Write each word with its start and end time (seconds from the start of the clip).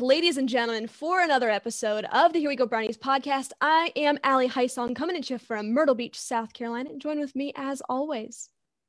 back, 0.00 0.06
ladies 0.06 0.36
and 0.38 0.48
gentlemen, 0.48 0.86
for 0.86 1.20
another 1.20 1.50
episode 1.50 2.06
of 2.12 2.32
the 2.32 2.40
Here 2.40 2.48
We 2.48 2.56
Go 2.56 2.66
Brownies 2.66 2.96
podcast. 2.96 3.50
I 3.60 3.92
am 3.96 4.18
Allie 4.24 4.48
Heisong 4.48 4.96
coming 4.96 5.16
at 5.16 5.28
you 5.28 5.38
from 5.38 5.72
Myrtle 5.72 5.94
Beach, 5.94 6.18
South 6.18 6.52
Carolina. 6.52 6.90
Join 6.96 7.20
with 7.20 7.36
me, 7.36 7.52
as 7.56 7.82
always, 7.88 8.48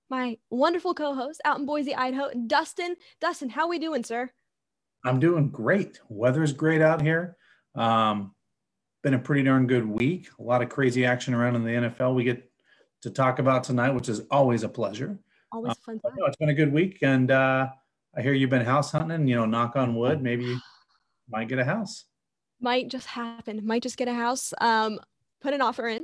my 0.09 0.37
wonderful 0.49 0.93
co-host 0.93 1.41
out 1.43 1.59
in 1.59 1.65
Boise, 1.65 1.93
Idaho, 1.93 2.29
Dustin. 2.47 2.95
Dustin, 3.19 3.49
how 3.49 3.67
we 3.67 3.77
doing, 3.77 4.03
sir? 4.03 4.29
I'm 5.03 5.19
doing 5.19 5.49
great. 5.49 5.99
Weather's 6.09 6.53
great 6.53 6.81
out 6.81 7.01
here. 7.01 7.35
Um, 7.75 8.33
been 9.03 9.13
a 9.13 9.19
pretty 9.19 9.43
darn 9.43 9.67
good 9.67 9.85
week. 9.85 10.29
A 10.39 10.43
lot 10.43 10.61
of 10.61 10.69
crazy 10.69 11.05
action 11.05 11.33
around 11.33 11.55
in 11.55 11.63
the 11.63 11.89
NFL. 11.89 12.15
We 12.15 12.23
get 12.23 12.49
to 13.01 13.09
talk 13.09 13.39
about 13.39 13.63
tonight, 13.63 13.91
which 13.91 14.07
is 14.09 14.21
always 14.31 14.63
a 14.63 14.69
pleasure. 14.69 15.19
Always 15.51 15.75
fun. 15.85 15.99
Uh, 16.05 16.09
no, 16.17 16.25
it's 16.27 16.37
been 16.37 16.49
a 16.49 16.53
good 16.53 16.71
week, 16.71 16.99
and 17.01 17.31
uh, 17.31 17.67
I 18.15 18.21
hear 18.21 18.33
you've 18.33 18.49
been 18.49 18.65
house 18.65 18.91
hunting. 18.91 19.27
You 19.27 19.35
know, 19.35 19.45
knock 19.45 19.75
on 19.75 19.95
wood, 19.95 20.21
maybe 20.21 20.57
might 21.29 21.47
get 21.47 21.59
a 21.59 21.65
house. 21.65 22.05
Might 22.59 22.89
just 22.89 23.07
happen. 23.07 23.65
Might 23.65 23.83
just 23.83 23.97
get 23.97 24.07
a 24.07 24.13
house. 24.13 24.53
Um, 24.61 24.99
put 25.41 25.53
an 25.53 25.61
offer 25.61 25.87
in. 25.87 26.03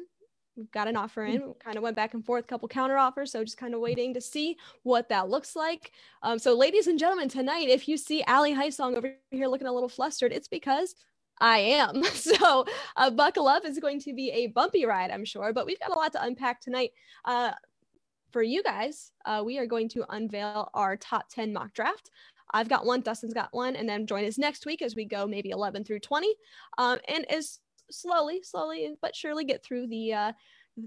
We've 0.56 0.72
got 0.72 0.88
an 0.88 0.98
offer 0.98 1.24
in. 1.24 1.54
Kind 1.64 1.78
of 1.78 1.84
went 1.84 1.96
back 1.96 2.16
and 2.16 2.26
forth, 2.26 2.48
couple 2.48 2.68
counter 2.68 2.98
offers. 2.98 3.32
So 3.32 3.44
just 3.44 3.58
kind 3.58 3.76
of 3.76 3.80
waiting 3.80 4.16
to 4.16 4.22
see 4.22 4.58
what 4.82 5.08
that 5.10 5.30
looks 5.30 5.56
like. 5.56 5.92
Um, 6.24 6.40
so, 6.40 6.56
ladies 6.56 6.88
and 6.88 6.98
gentlemen, 6.98 7.30
tonight, 7.30 7.70
if 7.70 7.88
you 7.88 7.96
see 7.96 8.24
Ali 8.24 8.56
Heisong 8.56 8.98
over 8.98 9.14
here 9.30 9.48
looking 9.48 9.68
a 9.68 9.72
little 9.72 9.90
flustered, 9.90 10.34
it's 10.34 10.48
because 10.48 10.96
I 11.40 11.60
am. 11.60 12.04
So, 12.16 12.66
uh, 12.96 13.12
buckle 13.12 13.48
up. 13.48 13.66
It's 13.66 13.80
going 13.80 14.00
to 14.02 14.14
be 14.14 14.32
a 14.32 14.48
bumpy 14.48 14.86
ride, 14.86 15.12
I'm 15.12 15.26
sure, 15.26 15.54
but 15.54 15.68
we've 15.68 15.80
got 15.80 15.92
a 15.92 16.00
lot 16.00 16.12
to 16.14 16.24
unpack 16.24 16.60
tonight. 16.60 16.90
Uh, 17.24 17.52
for 18.32 18.42
you 18.42 18.64
guys, 18.64 19.12
uh, 19.26 19.42
we 19.46 19.58
are 19.58 19.66
going 19.66 19.90
to 19.90 20.06
unveil 20.10 20.70
our 20.74 20.98
top 20.98 21.30
10 21.30 21.54
mock 21.54 21.74
draft. 21.74 22.10
I've 22.52 22.70
got 22.70 22.86
one, 22.86 23.02
Dustin's 23.02 23.34
got 23.34 23.50
one, 23.52 23.76
and 23.76 23.88
then 23.88 24.08
join 24.08 24.26
us 24.26 24.38
next 24.38 24.66
week 24.66 24.82
as 24.82 24.96
we 24.96 25.06
go 25.06 25.28
maybe 25.28 25.50
11 25.50 25.84
through 25.84 26.00
20. 26.00 26.28
Um, 26.78 27.00
and 27.08 27.30
as 27.32 27.60
slowly, 27.92 28.42
slowly, 28.44 28.96
but 29.02 29.16
surely 29.16 29.46
get 29.46 29.64
through 29.64 29.88
the 29.88 30.14
uh, 30.14 30.32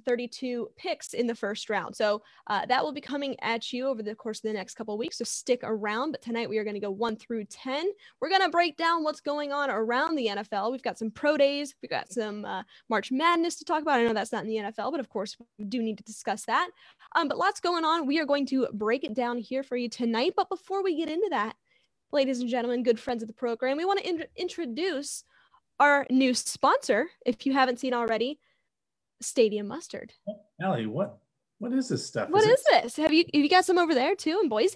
32 0.04 0.70
picks 0.76 1.14
in 1.14 1.26
the 1.26 1.34
first 1.34 1.70
round. 1.70 1.96
So 1.96 2.22
uh, 2.46 2.66
that 2.66 2.82
will 2.82 2.92
be 2.92 3.00
coming 3.00 3.36
at 3.40 3.72
you 3.72 3.86
over 3.86 4.02
the 4.02 4.14
course 4.14 4.38
of 4.38 4.42
the 4.42 4.52
next 4.52 4.74
couple 4.74 4.96
weeks. 4.96 5.18
So 5.18 5.24
stick 5.24 5.60
around. 5.62 6.12
But 6.12 6.22
tonight 6.22 6.48
we 6.48 6.58
are 6.58 6.64
going 6.64 6.74
to 6.74 6.80
go 6.80 6.90
one 6.90 7.16
through 7.16 7.44
10. 7.44 7.90
We're 8.20 8.28
going 8.28 8.42
to 8.42 8.48
break 8.48 8.76
down 8.76 9.02
what's 9.02 9.20
going 9.20 9.52
on 9.52 9.70
around 9.70 10.16
the 10.16 10.26
NFL. 10.26 10.72
We've 10.72 10.82
got 10.82 10.98
some 10.98 11.10
pro 11.10 11.36
days, 11.36 11.74
we've 11.82 11.90
got 11.90 12.12
some 12.12 12.44
uh, 12.44 12.62
March 12.88 13.10
Madness 13.10 13.56
to 13.56 13.64
talk 13.64 13.82
about. 13.82 14.00
I 14.00 14.04
know 14.04 14.14
that's 14.14 14.32
not 14.32 14.44
in 14.44 14.48
the 14.48 14.56
NFL, 14.56 14.90
but 14.92 15.00
of 15.00 15.08
course 15.08 15.36
we 15.58 15.64
do 15.64 15.82
need 15.82 15.98
to 15.98 16.04
discuss 16.04 16.44
that. 16.46 16.70
Um, 17.16 17.28
but 17.28 17.38
lots 17.38 17.60
going 17.60 17.84
on. 17.84 18.06
We 18.06 18.20
are 18.20 18.26
going 18.26 18.46
to 18.46 18.68
break 18.72 19.04
it 19.04 19.14
down 19.14 19.38
here 19.38 19.62
for 19.62 19.76
you 19.76 19.88
tonight. 19.88 20.34
But 20.36 20.48
before 20.48 20.82
we 20.82 20.96
get 20.96 21.08
into 21.08 21.28
that, 21.30 21.56
ladies 22.12 22.40
and 22.40 22.48
gentlemen, 22.48 22.82
good 22.82 23.00
friends 23.00 23.22
of 23.22 23.28
the 23.28 23.34
program, 23.34 23.76
we 23.76 23.84
want 23.84 24.00
to 24.00 24.08
in- 24.08 24.24
introduce 24.36 25.24
our 25.78 26.06
new 26.10 26.34
sponsor, 26.34 27.08
if 27.24 27.46
you 27.46 27.54
haven't 27.54 27.80
seen 27.80 27.94
already 27.94 28.38
Stadium 29.20 29.68
Mustard. 29.68 30.12
Allie, 30.62 30.86
what 30.86 31.18
what 31.58 31.72
is 31.72 31.88
this 31.88 32.06
stuff? 32.06 32.30
What 32.30 32.42
is, 32.42 32.58
is 32.58 32.64
this? 32.70 32.96
Have 32.96 33.12
you 33.12 33.24
have 33.34 33.42
you 33.42 33.48
got 33.48 33.64
some 33.64 33.78
over 33.78 33.94
there 33.94 34.14
too 34.14 34.40
in 34.42 34.48
Boise? 34.48 34.74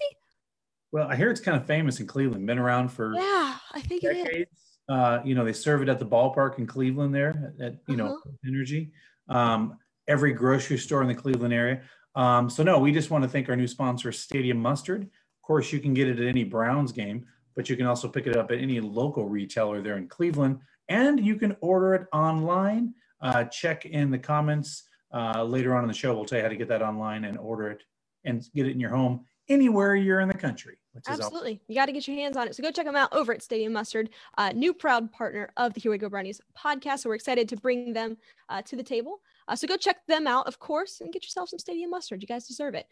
Well, 0.91 1.07
I 1.07 1.15
hear 1.15 1.29
it's 1.29 1.41
kind 1.41 1.57
of 1.57 1.65
famous 1.65 1.99
in 1.99 2.07
Cleveland. 2.07 2.45
Been 2.45 2.59
around 2.59 2.89
for 2.89 3.13
yeah, 3.13 3.57
I 3.73 3.81
think 3.81 4.03
decades. 4.03 4.29
it 4.29 4.37
is. 4.41 4.47
Uh, 4.87 5.19
you 5.25 5.33
know, 5.33 5.43
they 5.43 5.53
serve 5.53 5.81
it 5.81 5.89
at 5.89 5.97
the 5.97 6.05
ballpark 6.05 6.59
in 6.59 6.67
Cleveland 6.67 7.13
there 7.13 7.53
at, 7.59 7.73
you 7.87 7.95
uh-huh. 7.95 7.95
know 7.95 8.19
Energy. 8.45 8.91
Um, 9.29 9.79
every 10.07 10.33
grocery 10.33 10.77
store 10.77 11.01
in 11.01 11.07
the 11.07 11.15
Cleveland 11.15 11.53
area. 11.53 11.81
Um, 12.15 12.49
so 12.49 12.63
no, 12.63 12.79
we 12.79 12.91
just 12.91 13.09
want 13.09 13.23
to 13.23 13.29
thank 13.29 13.49
our 13.49 13.55
new 13.55 13.67
sponsor, 13.67 14.11
Stadium 14.11 14.59
Mustard. 14.59 15.01
Of 15.01 15.41
course, 15.41 15.73
you 15.73 15.79
can 15.79 15.93
get 15.93 16.07
it 16.07 16.19
at 16.19 16.27
any 16.27 16.43
Browns 16.43 16.91
game, 16.91 17.25
but 17.55 17.67
you 17.69 17.75
can 17.75 17.87
also 17.87 18.07
pick 18.07 18.27
it 18.27 18.37
up 18.37 18.51
at 18.51 18.59
any 18.59 18.79
local 18.79 19.27
retailer 19.27 19.81
there 19.81 19.97
in 19.97 20.07
Cleveland, 20.07 20.59
and 20.87 21.19
you 21.25 21.35
can 21.35 21.57
order 21.61 21.95
it 21.95 22.07
online 22.13 22.93
uh, 23.21 23.45
check 23.45 23.85
in 23.85 24.11
the 24.11 24.19
comments 24.19 24.83
uh, 25.13 25.43
later 25.43 25.75
on 25.75 25.83
in 25.83 25.87
the 25.87 25.93
show. 25.93 26.15
We'll 26.15 26.25
tell 26.25 26.39
you 26.39 26.43
how 26.43 26.49
to 26.49 26.55
get 26.55 26.67
that 26.69 26.81
online 26.81 27.25
and 27.25 27.37
order 27.37 27.69
it 27.69 27.83
and 28.23 28.43
get 28.53 28.67
it 28.67 28.71
in 28.71 28.79
your 28.79 28.89
home 28.89 29.25
anywhere 29.49 29.95
you're 29.95 30.19
in 30.19 30.27
the 30.27 30.33
country. 30.33 30.77
Absolutely. 31.07 31.51
Awesome. 31.51 31.59
You 31.67 31.75
got 31.75 31.85
to 31.87 31.91
get 31.91 32.07
your 32.07 32.15
hands 32.15 32.37
on 32.37 32.47
it. 32.47 32.55
So 32.55 32.63
go 32.63 32.71
check 32.71 32.85
them 32.85 32.95
out 32.95 33.13
over 33.13 33.33
at 33.33 33.43
Stadium 33.43 33.73
Mustard, 33.73 34.09
uh, 34.37 34.51
new 34.53 34.73
proud 34.73 35.11
partner 35.11 35.49
of 35.57 35.73
the 35.73 35.81
Here 35.81 35.91
We 35.91 35.97
Go 35.97 36.09
Brownies 36.09 36.39
podcast. 36.57 36.99
So 36.99 37.09
we're 37.09 37.15
excited 37.15 37.49
to 37.49 37.57
bring 37.57 37.93
them 37.93 38.17
uh, 38.49 38.61
to 38.63 38.75
the 38.75 38.83
table. 38.83 39.19
Uh, 39.47 39.55
so 39.55 39.67
go 39.67 39.77
check 39.77 39.97
them 40.07 40.25
out, 40.25 40.47
of 40.47 40.57
course, 40.57 41.01
and 41.01 41.11
get 41.11 41.23
yourself 41.23 41.49
some 41.49 41.59
Stadium 41.59 41.89
Mustard. 41.91 42.21
You 42.21 42.27
guys 42.27 42.47
deserve 42.47 42.75
it. 42.75 42.87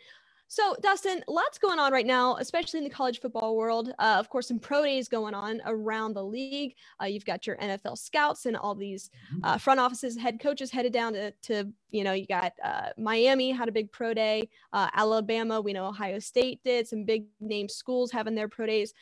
So, 0.47 0.75
Dustin, 0.81 1.23
lots 1.27 1.57
going 1.57 1.79
on 1.79 1.91
right 1.91 2.05
now, 2.05 2.35
especially 2.35 2.77
in 2.77 2.83
the 2.83 2.89
college 2.89 3.19
football 3.19 3.55
world. 3.55 3.91
Uh, 3.97 4.17
of 4.19 4.29
course, 4.29 4.47
some 4.47 4.59
pro 4.59 4.83
days 4.83 5.07
going 5.07 5.33
on 5.33 5.61
around 5.65 6.13
the 6.13 6.23
league. 6.23 6.75
Uh, 7.01 7.05
you've 7.05 7.25
got 7.25 7.47
your 7.47 7.57
NFL 7.57 7.97
scouts 7.97 8.45
and 8.45 8.55
all 8.55 8.75
these 8.75 9.09
mm-hmm. 9.33 9.45
uh, 9.45 9.57
front 9.57 9.79
offices, 9.79 10.15
head 10.15 10.39
coaches 10.39 10.69
headed 10.69 10.93
down 10.93 11.13
to, 11.13 11.31
to 11.43 11.73
you 11.89 12.03
know, 12.03 12.13
you 12.13 12.27
got 12.27 12.53
uh, 12.63 12.89
Miami 12.99 13.51
had 13.51 13.67
a 13.67 13.71
big 13.71 13.91
pro 13.91 14.13
day, 14.13 14.47
uh, 14.73 14.89
Alabama, 14.93 15.59
we 15.59 15.73
know 15.73 15.87
Ohio 15.87 16.19
State 16.19 16.63
did, 16.63 16.87
some 16.87 17.03
big 17.03 17.25
name 17.39 17.67
schools 17.67 18.11
having 18.11 18.35
their 18.35 18.47
pro 18.47 18.67
days. 18.67 18.93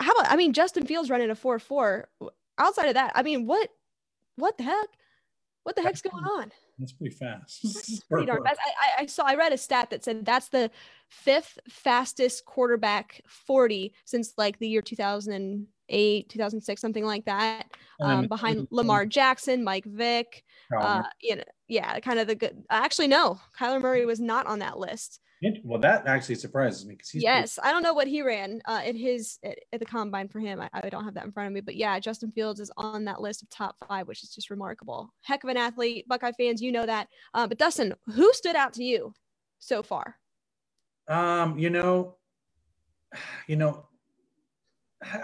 How 0.00 0.10
about, 0.12 0.32
I 0.32 0.36
mean, 0.36 0.52
Justin 0.52 0.86
Fields 0.86 1.08
running 1.08 1.30
a 1.30 1.36
4 1.36 1.58
4. 1.58 2.08
Outside 2.58 2.88
of 2.88 2.94
that, 2.94 3.12
I 3.14 3.22
mean, 3.22 3.46
what, 3.46 3.68
what 4.36 4.58
the 4.58 4.64
heck? 4.64 4.88
What 5.62 5.76
the 5.76 5.82
heck's 5.82 6.02
going 6.02 6.24
on? 6.24 6.52
That's 6.78 6.92
pretty 6.92 7.14
fast. 7.14 8.04
pretty 8.10 8.26
darn 8.26 8.42
fast. 8.44 8.58
I, 8.98 9.02
I 9.02 9.06
saw 9.06 9.24
I 9.24 9.34
read 9.34 9.52
a 9.52 9.58
stat 9.58 9.90
that 9.90 10.04
said 10.04 10.24
that's 10.24 10.48
the 10.48 10.70
fifth 11.08 11.58
fastest 11.68 12.44
quarterback 12.44 13.20
40 13.28 13.94
since 14.04 14.34
like 14.36 14.58
the 14.58 14.68
year 14.68 14.82
2008, 14.82 16.28
2006, 16.28 16.80
something 16.80 17.04
like 17.04 17.24
that. 17.26 17.66
Um, 18.00 18.26
behind 18.26 18.66
Lamar 18.70 19.06
Jackson, 19.06 19.62
Mike 19.62 19.84
Vick. 19.84 20.42
Uh, 20.76 21.02
you 21.20 21.36
know, 21.36 21.44
yeah, 21.68 22.00
kind 22.00 22.18
of 22.18 22.26
the 22.26 22.34
good. 22.34 22.64
Actually, 22.70 23.08
no, 23.08 23.38
Kyler 23.58 23.80
Murray 23.80 24.04
was 24.04 24.20
not 24.20 24.46
on 24.46 24.58
that 24.58 24.78
list. 24.78 25.20
Well, 25.62 25.80
that 25.80 26.06
actually 26.06 26.36
surprises 26.36 26.86
me 26.86 26.94
because 26.94 27.10
he's 27.10 27.22
yes, 27.22 27.56
pretty- 27.56 27.68
I 27.68 27.72
don't 27.72 27.82
know 27.82 27.92
what 27.92 28.06
he 28.06 28.22
ran 28.22 28.62
uh, 28.66 28.80
at 28.84 28.94
his 28.94 29.38
at, 29.44 29.58
at, 29.72 29.80
the 29.80 29.86
combine 29.86 30.28
for 30.28 30.40
him. 30.40 30.60
I, 30.60 30.70
I, 30.72 30.88
don't 30.88 31.04
have 31.04 31.14
that 31.14 31.24
in 31.24 31.32
front 31.32 31.48
of 31.48 31.52
me, 31.52 31.60
but 31.60 31.76
yeah, 31.76 31.98
Justin 31.98 32.30
Fields 32.32 32.60
is 32.60 32.70
on 32.76 33.04
that 33.04 33.20
list 33.20 33.42
of 33.42 33.50
top 33.50 33.76
five, 33.86 34.08
which 34.08 34.22
is 34.22 34.30
just 34.30 34.48
remarkable. 34.48 35.12
Heck 35.22 35.44
of 35.44 35.50
an 35.50 35.56
athlete, 35.56 36.08
Buckeye 36.08 36.32
fans, 36.32 36.62
you 36.62 36.72
know 36.72 36.86
that. 36.86 37.08
Uh, 37.34 37.46
but 37.46 37.58
Dustin, 37.58 37.94
who 38.06 38.32
stood 38.32 38.56
out 38.56 38.72
to 38.74 38.84
you 38.84 39.12
so 39.58 39.82
far? 39.82 40.16
Um, 41.08 41.58
you 41.58 41.68
know, 41.68 42.16
you 43.46 43.56
know, 43.56 43.86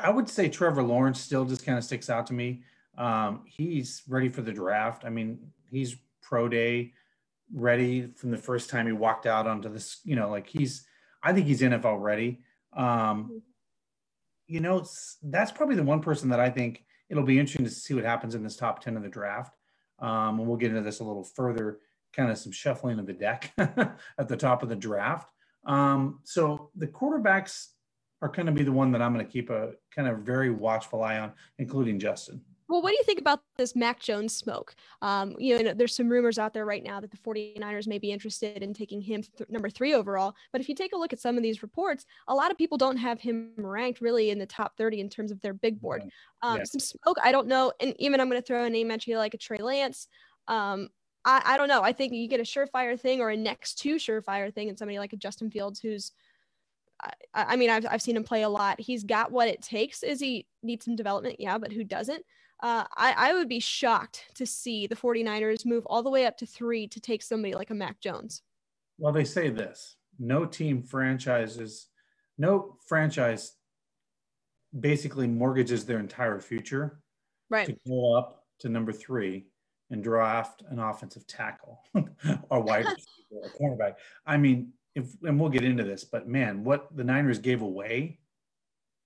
I 0.00 0.10
would 0.10 0.28
say 0.28 0.48
Trevor 0.48 0.82
Lawrence 0.82 1.20
still 1.20 1.44
just 1.44 1.64
kind 1.64 1.78
of 1.78 1.84
sticks 1.84 2.10
out 2.10 2.26
to 2.26 2.34
me. 2.34 2.62
Um, 2.98 3.42
he's 3.46 4.02
ready 4.08 4.28
for 4.28 4.42
the 4.42 4.52
draft. 4.52 5.04
I 5.04 5.10
mean, 5.10 5.38
he's 5.70 5.96
pro 6.22 6.48
day 6.48 6.92
ready 7.52 8.06
from 8.16 8.30
the 8.30 8.36
first 8.36 8.70
time 8.70 8.86
he 8.86 8.92
walked 8.92 9.26
out 9.26 9.46
onto 9.46 9.68
this. 9.72 10.00
You 10.04 10.16
know, 10.16 10.30
like 10.30 10.46
he's, 10.46 10.86
I 11.22 11.32
think 11.32 11.46
he's 11.46 11.60
NFL 11.60 12.00
ready. 12.00 12.40
Um, 12.76 13.42
you 14.46 14.60
know, 14.60 14.84
that's 15.22 15.52
probably 15.52 15.76
the 15.76 15.82
one 15.82 16.00
person 16.00 16.30
that 16.30 16.40
I 16.40 16.50
think 16.50 16.84
it'll 17.08 17.24
be 17.24 17.38
interesting 17.38 17.66
to 17.66 17.70
see 17.70 17.94
what 17.94 18.04
happens 18.04 18.34
in 18.34 18.42
this 18.42 18.56
top 18.56 18.82
10 18.82 18.96
of 18.96 19.02
the 19.02 19.08
draft. 19.08 19.54
Um, 19.98 20.38
and 20.38 20.48
we'll 20.48 20.56
get 20.56 20.70
into 20.70 20.82
this 20.82 21.00
a 21.00 21.04
little 21.04 21.24
further, 21.24 21.78
kind 22.12 22.30
of 22.30 22.38
some 22.38 22.52
shuffling 22.52 22.98
of 22.98 23.06
the 23.06 23.12
deck 23.12 23.52
at 23.58 24.28
the 24.28 24.36
top 24.36 24.62
of 24.62 24.68
the 24.68 24.76
draft. 24.76 25.30
Um, 25.66 26.20
so 26.24 26.70
the 26.74 26.86
quarterbacks 26.86 27.68
are 28.22 28.28
going 28.28 28.46
to 28.46 28.52
be 28.52 28.62
the 28.62 28.72
one 28.72 28.92
that 28.92 29.02
I'm 29.02 29.12
going 29.12 29.24
to 29.24 29.32
keep 29.32 29.50
a 29.50 29.72
kind 29.94 30.08
of 30.08 30.18
very 30.18 30.50
watchful 30.50 31.02
eye 31.02 31.18
on, 31.18 31.32
including 31.58 31.98
Justin. 31.98 32.42
Well, 32.70 32.82
what 32.82 32.90
do 32.90 32.96
you 32.96 33.02
think 33.02 33.18
about 33.20 33.40
this 33.56 33.74
Mac 33.74 33.98
Jones 33.98 34.34
smoke? 34.34 34.76
Um, 35.02 35.34
you 35.38 35.60
know, 35.60 35.74
there's 35.74 35.96
some 35.96 36.08
rumors 36.08 36.38
out 36.38 36.54
there 36.54 36.64
right 36.64 36.84
now 36.84 37.00
that 37.00 37.10
the 37.10 37.16
49ers 37.16 37.88
may 37.88 37.98
be 37.98 38.12
interested 38.12 38.62
in 38.62 38.72
taking 38.72 39.00
him 39.00 39.24
th- 39.36 39.50
number 39.50 39.68
three 39.68 39.92
overall. 39.92 40.36
But 40.52 40.60
if 40.60 40.68
you 40.68 40.76
take 40.76 40.92
a 40.92 40.96
look 40.96 41.12
at 41.12 41.18
some 41.18 41.36
of 41.36 41.42
these 41.42 41.64
reports, 41.64 42.06
a 42.28 42.34
lot 42.34 42.52
of 42.52 42.56
people 42.56 42.78
don't 42.78 42.96
have 42.96 43.20
him 43.20 43.50
ranked 43.56 44.00
really 44.00 44.30
in 44.30 44.38
the 44.38 44.46
top 44.46 44.76
30 44.76 45.00
in 45.00 45.08
terms 45.08 45.32
of 45.32 45.40
their 45.40 45.52
big 45.52 45.80
board. 45.80 46.04
Um, 46.42 46.58
yeah. 46.58 46.64
Some 46.64 46.78
smoke, 46.78 47.16
I 47.20 47.32
don't 47.32 47.48
know. 47.48 47.72
And 47.80 47.92
even 47.98 48.20
I'm 48.20 48.30
going 48.30 48.40
to 48.40 48.46
throw 48.46 48.64
a 48.64 48.70
name 48.70 48.92
at 48.92 49.04
you 49.04 49.18
like 49.18 49.34
a 49.34 49.38
Trey 49.38 49.58
Lance. 49.58 50.06
Um, 50.46 50.90
I, 51.24 51.42
I 51.44 51.56
don't 51.56 51.68
know. 51.68 51.82
I 51.82 51.92
think 51.92 52.12
you 52.12 52.28
get 52.28 52.38
a 52.38 52.44
surefire 52.44 52.98
thing 52.98 53.20
or 53.20 53.30
a 53.30 53.36
next 53.36 53.80
to 53.80 53.96
surefire 53.96 54.54
thing 54.54 54.68
and 54.68 54.78
somebody 54.78 55.00
like 55.00 55.12
a 55.12 55.16
Justin 55.16 55.50
Fields 55.50 55.80
who's 55.80 56.12
I, 57.02 57.12
I 57.34 57.56
mean, 57.56 57.70
I've, 57.70 57.86
I've 57.90 58.02
seen 58.02 58.16
him 58.16 58.24
play 58.24 58.42
a 58.42 58.48
lot. 58.48 58.80
He's 58.80 59.02
got 59.02 59.32
what 59.32 59.48
it 59.48 59.62
takes. 59.62 60.02
Is 60.02 60.20
he 60.20 60.46
needs 60.62 60.84
some 60.84 60.96
development? 60.96 61.36
Yeah, 61.38 61.58
but 61.58 61.72
who 61.72 61.82
doesn't? 61.82 62.24
Uh, 62.62 62.84
I, 62.96 63.14
I 63.16 63.34
would 63.34 63.48
be 63.48 63.60
shocked 63.60 64.26
to 64.34 64.46
see 64.46 64.86
the 64.86 64.96
49ers 64.96 65.64
move 65.64 65.86
all 65.86 66.02
the 66.02 66.10
way 66.10 66.26
up 66.26 66.36
to 66.38 66.46
three 66.46 66.86
to 66.88 67.00
take 67.00 67.22
somebody 67.22 67.54
like 67.54 67.70
a 67.70 67.74
Mac 67.74 68.00
Jones. 68.00 68.42
Well, 68.98 69.12
they 69.12 69.24
say 69.24 69.48
this 69.48 69.96
no 70.18 70.44
team 70.44 70.82
franchises, 70.82 71.88
no 72.36 72.76
franchise 72.86 73.54
basically 74.78 75.26
mortgages 75.26 75.84
their 75.84 75.98
entire 75.98 76.38
future 76.38 77.00
right. 77.48 77.66
to 77.66 77.76
go 77.88 78.16
up 78.16 78.44
to 78.60 78.68
number 78.68 78.92
three 78.92 79.46
and 79.90 80.04
draft 80.04 80.62
an 80.70 80.78
offensive 80.78 81.26
tackle 81.26 81.82
or 82.50 82.60
wide 82.60 82.84
receiver, 83.30 83.46
a 83.46 83.58
cornerback. 83.58 83.94
I 84.26 84.36
mean, 84.36 84.72
if 84.94 85.06
and 85.22 85.38
we'll 85.38 85.50
get 85.50 85.64
into 85.64 85.84
this, 85.84 86.04
but 86.04 86.28
man, 86.28 86.64
what 86.64 86.94
the 86.96 87.04
Niners 87.04 87.38
gave 87.38 87.62
away 87.62 88.18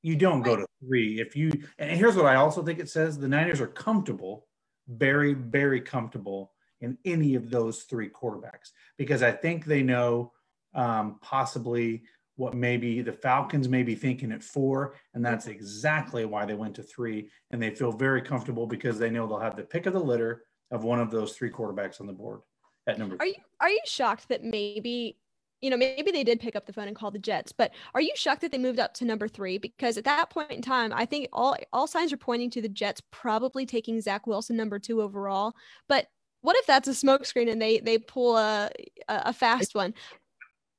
You 0.03 0.17
don't 0.17 0.43
go 0.43 0.57
to 0.57 0.67
three 0.87 1.21
if 1.21 1.37
you. 1.37 1.51
And 1.79 1.91
here's 1.91 2.17
what 2.17 2.27
I 2.27 2.37
also 2.37 2.63
think 2.63 2.79
it 2.79 2.89
says: 2.89 3.19
the 3.19 3.29
Niners 3.29 3.61
are 3.61 3.67
comfortable, 3.67 4.47
very, 4.89 5.35
very 5.35 5.81
comfortable 5.81 6.53
in 6.81 6.99
any 7.05 7.35
of 7.35 7.51
those 7.51 7.83
three 7.83 8.09
quarterbacks 8.09 8.71
because 8.99 9.23
I 9.23 9.33
think 9.33 9.65
they 9.65 9.83
know 9.83 10.33
um, 10.75 11.19
possibly 11.23 12.03
what 12.37 12.55
maybe 12.55 13.01
the 13.01 13.13
Falcons 13.13 13.69
may 13.69 13.83
be 13.83 13.95
thinking 13.95 14.33
at 14.33 14.43
four, 14.43 14.97
and 15.15 15.25
that's 15.25 15.47
exactly 15.47 16.25
why 16.25 16.45
they 16.45 16.55
went 16.55 16.75
to 16.75 16.83
three. 16.83 17.31
And 17.51 17.63
they 17.63 17.71
feel 17.71 17.93
very 17.93 18.23
comfortable 18.23 18.67
because 18.67 18.99
they 18.99 19.11
know 19.11 19.27
they'll 19.27 19.39
have 19.39 19.57
the 19.57 19.63
pick 19.63 19.87
of 19.87 19.93
the 19.93 20.01
litter 20.01 20.45
of 20.71 20.85
one 20.85 21.01
of 21.01 21.11
those 21.11 21.35
three 21.35 21.51
quarterbacks 21.51 22.01
on 22.01 22.07
the 22.07 22.13
board 22.13 22.41
at 22.87 22.99
number. 22.99 23.17
Are 23.21 23.27
you 23.27 23.35
are 23.61 23.71
you 23.71 23.81
shocked 23.87 24.29
that 24.29 24.43
maybe 24.43 25.17
you 25.65 25.71
know 25.71 25.79
maybe 25.79 26.11
they 26.11 26.25
did 26.25 26.41
pick 26.41 26.55
up 26.55 26.67
the 26.67 26.75
phone 26.75 26.89
and 26.89 26.97
call 26.97 27.11
the 27.11 27.19
Jets, 27.19 27.51
but 27.51 27.73
are 27.95 28.03
you 28.03 28.13
shocked 28.17 28.43
that 28.43 28.53
they 28.53 28.59
moved 28.59 28.79
up 28.79 28.93
to 28.95 29.07
number 29.07 29.27
three? 29.27 29.57
Because 29.57 29.97
at 29.97 30.05
that 30.05 30.29
point 30.29 30.51
in 30.51 30.61
time, 30.61 30.93
I 30.93 31.07
think 31.07 31.29
all 31.33 31.57
all 31.73 31.87
signs 31.87 32.13
are 32.13 32.19
pointing 32.19 32.51
to 32.51 32.61
the 32.61 32.69
Jets 32.69 33.01
probably 33.11 33.65
taking 33.65 33.99
Zach 34.03 34.27
Wilson 34.27 34.57
number 34.57 34.79
two 34.79 35.01
overall. 35.01 35.55
But 35.89 36.07
what 36.43 36.55
if 36.57 36.67
that's 36.67 36.87
a 36.87 36.91
smokescreen 36.91 37.51
and 37.51 37.63
they 37.63 37.81
they 37.81 37.97
pull 37.97 38.37
a 38.37 38.71
a 39.09 39.33
fast 39.33 39.75
one? 39.75 39.95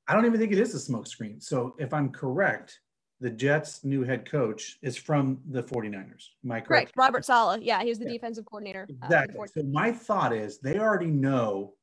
I 0.08 0.14
don't 0.14 0.28
even 0.28 0.40
think 0.40 0.52
it 0.52 0.60
is 0.60 0.76
a 0.76 0.92
smokescreen. 0.92 1.42
So 1.42 1.76
if 1.80 1.92
I'm 1.92 2.10
correct, 2.10 2.80
the 3.20 3.32
Jets' 3.32 3.84
new 3.84 4.04
head 4.04 4.30
coach 4.30 4.78
is 4.84 4.96
from 4.96 5.40
the 5.50 5.64
49ers. 5.64 6.28
Am 6.44 6.52
I 6.52 6.62
correct? 6.62 6.92
Robert 6.96 7.26
Saleh. 7.26 7.62
Yeah, 7.64 7.82
he 7.82 7.90
was 7.90 7.98
the 7.98 8.06
yeah. 8.06 8.12
defensive 8.12 8.46
coordinator. 8.46 8.88
Uh, 9.02 9.06
exactly. 9.06 9.40
Uh, 9.40 9.48
so 9.48 9.64
my 9.64 9.92
thought 9.92 10.32
is 10.32 10.60
they 10.60 10.78
already 10.78 11.08
know 11.08 11.74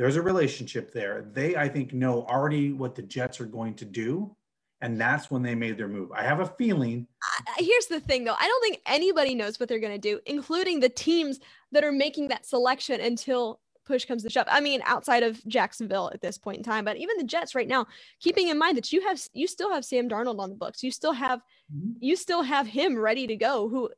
there's 0.00 0.16
a 0.16 0.22
relationship 0.22 0.94
there. 0.94 1.26
They, 1.30 1.56
I 1.56 1.68
think, 1.68 1.92
know 1.92 2.24
already 2.24 2.72
what 2.72 2.94
the 2.94 3.02
Jets 3.02 3.38
are 3.38 3.44
going 3.44 3.74
to 3.74 3.84
do. 3.84 4.34
And 4.80 4.98
that's 4.98 5.30
when 5.30 5.42
they 5.42 5.54
made 5.54 5.76
their 5.76 5.88
move. 5.88 6.10
I 6.12 6.22
have 6.22 6.40
a 6.40 6.46
feeling. 6.46 7.06
Uh, 7.22 7.52
here's 7.58 7.84
the 7.84 8.00
thing, 8.00 8.24
though. 8.24 8.36
I 8.38 8.48
don't 8.48 8.62
think 8.62 8.80
anybody 8.86 9.34
knows 9.34 9.60
what 9.60 9.68
they're 9.68 9.78
going 9.78 9.92
to 9.92 9.98
do, 9.98 10.18
including 10.24 10.80
the 10.80 10.88
teams 10.88 11.38
that 11.72 11.84
are 11.84 11.92
making 11.92 12.28
that 12.28 12.46
selection 12.46 12.98
until 12.98 13.60
push 13.84 14.06
comes 14.06 14.22
to 14.22 14.30
shove. 14.30 14.46
I 14.48 14.62
mean, 14.62 14.80
outside 14.86 15.22
of 15.22 15.46
Jacksonville 15.46 16.10
at 16.14 16.22
this 16.22 16.38
point 16.38 16.56
in 16.56 16.62
time, 16.62 16.86
but 16.86 16.96
even 16.96 17.18
the 17.18 17.24
Jets 17.24 17.54
right 17.54 17.68
now, 17.68 17.86
keeping 18.20 18.48
in 18.48 18.56
mind 18.56 18.78
that 18.78 18.94
you 18.94 19.02
have 19.02 19.20
you 19.34 19.46
still 19.46 19.70
have 19.70 19.84
Sam 19.84 20.08
Darnold 20.08 20.38
on 20.38 20.48
the 20.48 20.56
books. 20.56 20.82
You 20.82 20.92
still 20.92 21.12
have 21.12 21.40
mm-hmm. 21.70 21.90
you 22.00 22.16
still 22.16 22.42
have 22.42 22.66
him 22.66 22.96
ready 22.98 23.26
to 23.26 23.36
go. 23.36 23.68
Who 23.68 23.90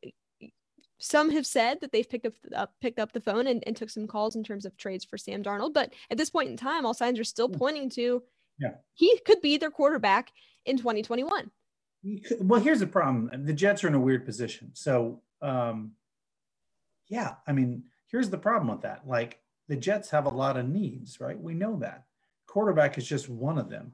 some 1.03 1.31
have 1.33 1.47
said 1.47 1.81
that 1.81 1.91
they've 1.91 2.09
picked 2.09 2.27
up 2.27 2.35
uh, 2.55 2.67
picked 2.81 3.01
up 3.01 3.13
the 3.13 3.21
phone 3.21 3.49
and, 3.49 3.63
and 3.67 3.77
took 3.77 3.91
some 3.91 4.07
calls 4.07 4.37
in 4.37 4.45
terms 4.45 4.65
of 4.65 4.77
trades 4.77 5.05
for 5.05 5.19
Sam 5.19 5.43
Darnold. 5.43 5.75
But 5.75 5.93
at 6.11 6.17
this 6.17 6.31
point 6.31 6.51
in 6.51 6.57
time, 6.57 6.87
all 6.87 6.95
signs 6.95 7.19
are 7.19 7.25
still 7.25 7.49
pointing 7.49 7.91
to 7.91 8.23
yeah. 8.61 8.75
he 8.95 9.19
could 9.27 9.41
be 9.43 9.57
their 9.57 9.71
quarterback 9.71 10.31
in 10.65 10.77
2021. 10.77 11.51
Well, 12.41 12.61
here's 12.61 12.79
the 12.79 12.87
problem: 12.87 13.45
the 13.45 13.53
Jets 13.53 13.83
are 13.83 13.89
in 13.89 13.95
a 13.95 14.01
weird 14.01 14.25
position. 14.25 14.71
So, 14.75 15.23
um, 15.41 15.93
yeah, 17.09 17.35
I 17.49 17.53
mean, 17.53 17.83
here's 18.07 18.31
the 18.31 18.39
problem 18.39 18.71
with 18.71 18.83
that. 18.83 19.03
Like, 19.07 19.41
the 19.69 19.77
Jets 19.77 20.09
have 20.11 20.27
a 20.27 20.31
lot 20.31 20.57
of 20.57 20.69
needs, 20.69 21.21
right? 21.21 21.41
We 21.41 21.55
know 21.55 21.77
that. 21.81 22.05
Quarterback 22.47 22.97
is 22.97 23.07
just 23.07 23.29
one 23.29 23.59
of 23.59 23.69
them. 23.69 23.93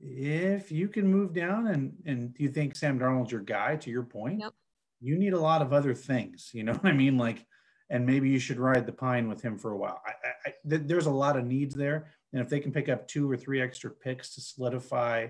If 0.00 0.70
you 0.70 0.86
can 0.86 1.08
move 1.08 1.32
down 1.32 1.66
and 1.68 1.92
and 2.06 2.34
do 2.34 2.44
you 2.44 2.50
think 2.50 2.76
Sam 2.76 3.00
Darnold's 3.00 3.32
your 3.32 3.40
guy, 3.40 3.76
to 3.76 3.90
your 3.90 4.04
point, 4.04 4.40
yep. 4.40 4.52
You 5.00 5.16
need 5.18 5.32
a 5.32 5.40
lot 5.40 5.62
of 5.62 5.72
other 5.72 5.94
things. 5.94 6.50
You 6.52 6.64
know 6.64 6.72
what 6.80 6.86
I 6.86 6.92
mean? 6.92 7.16
Like, 7.16 7.44
and 7.90 8.04
maybe 8.04 8.28
you 8.28 8.38
should 8.38 8.58
ride 8.58 8.86
the 8.86 8.92
pine 8.92 9.28
with 9.28 9.42
him 9.42 9.58
for 9.58 9.72
a 9.72 9.76
while. 9.76 10.00
I, 10.04 10.10
I, 10.48 10.54
th- 10.68 10.82
there's 10.86 11.06
a 11.06 11.10
lot 11.10 11.36
of 11.36 11.46
needs 11.46 11.74
there, 11.74 12.08
and 12.32 12.42
if 12.42 12.48
they 12.48 12.60
can 12.60 12.72
pick 12.72 12.88
up 12.88 13.06
two 13.06 13.30
or 13.30 13.36
three 13.36 13.60
extra 13.60 13.90
picks 13.90 14.34
to 14.34 14.40
solidify 14.40 15.28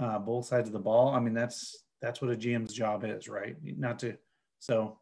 uh, 0.00 0.18
both 0.18 0.46
sides 0.46 0.68
of 0.68 0.72
the 0.72 0.78
ball, 0.78 1.14
I 1.14 1.20
mean 1.20 1.34
that's 1.34 1.84
that's 2.02 2.20
what 2.20 2.30
a 2.30 2.36
GM's 2.36 2.72
job 2.72 3.04
is, 3.04 3.28
right? 3.28 3.56
Not 3.62 3.98
to 4.00 4.16
so 4.58 4.98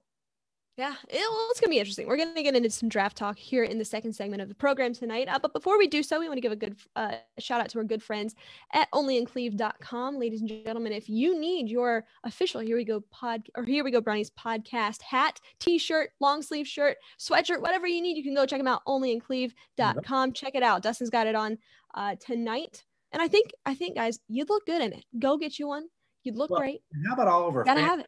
yeah, 0.79 0.95
it, 1.09 1.19
well, 1.19 1.49
it's 1.51 1.59
going 1.59 1.71
to 1.71 1.75
be 1.75 1.81
interesting. 1.81 2.07
We're 2.07 2.17
going 2.17 2.37
to 2.37 2.43
get 2.43 2.55
into 2.55 2.71
some 2.71 2.89
draft 2.89 3.17
talk 3.17 3.37
here 3.37 3.65
in 3.65 3.79
the 3.79 3.85
second 3.85 4.13
segment 4.13 4.41
of 4.41 4.49
the 4.49 4.55
program 4.55 4.95
tonight. 4.95 5.27
Uh, 5.29 5.37
but 5.37 5.53
before 5.53 5.77
we 5.77 5.89
do 5.89 6.05
so, 6.05 6.21
we 6.21 6.29
want 6.29 6.37
to 6.37 6.41
give 6.41 6.53
a 6.53 6.57
good 6.57 6.77
uh, 6.95 7.17
shout 7.41 7.61
out 7.61 7.69
to 7.71 7.79
our 7.79 7.85
good 7.85 8.01
friends 8.01 8.37
at 8.73 8.89
onlyincleve.com. 8.93 10.21
Ladies 10.21 10.41
and 10.41 10.49
gentlemen, 10.49 10.93
if 10.93 11.09
you 11.09 11.37
need 11.39 11.69
your 11.69 12.05
official 12.23 12.61
Here 12.61 12.77
We 12.77 12.85
Go 12.85 13.01
pod 13.11 13.49
or 13.57 13.65
Here 13.65 13.83
We 13.83 13.91
Go 13.91 14.01
Brownies 14.01 14.31
podcast 14.31 15.03
hat, 15.03 15.41
t 15.59 15.79
shirt, 15.79 16.11
long 16.21 16.43
sleeve 16.43 16.69
shirt, 16.69 16.99
sweatshirt, 17.19 17.61
whatever 17.61 17.89
you 17.89 18.01
need, 18.01 18.17
you 18.17 18.23
can 18.23 18.37
go 18.37 18.47
check 18.47 18.61
them 18.61 18.69
out, 18.69 18.83
onlyincleve.com. 18.87 20.33
Check 20.33 20.55
it 20.55 20.63
out. 20.63 20.85
Dustin's 20.85 21.11
got 21.11 21.27
it 21.27 21.35
on 21.35 21.59
uh, 21.95 22.15
tonight. 22.25 22.85
And 23.11 23.21
I 23.21 23.27
think, 23.27 23.51
I 23.67 23.75
think, 23.75 23.97
guys, 23.97 24.21
you'd 24.29 24.49
look 24.49 24.65
good 24.65 24.81
in 24.81 24.93
it. 24.93 25.05
Go 25.19 25.39
get 25.39 25.59
you 25.59 25.67
one. 25.67 25.89
You'd 26.23 26.37
look 26.37 26.51
well, 26.51 26.61
great. 26.61 26.83
How 27.09 27.15
about 27.15 27.27
all 27.27 27.49
of 27.49 27.57
our 27.57 27.65
Gotta 27.65 27.81
have 27.81 27.99
it 27.99 28.07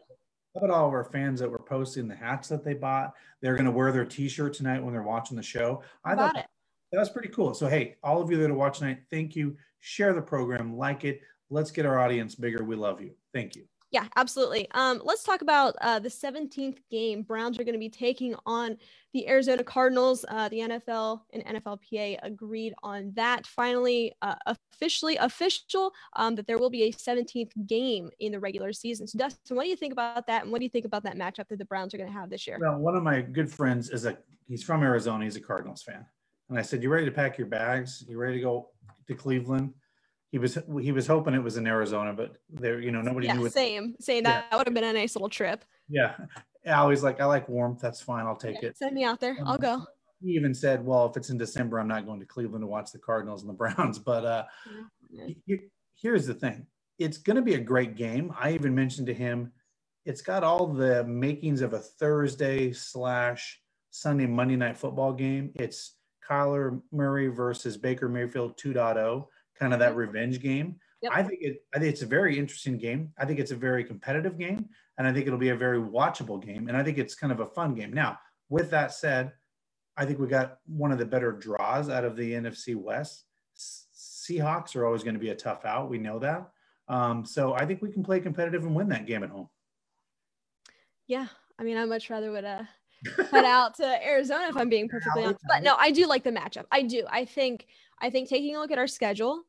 how 0.54 0.60
about 0.60 0.74
all 0.74 0.88
of 0.88 0.94
our 0.94 1.04
fans 1.04 1.40
that 1.40 1.50
were 1.50 1.58
posting 1.58 2.08
the 2.08 2.14
hats 2.14 2.48
that 2.48 2.64
they 2.64 2.74
bought? 2.74 3.14
They're 3.40 3.54
going 3.54 3.66
to 3.66 3.70
wear 3.70 3.92
their 3.92 4.04
T-shirt 4.04 4.54
tonight 4.54 4.82
when 4.82 4.92
they're 4.92 5.02
watching 5.02 5.36
the 5.36 5.42
show. 5.42 5.82
I 6.04 6.14
thought 6.14 6.36
it. 6.36 6.46
that 6.92 6.98
was 6.98 7.10
pretty 7.10 7.28
cool. 7.28 7.54
So 7.54 7.68
hey, 7.68 7.96
all 8.02 8.20
of 8.20 8.30
you 8.30 8.36
that 8.38 8.50
are 8.50 8.54
watching 8.54 8.80
tonight, 8.80 9.02
thank 9.10 9.36
you. 9.36 9.56
Share 9.78 10.12
the 10.12 10.22
program, 10.22 10.76
like 10.76 11.04
it. 11.04 11.20
Let's 11.50 11.70
get 11.70 11.86
our 11.86 11.98
audience 11.98 12.34
bigger. 12.34 12.64
We 12.64 12.76
love 12.76 13.00
you. 13.00 13.12
Thank 13.32 13.56
you. 13.56 13.69
Yeah, 13.90 14.06
absolutely. 14.14 14.68
Um, 14.70 15.02
let's 15.04 15.24
talk 15.24 15.42
about 15.42 15.74
uh, 15.80 15.98
the 15.98 16.08
17th 16.08 16.78
game. 16.92 17.22
Browns 17.22 17.58
are 17.58 17.64
going 17.64 17.74
to 17.74 17.78
be 17.78 17.88
taking 17.88 18.36
on 18.46 18.76
the 19.12 19.28
Arizona 19.28 19.64
Cardinals. 19.64 20.24
Uh, 20.28 20.48
the 20.48 20.58
NFL 20.58 21.22
and 21.32 21.44
NFLPA 21.44 22.18
agreed 22.22 22.72
on 22.84 23.12
that. 23.16 23.48
Finally, 23.48 24.12
uh, 24.22 24.36
officially 24.46 25.16
official 25.16 25.92
um, 26.14 26.36
that 26.36 26.46
there 26.46 26.56
will 26.56 26.70
be 26.70 26.84
a 26.84 26.92
17th 26.92 27.50
game 27.66 28.10
in 28.20 28.30
the 28.30 28.38
regular 28.38 28.72
season. 28.72 29.08
So, 29.08 29.18
Dustin, 29.18 29.56
what 29.56 29.64
do 29.64 29.70
you 29.70 29.76
think 29.76 29.92
about 29.92 30.24
that? 30.28 30.44
And 30.44 30.52
what 30.52 30.58
do 30.58 30.64
you 30.64 30.70
think 30.70 30.84
about 30.84 31.02
that 31.02 31.16
matchup 31.16 31.48
that 31.48 31.58
the 31.58 31.64
Browns 31.64 31.92
are 31.92 31.98
going 31.98 32.12
to 32.12 32.16
have 32.16 32.30
this 32.30 32.46
year? 32.46 32.58
Well, 32.60 32.78
one 32.78 32.94
of 32.94 33.02
my 33.02 33.22
good 33.22 33.50
friends 33.50 33.90
is 33.90 34.06
a 34.06 34.16
he's 34.46 34.62
from 34.62 34.84
Arizona. 34.84 35.24
He's 35.24 35.36
a 35.36 35.40
Cardinals 35.40 35.82
fan, 35.82 36.06
and 36.48 36.56
I 36.56 36.62
said, 36.62 36.80
"You 36.82 36.90
ready 36.90 37.06
to 37.06 37.12
pack 37.12 37.38
your 37.38 37.48
bags? 37.48 38.04
You 38.06 38.18
ready 38.18 38.36
to 38.36 38.40
go 38.40 38.70
to 39.08 39.14
Cleveland?" 39.14 39.74
He 40.30 40.38
was 40.38 40.58
he 40.80 40.92
was 40.92 41.06
hoping 41.06 41.34
it 41.34 41.42
was 41.42 41.56
in 41.56 41.66
Arizona, 41.66 42.12
but 42.12 42.36
there, 42.48 42.80
you 42.80 42.92
know, 42.92 43.02
nobody 43.02 43.26
yeah, 43.26 43.34
knew. 43.34 43.46
It. 43.46 43.52
Same, 43.52 43.96
same. 43.98 44.22
That, 44.24 44.46
yeah. 44.50 44.56
would 44.56 44.66
have 44.66 44.74
been 44.74 44.84
a 44.84 44.92
nice 44.92 45.16
little 45.16 45.28
trip. 45.28 45.64
Yeah, 45.88 46.14
Allie's 46.64 47.02
like, 47.02 47.20
I 47.20 47.24
like 47.24 47.48
warmth. 47.48 47.80
That's 47.80 48.00
fine. 48.00 48.26
I'll 48.26 48.36
take 48.36 48.62
yeah, 48.62 48.68
it. 48.68 48.78
Send 48.78 48.94
me 48.94 49.02
out 49.02 49.18
there. 49.18 49.36
Um, 49.40 49.48
I'll 49.48 49.58
go. 49.58 49.82
He 50.22 50.30
even 50.32 50.54
said, 50.54 50.84
"Well, 50.84 51.06
if 51.06 51.16
it's 51.16 51.30
in 51.30 51.38
December, 51.38 51.80
I'm 51.80 51.88
not 51.88 52.06
going 52.06 52.20
to 52.20 52.26
Cleveland 52.26 52.62
to 52.62 52.68
watch 52.68 52.92
the 52.92 52.98
Cardinals 52.98 53.42
and 53.42 53.50
the 53.50 53.54
Browns." 53.74 53.98
But 53.98 54.24
uh, 54.24 54.44
yeah. 55.10 55.56
here's 55.96 56.26
the 56.26 56.34
thing: 56.34 56.64
it's 56.98 57.18
going 57.18 57.36
to 57.36 57.42
be 57.42 57.54
a 57.54 57.60
great 57.60 57.96
game. 57.96 58.32
I 58.38 58.52
even 58.52 58.72
mentioned 58.72 59.08
to 59.08 59.14
him, 59.14 59.50
it's 60.04 60.22
got 60.22 60.44
all 60.44 60.68
the 60.68 61.02
makings 61.04 61.60
of 61.60 61.72
a 61.72 61.80
Thursday 61.80 62.72
slash 62.72 63.60
Sunday 63.90 64.26
Monday 64.26 64.56
night 64.56 64.76
football 64.76 65.12
game. 65.12 65.50
It's 65.56 65.96
Kyler 66.28 66.80
Murray 66.92 67.26
versus 67.26 67.76
Baker 67.76 68.08
Mayfield 68.08 68.56
2.0 68.56 69.26
kind 69.60 69.72
of 69.72 69.78
that 69.78 69.94
revenge 69.94 70.40
game. 70.40 70.76
Yep. 71.02 71.12
I 71.14 71.22
think 71.22 71.38
it. 71.42 71.64
I 71.74 71.78
think 71.78 71.92
it's 71.92 72.02
a 72.02 72.06
very 72.06 72.38
interesting 72.38 72.78
game. 72.78 73.12
I 73.18 73.24
think 73.24 73.38
it's 73.38 73.52
a 73.52 73.56
very 73.56 73.84
competitive 73.84 74.38
game, 74.38 74.68
and 74.98 75.06
I 75.06 75.12
think 75.12 75.26
it'll 75.26 75.38
be 75.38 75.50
a 75.50 75.56
very 75.56 75.78
watchable 75.78 76.44
game. 76.44 76.68
And 76.68 76.76
I 76.76 76.82
think 76.82 76.98
it's 76.98 77.14
kind 77.14 77.32
of 77.32 77.40
a 77.40 77.46
fun 77.46 77.74
game. 77.74 77.92
Now, 77.92 78.18
with 78.48 78.70
that 78.70 78.92
said, 78.92 79.32
I 79.96 80.04
think 80.04 80.18
we 80.18 80.26
got 80.26 80.58
one 80.66 80.92
of 80.92 80.98
the 80.98 81.06
better 81.06 81.32
draws 81.32 81.88
out 81.88 82.04
of 82.04 82.16
the 82.16 82.32
NFC 82.32 82.76
West. 82.76 83.24
Seahawks 83.56 84.76
are 84.76 84.84
always 84.84 85.02
going 85.02 85.14
to 85.14 85.20
be 85.20 85.30
a 85.30 85.34
tough 85.34 85.64
out. 85.64 85.90
We 85.90 85.98
know 85.98 86.18
that. 86.18 86.50
Um, 86.88 87.24
so 87.24 87.54
I 87.54 87.64
think 87.64 87.82
we 87.82 87.90
can 87.90 88.02
play 88.02 88.20
competitive 88.20 88.64
and 88.64 88.74
win 88.74 88.88
that 88.90 89.06
game 89.06 89.22
at 89.22 89.30
home. 89.30 89.48
Yeah, 91.06 91.26
I 91.58 91.64
mean, 91.64 91.76
I 91.76 91.84
much 91.86 92.10
rather 92.10 92.30
would 92.30 92.44
uh, 92.44 92.62
head 93.30 93.44
out 93.44 93.74
to 93.76 94.06
Arizona 94.06 94.48
if 94.48 94.56
I'm 94.56 94.68
being 94.68 94.88
perfectly 94.88 95.24
honest. 95.24 95.40
But 95.48 95.62
no, 95.62 95.76
I 95.78 95.90
do 95.90 96.06
like 96.06 96.24
the 96.24 96.30
matchup. 96.30 96.66
I 96.70 96.82
do. 96.82 97.04
I 97.08 97.24
think. 97.24 97.66
I 98.02 98.08
think 98.08 98.30
taking 98.30 98.56
a 98.56 98.58
look 98.58 98.70
at 98.70 98.78
our 98.78 98.86
schedule, 98.86 99.44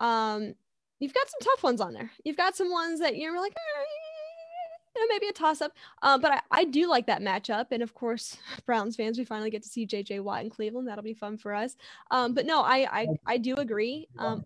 um, 0.00 0.54
you've 1.00 1.14
got 1.14 1.28
some 1.28 1.40
tough 1.42 1.62
ones 1.62 1.80
on 1.80 1.92
there. 1.92 2.10
You've 2.24 2.36
got 2.36 2.56
some 2.56 2.70
ones 2.70 3.00
that 3.00 3.16
you're 3.16 3.38
like, 3.38 3.52
eh, 3.52 5.00
maybe 5.08 5.28
a 5.28 5.32
toss 5.32 5.60
up. 5.60 5.72
Uh, 6.02 6.18
but 6.18 6.32
I, 6.32 6.40
I 6.50 6.64
do 6.64 6.88
like 6.88 7.06
that 7.06 7.22
matchup. 7.22 7.66
And 7.70 7.82
of 7.82 7.94
course, 7.94 8.36
Browns 8.66 8.96
fans, 8.96 9.18
we 9.18 9.24
finally 9.24 9.50
get 9.50 9.62
to 9.62 9.68
see 9.68 9.86
JJ 9.86 10.22
Watt 10.22 10.42
in 10.42 10.50
Cleveland. 10.50 10.88
That'll 10.88 11.04
be 11.04 11.14
fun 11.14 11.38
for 11.38 11.54
us. 11.54 11.76
Um, 12.10 12.34
but 12.34 12.46
no, 12.46 12.62
I, 12.62 12.86
I, 12.90 13.06
I 13.26 13.38
do 13.38 13.54
agree. 13.54 14.08
Um, 14.18 14.44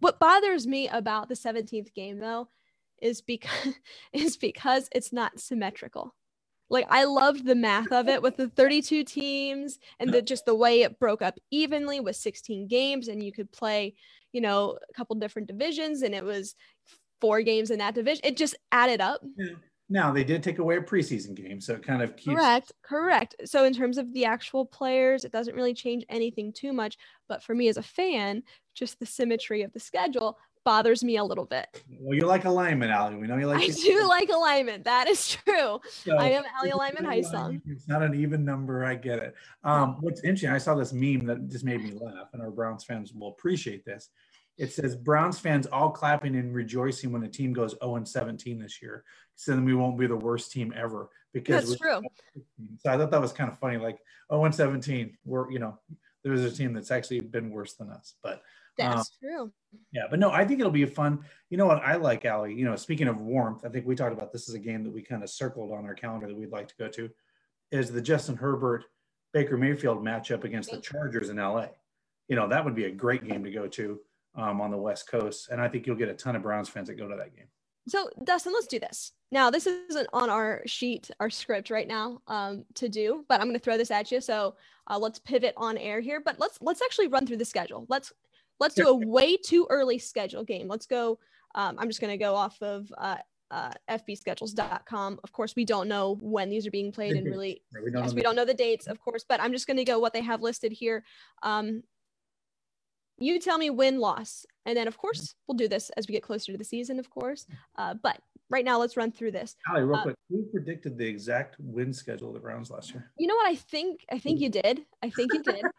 what 0.00 0.18
bothers 0.18 0.66
me 0.66 0.88
about 0.88 1.28
the 1.28 1.34
17th 1.34 1.94
game 1.94 2.18
though, 2.18 2.48
is 3.00 3.20
because, 3.20 3.74
is 4.12 4.36
because 4.36 4.88
it's 4.92 5.12
not 5.12 5.40
symmetrical 5.40 6.14
like 6.72 6.86
I 6.88 7.04
loved 7.04 7.44
the 7.44 7.54
math 7.54 7.92
of 7.92 8.08
it 8.08 8.22
with 8.22 8.38
the 8.38 8.48
32 8.48 9.04
teams 9.04 9.78
and 10.00 10.12
the 10.12 10.22
just 10.22 10.46
the 10.46 10.54
way 10.54 10.80
it 10.82 10.98
broke 10.98 11.20
up 11.20 11.38
evenly 11.50 12.00
with 12.00 12.16
16 12.16 12.66
games 12.66 13.08
and 13.08 13.22
you 13.22 13.30
could 13.30 13.52
play 13.52 13.94
you 14.32 14.40
know, 14.40 14.78
a 14.88 14.92
couple 14.94 15.14
different 15.16 15.48
divisions 15.48 16.02
and 16.02 16.14
it 16.14 16.24
was 16.24 16.54
four 17.20 17.42
games 17.42 17.70
in 17.70 17.78
that 17.78 17.94
division. 17.94 18.22
It 18.24 18.36
just 18.36 18.56
added 18.72 19.00
up. 19.00 19.20
Yeah. 19.36 19.54
Now 19.88 20.10
they 20.10 20.24
did 20.24 20.42
take 20.42 20.58
away 20.58 20.76
a 20.76 20.80
preseason 20.80 21.34
game, 21.34 21.60
so 21.60 21.74
it 21.74 21.84
kind 21.84 22.02
of 22.02 22.16
keeps 22.16 22.34
Correct, 22.34 22.72
correct. 22.82 23.36
So 23.44 23.64
in 23.64 23.74
terms 23.74 23.98
of 23.98 24.10
the 24.14 24.24
actual 24.24 24.64
players, 24.64 25.24
it 25.24 25.32
doesn't 25.32 25.54
really 25.54 25.74
change 25.74 26.04
anything 26.08 26.50
too 26.52 26.72
much. 26.72 26.96
But 27.28 27.42
for 27.42 27.54
me 27.54 27.68
as 27.68 27.76
a 27.76 27.82
fan, 27.82 28.42
just 28.74 28.98
the 28.98 29.06
symmetry 29.06 29.62
of 29.62 29.72
the 29.74 29.80
schedule 29.80 30.38
bothers 30.64 31.02
me 31.02 31.16
a 31.16 31.24
little 31.24 31.44
bit. 31.44 31.82
Well, 32.00 32.16
you 32.16 32.26
like 32.26 32.44
alignment, 32.44 32.90
Allie. 32.90 33.16
We 33.16 33.26
know 33.26 33.36
you 33.36 33.46
like. 33.46 33.62
I 33.62 33.68
do 33.68 34.06
like 34.08 34.28
alignment. 34.28 34.84
That 34.84 35.08
is 35.08 35.28
true. 35.28 35.80
so 35.90 36.16
I 36.16 36.30
am 36.30 36.44
Allie 36.56 36.70
Alignment 36.70 37.04
not 37.04 37.12
High 37.12 37.18
an 37.18 37.24
Song. 37.24 37.62
It's 37.66 37.88
not 37.88 38.02
an 38.02 38.14
even 38.14 38.44
number. 38.44 38.84
I 38.84 38.94
get 38.94 39.18
it. 39.18 39.34
Um, 39.64 39.96
what's 40.00 40.22
interesting, 40.22 40.50
I 40.50 40.58
saw 40.58 40.74
this 40.74 40.92
meme 40.92 41.26
that 41.26 41.48
just 41.48 41.64
made 41.64 41.82
me 41.82 41.92
laugh, 41.92 42.28
and 42.32 42.42
our 42.42 42.50
Browns 42.50 42.84
fans 42.84 43.12
will 43.12 43.28
appreciate 43.28 43.84
this. 43.84 44.10
It 44.58 44.72
says 44.72 44.94
Browns 44.94 45.38
fans 45.38 45.66
all 45.66 45.90
clapping 45.90 46.36
and 46.36 46.54
rejoicing 46.54 47.10
when 47.10 47.22
a 47.24 47.28
team 47.28 47.52
goes 47.52 47.74
0 47.82 47.96
and 47.96 48.06
17 48.06 48.58
this 48.58 48.82
year. 48.82 49.02
So 49.34 49.52
then 49.52 49.64
we 49.64 49.74
won't 49.74 49.98
be 49.98 50.06
the 50.06 50.16
worst 50.16 50.52
team 50.52 50.74
ever 50.76 51.08
because 51.32 51.68
That's 51.68 51.80
true. 51.80 52.02
So 52.80 52.90
I 52.90 52.98
thought 52.98 53.10
that 53.10 53.20
was 53.20 53.32
kind 53.32 53.50
of 53.50 53.58
funny. 53.58 53.78
Like 53.78 53.98
0 54.30 54.44
and 54.44 54.54
17, 54.54 55.16
we're 55.24 55.50
you 55.50 55.58
know 55.58 55.78
there's 56.22 56.44
a 56.44 56.50
team 56.50 56.72
that's 56.72 56.90
actually 56.90 57.20
been 57.20 57.50
worse 57.50 57.74
than 57.74 57.90
us. 57.90 58.14
But 58.22 58.42
That's 58.78 59.10
true. 59.18 59.52
yeah, 59.92 60.04
but 60.08 60.18
no, 60.18 60.30
I 60.30 60.44
think 60.44 60.60
it'll 60.60 60.72
be 60.72 60.82
a 60.82 60.86
fun. 60.86 61.20
You 61.50 61.58
know 61.58 61.66
what 61.66 61.82
I 61.82 61.96
like, 61.96 62.24
Allie? 62.24 62.54
You 62.54 62.64
know, 62.64 62.76
speaking 62.76 63.08
of 63.08 63.20
warmth, 63.20 63.64
I 63.64 63.68
think 63.68 63.86
we 63.86 63.94
talked 63.94 64.12
about 64.12 64.32
this 64.32 64.48
is 64.48 64.54
a 64.54 64.58
game 64.58 64.82
that 64.84 64.92
we 64.92 65.02
kind 65.02 65.22
of 65.22 65.30
circled 65.30 65.72
on 65.72 65.84
our 65.84 65.94
calendar 65.94 66.26
that 66.26 66.36
we'd 66.36 66.50
like 66.50 66.68
to 66.68 66.74
go 66.78 66.88
to, 66.88 67.10
is 67.70 67.90
the 67.90 68.00
Justin 68.00 68.36
Herbert 68.36 68.84
Baker 69.32 69.56
Mayfield 69.56 70.02
matchup 70.02 70.44
against 70.44 70.70
the 70.70 70.78
Chargers 70.78 71.28
in 71.28 71.36
LA. 71.36 71.66
You 72.28 72.36
know, 72.36 72.48
that 72.48 72.64
would 72.64 72.74
be 72.74 72.84
a 72.84 72.90
great 72.90 73.26
game 73.28 73.44
to 73.44 73.50
go 73.50 73.66
to 73.66 74.00
um, 74.34 74.60
on 74.60 74.70
the 74.70 74.76
West 74.76 75.08
Coast. 75.08 75.48
And 75.50 75.60
I 75.60 75.68
think 75.68 75.86
you'll 75.86 75.96
get 75.96 76.08
a 76.08 76.14
ton 76.14 76.36
of 76.36 76.42
Browns 76.42 76.68
fans 76.68 76.88
that 76.88 76.94
go 76.94 77.08
to 77.08 77.16
that 77.16 77.34
game. 77.36 77.46
So 77.88 78.08
Dustin, 78.24 78.52
let's 78.52 78.68
do 78.68 78.78
this. 78.78 79.12
Now, 79.32 79.50
this 79.50 79.66
isn't 79.66 80.08
on 80.12 80.30
our 80.30 80.62
sheet, 80.66 81.10
our 81.18 81.30
script 81.30 81.70
right 81.70 81.88
now 81.88 82.20
um, 82.28 82.64
to 82.74 82.88
do, 82.88 83.24
but 83.28 83.40
I'm 83.40 83.46
going 83.46 83.58
to 83.58 83.62
throw 83.64 83.76
this 83.76 83.90
at 83.90 84.12
you. 84.12 84.20
So 84.20 84.54
uh, 84.88 84.98
let's 84.98 85.18
pivot 85.18 85.54
on 85.56 85.76
air 85.78 86.00
here. 86.00 86.20
But 86.20 86.38
let's 86.38 86.58
let's 86.60 86.82
actually 86.82 87.08
run 87.08 87.26
through 87.26 87.38
the 87.38 87.44
schedule. 87.44 87.86
Let's 87.88 88.12
let's 88.62 88.74
do 88.76 88.88
a 88.88 88.94
way 88.94 89.36
too 89.36 89.66
early 89.68 89.98
schedule 89.98 90.44
game. 90.44 90.68
Let's 90.68 90.86
go. 90.86 91.18
Um, 91.54 91.76
I'm 91.78 91.88
just 91.88 92.00
going 92.00 92.12
to 92.12 92.16
go 92.16 92.34
off 92.34 92.62
of 92.62 92.90
uh, 92.96 93.16
uh, 93.50 93.72
fbschedules.com. 93.90 95.20
Of 95.22 95.32
course, 95.32 95.54
we 95.56 95.64
don't 95.64 95.88
know 95.88 96.16
when 96.20 96.48
these 96.48 96.66
are 96.66 96.70
being 96.70 96.92
played, 96.92 97.16
and 97.16 97.26
really, 97.34 97.62
Right? 97.74 97.84
We 97.84 97.90
don't 97.90 98.04
yes, 98.04 98.12
we 98.14 98.20
the- 98.20 98.22
don't 98.22 98.36
know 98.36 98.44
the 98.44 98.54
dates, 98.54 98.86
of 98.86 99.00
course. 99.00 99.24
But 99.28 99.40
I'm 99.40 99.52
just 99.52 99.66
going 99.66 99.76
to 99.78 99.84
go 99.84 99.98
what 99.98 100.12
they 100.12 100.22
have 100.22 100.42
listed 100.42 100.72
here. 100.72 101.04
Um, 101.42 101.82
you 103.18 103.38
tell 103.40 103.58
me 103.58 103.68
win 103.68 103.98
loss, 103.98 104.46
and 104.64 104.76
then 104.76 104.88
of 104.88 104.96
course 104.96 105.34
we'll 105.46 105.56
do 105.56 105.68
this 105.68 105.90
as 105.90 106.08
we 106.08 106.12
get 106.12 106.22
closer 106.22 106.52
to 106.52 106.58
the 106.58 106.64
season, 106.64 106.98
of 106.98 107.10
course. 107.10 107.46
Uh, 107.76 107.94
but 108.00 108.20
right 108.52 108.64
now, 108.64 108.78
let's 108.78 108.96
run 108.96 109.10
through 109.10 109.32
this. 109.32 109.56
Allie, 109.68 109.82
real 109.82 109.96
uh, 109.96 110.02
quick, 110.02 110.16
who 110.28 110.44
predicted 110.52 110.98
the 110.98 111.06
exact 111.06 111.56
win 111.58 111.92
schedule 111.92 112.28
of 112.28 112.34
the 112.34 112.40
Browns 112.40 112.70
last 112.70 112.92
year? 112.92 113.10
You 113.18 113.26
know 113.26 113.34
what? 113.34 113.50
I 113.50 113.56
think 113.56 114.04
I 114.12 114.18
think 114.18 114.40
you 114.40 114.50
did. 114.50 114.84
I 115.02 115.10
think 115.10 115.32
you 115.32 115.42
did. 115.42 115.62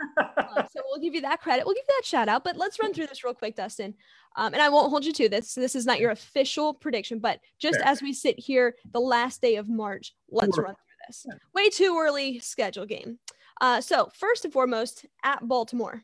Um, 0.55 0.67
so 0.71 0.81
we'll 0.85 1.01
give 1.01 1.15
you 1.15 1.21
that 1.21 1.41
credit. 1.41 1.65
We'll 1.65 1.73
give 1.73 1.85
you 1.87 1.95
that 1.97 2.05
shout 2.05 2.29
out. 2.29 2.43
But 2.43 2.57
let's 2.57 2.79
run 2.79 2.93
through 2.93 3.07
this 3.07 3.23
real 3.23 3.33
quick, 3.33 3.55
Dustin. 3.55 3.95
Um, 4.35 4.53
and 4.53 4.61
I 4.61 4.69
won't 4.69 4.91
hold 4.91 5.03
you 5.03 5.13
to 5.13 5.29
this. 5.29 5.55
This 5.55 5.75
is 5.75 5.85
not 5.85 5.99
your 5.99 6.11
official 6.11 6.73
prediction, 6.73 7.17
but 7.17 7.39
just 7.57 7.79
Fair. 7.79 7.87
as 7.87 8.01
we 8.01 8.13
sit 8.13 8.37
here, 8.37 8.75
the 8.91 8.99
last 8.99 9.41
day 9.41 9.55
of 9.55 9.69
March, 9.69 10.13
let's 10.29 10.57
run 10.57 10.75
through 10.75 11.07
this. 11.07 11.25
Yeah. 11.27 11.35
Way 11.55 11.69
too 11.69 11.97
early 11.99 12.39
schedule 12.39 12.85
game. 12.85 13.17
Uh, 13.61 13.81
so 13.81 14.11
first 14.13 14.45
and 14.45 14.53
foremost, 14.53 15.05
at 15.23 15.47
Baltimore, 15.47 16.03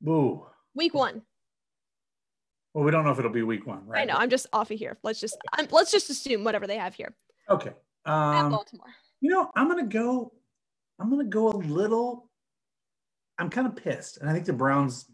Boo. 0.00 0.44
week 0.74 0.92
one. 0.92 1.22
Well, 2.74 2.84
we 2.84 2.90
don't 2.90 3.04
know 3.04 3.12
if 3.12 3.18
it'll 3.20 3.30
be 3.30 3.42
week 3.42 3.66
one, 3.66 3.86
right? 3.86 4.02
I 4.02 4.04
know. 4.04 4.14
I'm 4.18 4.28
just 4.28 4.48
off 4.52 4.70
of 4.72 4.78
here. 4.78 4.98
Let's 5.04 5.20
just 5.20 5.38
I'm, 5.52 5.68
let's 5.70 5.92
just 5.92 6.10
assume 6.10 6.42
whatever 6.44 6.66
they 6.66 6.76
have 6.76 6.94
here 6.94 7.14
Okay. 7.48 7.70
Um, 8.04 8.50
Baltimore. 8.50 8.86
You 9.20 9.30
know, 9.30 9.50
I'm 9.54 9.68
gonna 9.68 9.86
go. 9.86 10.32
I'm 10.98 11.08
gonna 11.08 11.24
go 11.24 11.48
a 11.50 11.56
little. 11.56 12.28
I'm 13.38 13.48
kind 13.48 13.66
of 13.66 13.76
pissed, 13.76 14.18
and 14.18 14.28
I 14.28 14.32
think 14.32 14.44
the 14.44 14.52
Browns 14.52 15.06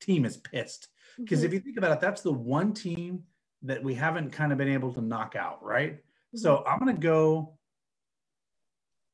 team 0.00 0.24
is 0.24 0.36
pissed 0.36 0.88
because 1.18 1.40
Mhm. 1.40 1.44
if 1.44 1.52
you 1.54 1.60
think 1.60 1.76
about 1.76 1.92
it, 1.92 2.00
that's 2.00 2.22
the 2.22 2.32
one 2.32 2.72
team 2.72 3.24
that 3.62 3.82
we 3.82 3.94
haven't 3.94 4.30
kind 4.30 4.52
of 4.52 4.58
been 4.58 4.68
able 4.68 4.92
to 4.94 5.00
knock 5.00 5.34
out, 5.34 5.62
right? 5.62 5.98
So 6.34 6.56
Mm-hmm. 6.58 6.68
I'm 6.68 6.78
gonna 6.78 6.94
go 6.94 7.58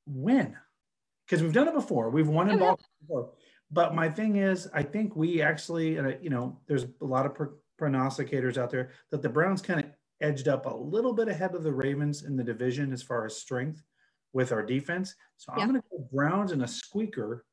win 0.07 0.57
because 1.27 1.43
we've 1.43 1.53
done 1.53 1.69
it 1.69 1.75
before. 1.75 2.11
We've 2.11 2.29
won 2.29 2.51
in 2.51 2.57
Oh. 2.57 2.59
Baltimore 2.59 2.89
before. 3.01 3.33
But 3.71 3.95
my 3.95 4.09
thing 4.11 4.37
is, 4.37 4.69
I 4.75 4.83
think 4.83 5.17
we 5.17 5.41
actually, 5.43 5.95
you 6.23 6.31
know, 6.31 6.61
there's 6.67 6.85
a 7.01 7.05
lot 7.05 7.25
of 7.27 7.35
pro- 7.35 7.55
prognosticators 7.81 8.57
out 8.57 8.71
there 8.71 8.91
that 9.11 9.23
the 9.23 9.29
Browns 9.29 9.63
kind 9.63 9.81
of 9.81 9.87
edged 10.21 10.49
up 10.49 10.67
a 10.67 10.75
little 10.75 11.13
bit 11.13 11.29
ahead 11.29 11.55
of 11.55 11.63
the 11.63 11.73
Ravens 11.73 12.25
in 12.25 12.37
the 12.37 12.45
division 12.45 12.93
as 12.93 13.03
far 13.03 13.27
as 13.27 13.37
strength 13.37 13.83
with 14.33 14.53
our 14.53 14.63
defense. 14.63 15.15
So 15.37 15.53
Yeah. 15.57 15.63
I'm 15.63 15.71
going 15.71 15.81
to 15.81 15.89
go 15.91 16.09
Browns 16.13 16.53
in 16.53 16.63
a 16.63 16.69
squeaker 16.69 17.45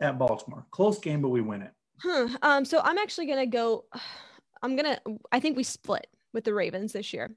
at 0.00 0.18
Baltimore. 0.18 0.66
Close 0.70 0.98
game, 0.98 1.22
but 1.22 1.28
we 1.28 1.40
win 1.40 1.62
it. 1.62 1.72
Huh. 2.02 2.28
Um, 2.42 2.64
so 2.64 2.80
I'm 2.82 2.98
actually 2.98 3.26
gonna 3.26 3.46
go. 3.46 3.84
I'm 4.62 4.76
gonna. 4.76 4.98
I 5.32 5.40
think 5.40 5.56
we 5.56 5.62
split 5.62 6.06
with 6.32 6.44
the 6.44 6.54
Ravens 6.54 6.92
this 6.92 7.12
year. 7.12 7.34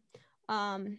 Um, 0.49 0.97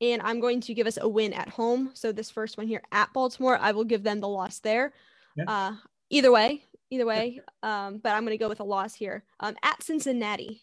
and 0.00 0.22
I'm 0.22 0.40
going 0.40 0.60
to 0.62 0.74
give 0.74 0.86
us 0.86 0.98
a 1.00 1.08
win 1.08 1.34
at 1.34 1.50
home. 1.50 1.90
So 1.92 2.12
this 2.12 2.30
first 2.30 2.56
one 2.56 2.66
here 2.66 2.82
at 2.90 3.12
Baltimore, 3.12 3.58
I 3.58 3.72
will 3.72 3.84
give 3.84 4.02
them 4.02 4.20
the 4.20 4.28
loss 4.28 4.58
there. 4.60 4.94
Yeah. 5.36 5.44
Uh, 5.46 5.72
either 6.08 6.32
way, 6.32 6.64
either 6.90 7.06
way. 7.06 7.40
Um, 7.62 7.98
but 7.98 8.12
I'm 8.12 8.24
gonna 8.24 8.36
go 8.36 8.48
with 8.48 8.60
a 8.60 8.64
loss 8.64 8.94
here. 8.94 9.24
Um, 9.40 9.56
at 9.62 9.82
Cincinnati. 9.82 10.62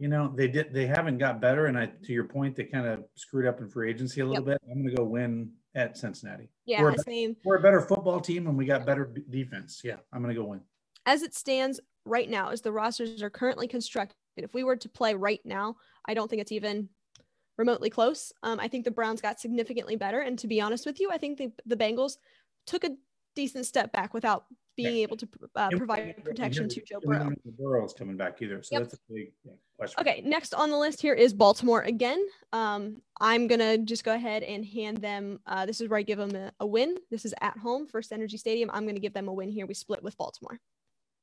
You 0.00 0.08
know, 0.08 0.32
they 0.34 0.46
did. 0.46 0.72
They 0.72 0.86
haven't 0.86 1.18
got 1.18 1.40
better, 1.40 1.66
and 1.66 1.76
I, 1.76 1.86
to 1.86 2.12
your 2.12 2.24
point, 2.24 2.54
they 2.54 2.64
kind 2.64 2.86
of 2.86 3.04
screwed 3.16 3.46
up 3.46 3.60
in 3.60 3.68
free 3.68 3.90
agency 3.90 4.20
a 4.20 4.26
little 4.26 4.44
bit. 4.44 4.58
I'm 4.70 4.78
going 4.78 4.90
to 4.90 4.96
go 4.96 5.02
win 5.02 5.50
at 5.74 5.98
Cincinnati. 5.98 6.50
Yeah, 6.66 6.82
We're 6.82 6.90
a, 6.90 6.98
same. 6.98 7.36
we're 7.44 7.56
a 7.56 7.62
better 7.62 7.80
football 7.80 8.20
team, 8.20 8.46
and 8.46 8.56
we 8.56 8.64
got 8.64 8.86
better 8.86 9.12
defense. 9.28 9.80
Yeah, 9.82 9.96
I'm 10.12 10.22
going 10.22 10.32
to 10.32 10.40
go 10.40 10.46
win. 10.46 10.60
As 11.04 11.22
it 11.22 11.34
stands 11.34 11.80
right 12.04 12.30
now, 12.30 12.50
as 12.50 12.60
the 12.60 12.70
rosters 12.70 13.22
are 13.24 13.30
currently 13.30 13.66
constructed, 13.66 14.14
if 14.36 14.54
we 14.54 14.62
were 14.62 14.76
to 14.76 14.88
play 14.88 15.14
right 15.14 15.40
now, 15.44 15.74
I 16.06 16.14
don't 16.14 16.30
think 16.30 16.42
it's 16.42 16.52
even 16.52 16.88
remotely 17.56 17.90
close. 17.90 18.32
Um, 18.44 18.60
I 18.60 18.68
think 18.68 18.84
the 18.84 18.92
Browns 18.92 19.20
got 19.20 19.40
significantly 19.40 19.96
better, 19.96 20.20
and 20.20 20.38
to 20.38 20.46
be 20.46 20.60
honest 20.60 20.86
with 20.86 21.00
you, 21.00 21.10
I 21.10 21.18
think 21.18 21.38
the 21.38 21.50
the 21.66 21.76
Bengals 21.76 22.18
took 22.66 22.84
a 22.84 22.90
decent 23.34 23.66
step 23.66 23.92
back 23.92 24.14
without 24.14 24.46
being 24.76 24.96
Yeah. 24.96 25.02
able 25.02 25.16
to 25.16 25.28
uh, 25.56 25.70
provide 25.70 26.24
protection 26.24 26.68
to 26.68 26.82
Joe 26.82 27.00
Burrow. 27.00 27.32
Burrow's 27.58 27.92
coming 27.92 28.16
back 28.16 28.40
either, 28.40 28.62
so 28.62 28.76
Yep. 28.76 28.82
that's 28.82 28.94
a 28.94 29.12
big 29.12 29.32
yeah, 29.44 29.52
question. 29.76 30.00
Okay, 30.00 30.22
next 30.24 30.54
on 30.54 30.70
the 30.70 30.78
list 30.78 31.02
here 31.02 31.14
is 31.14 31.34
Baltimore 31.34 31.82
again. 31.82 32.24
Um, 32.52 33.02
I'm 33.20 33.48
gonna 33.48 33.78
just 33.78 34.04
go 34.04 34.14
ahead 34.14 34.44
and 34.44 34.64
hand 34.64 34.98
them. 34.98 35.40
Uh, 35.46 35.66
this 35.66 35.80
is 35.80 35.88
where 35.88 35.98
I 35.98 36.02
give 36.02 36.18
them 36.18 36.34
a, 36.36 36.52
a 36.60 36.66
win. 36.66 36.96
This 37.10 37.24
is 37.24 37.34
at 37.40 37.58
home, 37.58 37.86
First 37.86 38.12
Energy 38.12 38.36
Stadium. 38.36 38.70
I'm 38.72 38.86
gonna 38.86 39.00
give 39.00 39.14
them 39.14 39.28
a 39.28 39.32
win 39.32 39.50
here. 39.50 39.66
We 39.66 39.74
split 39.74 40.02
with 40.02 40.16
Baltimore. 40.16 40.60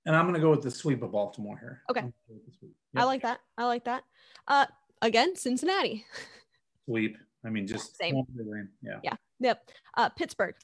And 0.05 0.15
I'm 0.15 0.25
going 0.25 0.35
to 0.35 0.39
go 0.39 0.51
with 0.51 0.62
the 0.62 0.69
sweep 0.69 1.01
of 1.01 1.12
Baltimore 1.12 1.57
here. 1.57 1.81
Okay. 1.89 2.01
I'm 2.01 2.05
gonna 2.05 2.13
go 2.27 2.33
with 2.35 2.45
the 2.45 2.51
sweep. 2.59 2.75
I 2.95 3.05
like 3.05 3.24
that. 3.24 3.39
I 3.57 3.65
like 3.65 3.85
that. 3.85 4.03
Uh, 4.47 4.67
again, 5.01 5.35
Cincinnati. 5.35 6.05
sweep. 6.85 7.17
I 7.43 7.50
mean, 7.50 7.65
just 7.65 7.97
Same. 7.97 8.13
home 8.15 8.27
or 8.38 8.43
win. 8.43 8.69
Yeah. 8.83 9.00
Yeah. 9.03 9.15
Yep. 9.39 9.69
Uh, 9.97 10.09
Pittsburgh. 10.09 10.55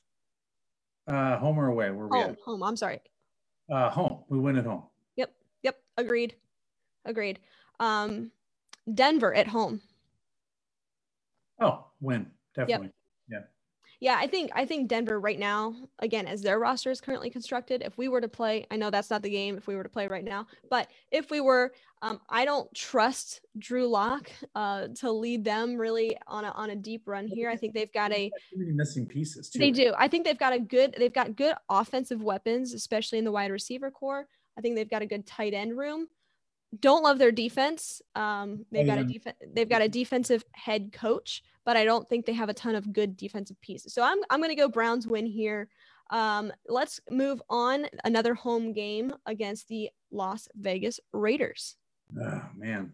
Uh, 1.07 1.37
home 1.37 1.59
or 1.59 1.67
away? 1.67 1.89
Where 1.91 2.07
we 2.07 2.19
Home. 2.19 2.37
Home. 2.45 2.63
I'm 2.63 2.77
sorry. 2.77 2.99
Uh, 3.69 3.89
home. 3.89 4.23
We 4.29 4.39
win 4.39 4.57
at 4.57 4.65
home. 4.65 4.83
Yep. 5.15 5.33
Yep. 5.63 5.77
Agreed. 5.97 6.35
Agreed. 7.05 7.39
Um, 7.79 8.31
Denver 8.93 9.33
at 9.33 9.47
home. 9.47 9.81
Oh, 11.59 11.85
win. 11.99 12.27
Definitely. 12.55 12.91
Yeah, 14.01 14.17
I 14.19 14.25
think 14.25 14.49
I 14.55 14.65
think 14.65 14.89
Denver 14.89 15.19
right 15.19 15.37
now, 15.37 15.75
again, 15.99 16.25
as 16.25 16.41
their 16.41 16.57
roster 16.57 16.89
is 16.89 16.99
currently 16.99 17.29
constructed, 17.29 17.83
if 17.85 17.99
we 17.99 18.07
were 18.07 18.19
to 18.19 18.27
play, 18.27 18.65
I 18.71 18.75
know 18.75 18.89
that's 18.89 19.11
not 19.11 19.21
the 19.21 19.29
game 19.29 19.57
if 19.57 19.67
we 19.67 19.75
were 19.75 19.83
to 19.83 19.89
play 19.89 20.07
right 20.07 20.23
now, 20.23 20.47
but 20.71 20.89
if 21.11 21.29
we 21.29 21.39
were, 21.39 21.71
um, 22.01 22.19
I 22.27 22.43
don't 22.43 22.73
trust 22.73 23.41
Drew 23.59 23.87
Lock 23.87 24.31
uh, 24.55 24.87
to 25.01 25.11
lead 25.11 25.45
them 25.45 25.77
really 25.77 26.17
on 26.25 26.45
a 26.45 26.49
on 26.49 26.71
a 26.71 26.75
deep 26.75 27.03
run 27.05 27.27
here. 27.27 27.47
I 27.47 27.55
think 27.55 27.75
they've 27.75 27.93
got 27.93 28.11
a 28.11 28.31
missing 28.55 29.05
pieces 29.05 29.51
too. 29.51 29.59
they 29.59 29.69
do. 29.69 29.93
I 29.95 30.07
think 30.07 30.25
they've 30.25 30.37
got 30.37 30.53
a 30.53 30.59
good 30.59 30.95
they've 30.97 31.13
got 31.13 31.35
good 31.35 31.53
offensive 31.69 32.23
weapons, 32.23 32.73
especially 32.73 33.19
in 33.19 33.23
the 33.23 33.31
wide 33.31 33.51
receiver 33.51 33.91
corps. 33.91 34.25
I 34.57 34.61
think 34.61 34.75
they've 34.75 34.89
got 34.89 35.03
a 35.03 35.05
good 35.05 35.27
tight 35.27 35.53
end 35.53 35.77
room. 35.77 36.07
Don't 36.79 37.03
love 37.03 37.17
their 37.17 37.31
defense. 37.31 38.01
Um, 38.15 38.65
they've 38.71 38.85
got 38.87 38.97
a 38.97 39.03
def- 39.03 39.35
they've 39.53 39.67
got 39.69 39.81
a 39.81 39.89
defensive 39.89 40.43
head 40.53 40.91
coach, 40.93 41.43
but 41.65 41.75
I 41.75 41.83
don't 41.83 42.07
think 42.07 42.25
they 42.25 42.33
have 42.33 42.47
a 42.49 42.53
ton 42.53 42.75
of 42.75 42.93
good 42.93 43.17
defensive 43.17 43.59
pieces. 43.61 43.93
So 43.93 44.01
I'm 44.03 44.19
I'm 44.29 44.39
going 44.39 44.49
to 44.51 44.55
go 44.55 44.69
Browns 44.69 45.05
win 45.05 45.25
here. 45.25 45.67
Um, 46.11 46.51
let's 46.67 46.99
move 47.09 47.41
on. 47.49 47.87
Another 48.05 48.33
home 48.33 48.71
game 48.73 49.13
against 49.25 49.67
the 49.67 49.89
Las 50.11 50.47
Vegas 50.55 50.99
Raiders. 51.11 51.75
Oh 52.21 52.41
man, 52.55 52.93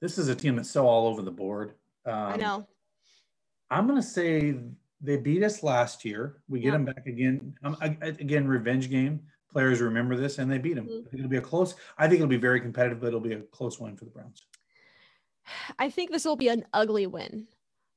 this 0.00 0.16
is 0.18 0.28
a 0.28 0.34
team 0.34 0.56
that's 0.56 0.70
so 0.70 0.86
all 0.86 1.08
over 1.08 1.22
the 1.22 1.30
board. 1.30 1.74
Um, 2.06 2.14
I 2.14 2.36
know. 2.36 2.68
I'm 3.70 3.86
going 3.88 4.00
to 4.00 4.06
say 4.06 4.54
they 5.00 5.16
beat 5.16 5.42
us 5.42 5.62
last 5.62 6.04
year. 6.04 6.42
We 6.48 6.60
get 6.60 6.66
Yeah. 6.66 6.72
them 6.72 6.84
back 6.84 7.06
again. 7.06 7.54
Um, 7.64 7.76
again, 7.80 8.46
revenge 8.46 8.90
game. 8.90 9.20
Players 9.52 9.80
remember 9.80 10.16
this, 10.16 10.38
and 10.38 10.50
they 10.50 10.58
beat 10.58 10.74
them. 10.74 10.88
Mhm. 10.88 11.14
It'll 11.14 11.28
be 11.28 11.36
a 11.36 11.42
close. 11.42 11.74
I 11.98 12.08
think 12.08 12.16
it'll 12.16 12.28
be 12.28 12.36
very 12.36 12.60
competitive, 12.60 13.00
but 13.00 13.08
it'll 13.08 13.20
be 13.20 13.34
a 13.34 13.40
close 13.40 13.78
win 13.78 13.96
for 13.96 14.04
the 14.04 14.10
Browns. 14.10 14.46
I 15.78 15.90
think 15.90 16.10
this 16.10 16.24
will 16.24 16.36
be 16.36 16.48
an 16.48 16.64
ugly 16.72 17.06
win. 17.06 17.48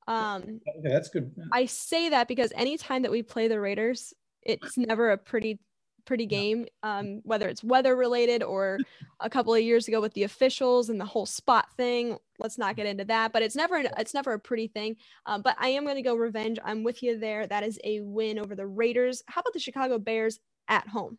Um, 0.07 0.61
okay, 0.67 0.89
that's 0.89 1.09
good. 1.09 1.33
I 1.51 1.65
say 1.65 2.09
that 2.09 2.27
because 2.27 2.51
anytime 2.55 3.03
that 3.03 3.11
we 3.11 3.23
play 3.23 3.47
the 3.47 3.59
Raiders, 3.59 4.13
it's 4.41 4.77
never 4.77 5.11
a 5.11 5.17
pretty 5.17 5.59
pretty 6.05 6.27
game 6.27 6.67
um, 6.83 7.19
whether 7.23 7.47
it's 7.49 7.63
weather 7.63 7.95
related 7.95 8.43
or 8.43 8.77
a 9.21 9.29
couple 9.29 9.53
of 9.53 9.61
years 9.61 9.87
ago 9.87 9.99
with 9.99 10.13
the 10.13 10.21
officials 10.21 10.89
and 10.89 11.01
the 11.01 11.05
whole 11.05 11.25
spot 11.25 11.67
thing 11.77 12.15
let's 12.37 12.59
not 12.59 12.75
get 12.75 12.85
into 12.85 13.03
that 13.03 13.33
but 13.33 13.41
it's 13.41 13.55
never 13.55 13.81
it's 13.97 14.13
never 14.13 14.33
a 14.33 14.39
pretty 14.39 14.67
thing 14.67 14.95
um, 15.25 15.41
but 15.41 15.55
i 15.59 15.67
am 15.69 15.83
going 15.83 15.95
to 15.95 16.03
go 16.03 16.13
revenge 16.15 16.59
i'm 16.63 16.83
with 16.83 17.01
you 17.01 17.17
there 17.17 17.47
that 17.47 17.63
is 17.63 17.79
a 17.83 18.01
win 18.01 18.37
over 18.37 18.55
the 18.55 18.67
raiders 18.67 19.23
how 19.25 19.41
about 19.41 19.53
the 19.53 19.59
chicago 19.59 19.97
bears 19.97 20.39
at 20.67 20.87
home 20.87 21.17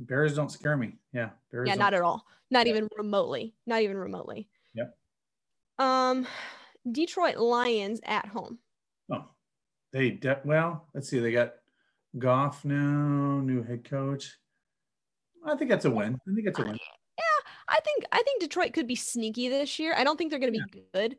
bears 0.00 0.34
don't 0.34 0.50
scare 0.50 0.76
me 0.76 0.92
yeah 1.12 1.30
bears 1.50 1.68
yeah 1.68 1.74
not 1.74 1.94
at 1.94 2.02
all 2.02 2.24
not 2.50 2.66
yeah. 2.66 2.72
even 2.72 2.88
remotely 2.96 3.54
not 3.66 3.82
even 3.82 3.96
remotely 3.96 4.48
yep 4.74 4.96
um 5.78 6.26
detroit 6.90 7.36
lions 7.36 8.00
at 8.04 8.26
home 8.26 8.58
oh 9.12 9.24
they 9.92 10.10
de- 10.10 10.40
well 10.44 10.86
let's 10.94 11.08
see 11.08 11.18
they 11.18 11.32
got 11.32 11.52
Goff 12.18 12.64
now, 12.64 13.40
new 13.40 13.62
head 13.62 13.88
coach. 13.88 14.38
I 15.44 15.54
think 15.56 15.70
that's 15.70 15.84
a 15.84 15.90
win. 15.90 16.18
I 16.26 16.34
think 16.34 16.46
that's 16.46 16.58
a 16.58 16.62
win. 16.62 16.78
Yeah, 17.18 17.52
I 17.68 17.78
think 17.84 18.04
I 18.10 18.22
think 18.22 18.40
Detroit 18.40 18.72
could 18.72 18.86
be 18.86 18.94
sneaky 18.94 19.48
this 19.48 19.78
year. 19.78 19.94
I 19.96 20.02
don't 20.02 20.16
think 20.16 20.30
they're 20.30 20.40
going 20.40 20.52
to 20.52 20.58
be 20.58 20.64
yeah. 20.74 20.82
good. 20.94 21.16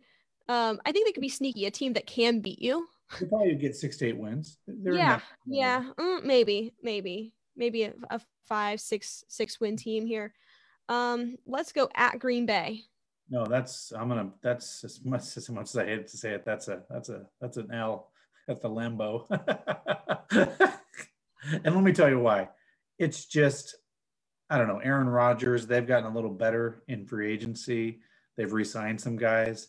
Um, 0.49 0.79
I 0.85 0.91
think 0.91 1.07
they 1.07 1.11
could 1.11 1.21
be 1.21 1.29
sneaky, 1.29 1.65
a 1.65 1.71
team 1.71 1.93
that 1.93 2.07
can 2.07 2.39
beat 2.39 2.61
you. 2.61 2.87
They 3.19 3.25
probably 3.27 3.55
get 3.55 3.75
six 3.75 3.97
to 3.97 4.07
eight 4.07 4.17
wins. 4.17 4.57
They're 4.67 4.93
yeah, 4.93 5.19
yeah, 5.45 5.91
mm, 5.99 6.23
maybe, 6.23 6.73
maybe, 6.81 7.33
maybe 7.55 7.83
a, 7.83 7.93
a, 8.09 8.19
five, 8.47 8.79
six, 8.79 9.23
six 9.27 9.59
win 9.59 9.77
team 9.77 10.05
here. 10.05 10.33
Um, 10.89 11.37
let's 11.45 11.71
go 11.71 11.89
at 11.95 12.19
Green 12.19 12.45
Bay. 12.45 12.83
No, 13.29 13.45
that's 13.45 13.91
I'm 13.91 14.07
gonna. 14.07 14.31
That's 14.41 14.83
as 14.85 15.03
much 15.03 15.35
as 15.35 15.49
much 15.49 15.65
as 15.65 15.77
I 15.77 15.85
hate 15.85 16.07
to 16.07 16.17
say 16.17 16.31
it. 16.31 16.45
That's 16.45 16.69
a 16.69 16.83
that's 16.89 17.09
a 17.09 17.25
that's 17.41 17.57
an 17.57 17.73
L 17.73 18.09
at 18.47 18.61
the 18.61 18.69
Lambeau. 18.69 19.25
and 21.63 21.75
let 21.75 21.83
me 21.83 21.91
tell 21.91 22.09
you 22.09 22.19
why. 22.19 22.49
It's 22.97 23.25
just, 23.25 23.75
I 24.49 24.57
don't 24.57 24.67
know, 24.67 24.79
Aaron 24.79 25.09
Rodgers, 25.09 25.67
they've 25.67 25.85
gotten 25.85 26.09
a 26.09 26.13
little 26.13 26.31
better 26.31 26.83
in 26.87 27.05
free 27.05 27.31
agency. 27.31 27.99
They've 28.35 28.51
re 28.51 28.63
signed 28.63 28.99
some 28.99 29.17
guys. 29.17 29.67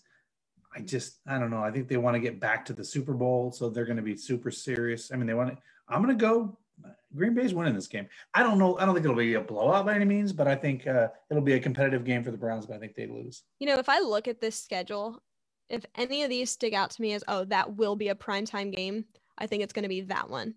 I 0.74 0.80
just, 0.80 1.20
I 1.26 1.38
don't 1.38 1.50
know. 1.50 1.62
I 1.62 1.70
think 1.70 1.88
they 1.88 1.96
want 1.96 2.14
to 2.14 2.20
get 2.20 2.40
back 2.40 2.64
to 2.66 2.72
the 2.72 2.84
Super 2.84 3.14
Bowl. 3.14 3.50
So 3.52 3.68
they're 3.68 3.86
going 3.86 3.96
to 3.96 4.02
be 4.02 4.16
super 4.16 4.50
serious. 4.50 5.10
I 5.12 5.16
mean, 5.16 5.26
they 5.26 5.34
want 5.34 5.50
to, 5.50 5.58
I'm 5.88 6.02
going 6.02 6.16
to 6.16 6.20
go. 6.22 6.58
Green 7.14 7.34
Bay's 7.34 7.54
winning 7.54 7.74
this 7.74 7.86
game. 7.86 8.06
I 8.34 8.42
don't 8.42 8.58
know. 8.58 8.76
I 8.78 8.84
don't 8.84 8.94
think 8.94 9.04
it'll 9.04 9.16
be 9.16 9.34
a 9.34 9.40
blowout 9.40 9.86
by 9.86 9.94
any 9.94 10.04
means, 10.04 10.32
but 10.32 10.46
I 10.46 10.54
think 10.54 10.86
uh, 10.86 11.08
it'll 11.30 11.42
be 11.42 11.54
a 11.54 11.60
competitive 11.60 12.04
game 12.04 12.22
for 12.22 12.30
the 12.30 12.36
Browns, 12.36 12.66
but 12.66 12.76
I 12.76 12.78
think 12.78 12.94
they 12.94 13.06
lose. 13.06 13.44
You 13.60 13.66
know, 13.66 13.78
if 13.78 13.88
I 13.88 14.00
look 14.00 14.28
at 14.28 14.40
this 14.40 14.60
schedule, 14.60 15.22
if 15.70 15.84
any 15.94 16.22
of 16.22 16.30
these 16.30 16.50
stick 16.50 16.74
out 16.74 16.90
to 16.90 17.02
me 17.02 17.14
as, 17.14 17.24
oh, 17.28 17.44
that 17.44 17.76
will 17.76 17.96
be 17.96 18.08
a 18.08 18.14
primetime 18.14 18.74
game, 18.74 19.04
I 19.38 19.46
think 19.46 19.62
it's 19.62 19.72
going 19.72 19.84
to 19.84 19.88
be 19.88 20.02
that 20.02 20.28
one. 20.28 20.54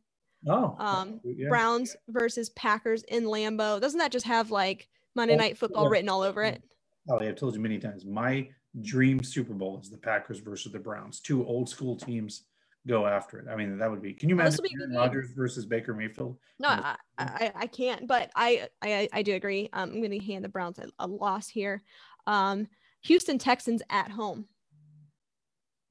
Oh, 0.48 0.75
um, 0.79 1.22
yeah. 1.24 1.50
Browns 1.50 1.96
versus 2.10 2.50
Packers 2.50 3.03
in 3.03 3.25
Lambeau. 3.25 3.79
Doesn't 3.79 4.00
that 4.00 4.12
just 4.12 4.25
have 4.25 4.51
like 4.51 4.88
Monday 5.15 5.36
Night 5.36 5.58
Football 5.58 5.88
written 5.88 6.10
all 6.10 6.22
over 6.22 6.43
it? 6.43 6.62
Oh, 7.10 7.22
yeah. 7.22 7.29
I've 7.29 7.36
told 7.36 7.53
you 7.53 7.62
many 7.62 7.77
times. 7.77 8.05
My 8.05 8.50
dream 8.81 9.24
Super 9.24 9.53
Bowl 9.53 9.79
is 9.81 9.89
the 9.89 9.98
Packers 9.98 10.39
versus 10.39 10.72
the 10.72 10.79
Browns. 10.79 11.20
Two 11.20 11.46
old 11.46 11.70
school 11.70 11.96
teams 11.96 12.43
go 12.88 13.06
after 13.06 13.40
it. 13.40 13.48
I 13.50 13.56
mean, 13.56 13.78
that 13.78 13.90
would 13.90 14.02
be. 14.02 14.14
Can 14.14 14.30
you 14.30 14.36
imagine 14.36 14.94
Rodgers 14.96 15.32
versus 15.32 15.66
Baker 15.66 15.94
Mayfield? 15.94 16.38
No, 16.60 16.70
I, 16.70 16.96
I, 17.18 17.52
I, 17.56 17.68
can't. 17.68 18.08
But 18.08 18.32
I, 18.36 18.68
I, 18.82 19.08
I 19.14 19.22
do 19.22 19.36
agree. 19.36 19.70
Um, 19.74 19.92
I'm 19.92 20.02
going 20.02 20.20
to 20.20 20.26
hand 20.26 20.44
the 20.44 20.50
Browns 20.50 20.80
a, 20.80 20.88
a 21.00 21.08
loss 21.08 21.48
here. 21.48 21.84
Um, 22.28 22.68
Houston 23.04 23.38
Texans 23.38 23.82
at 23.90 24.12
home. 24.12 24.46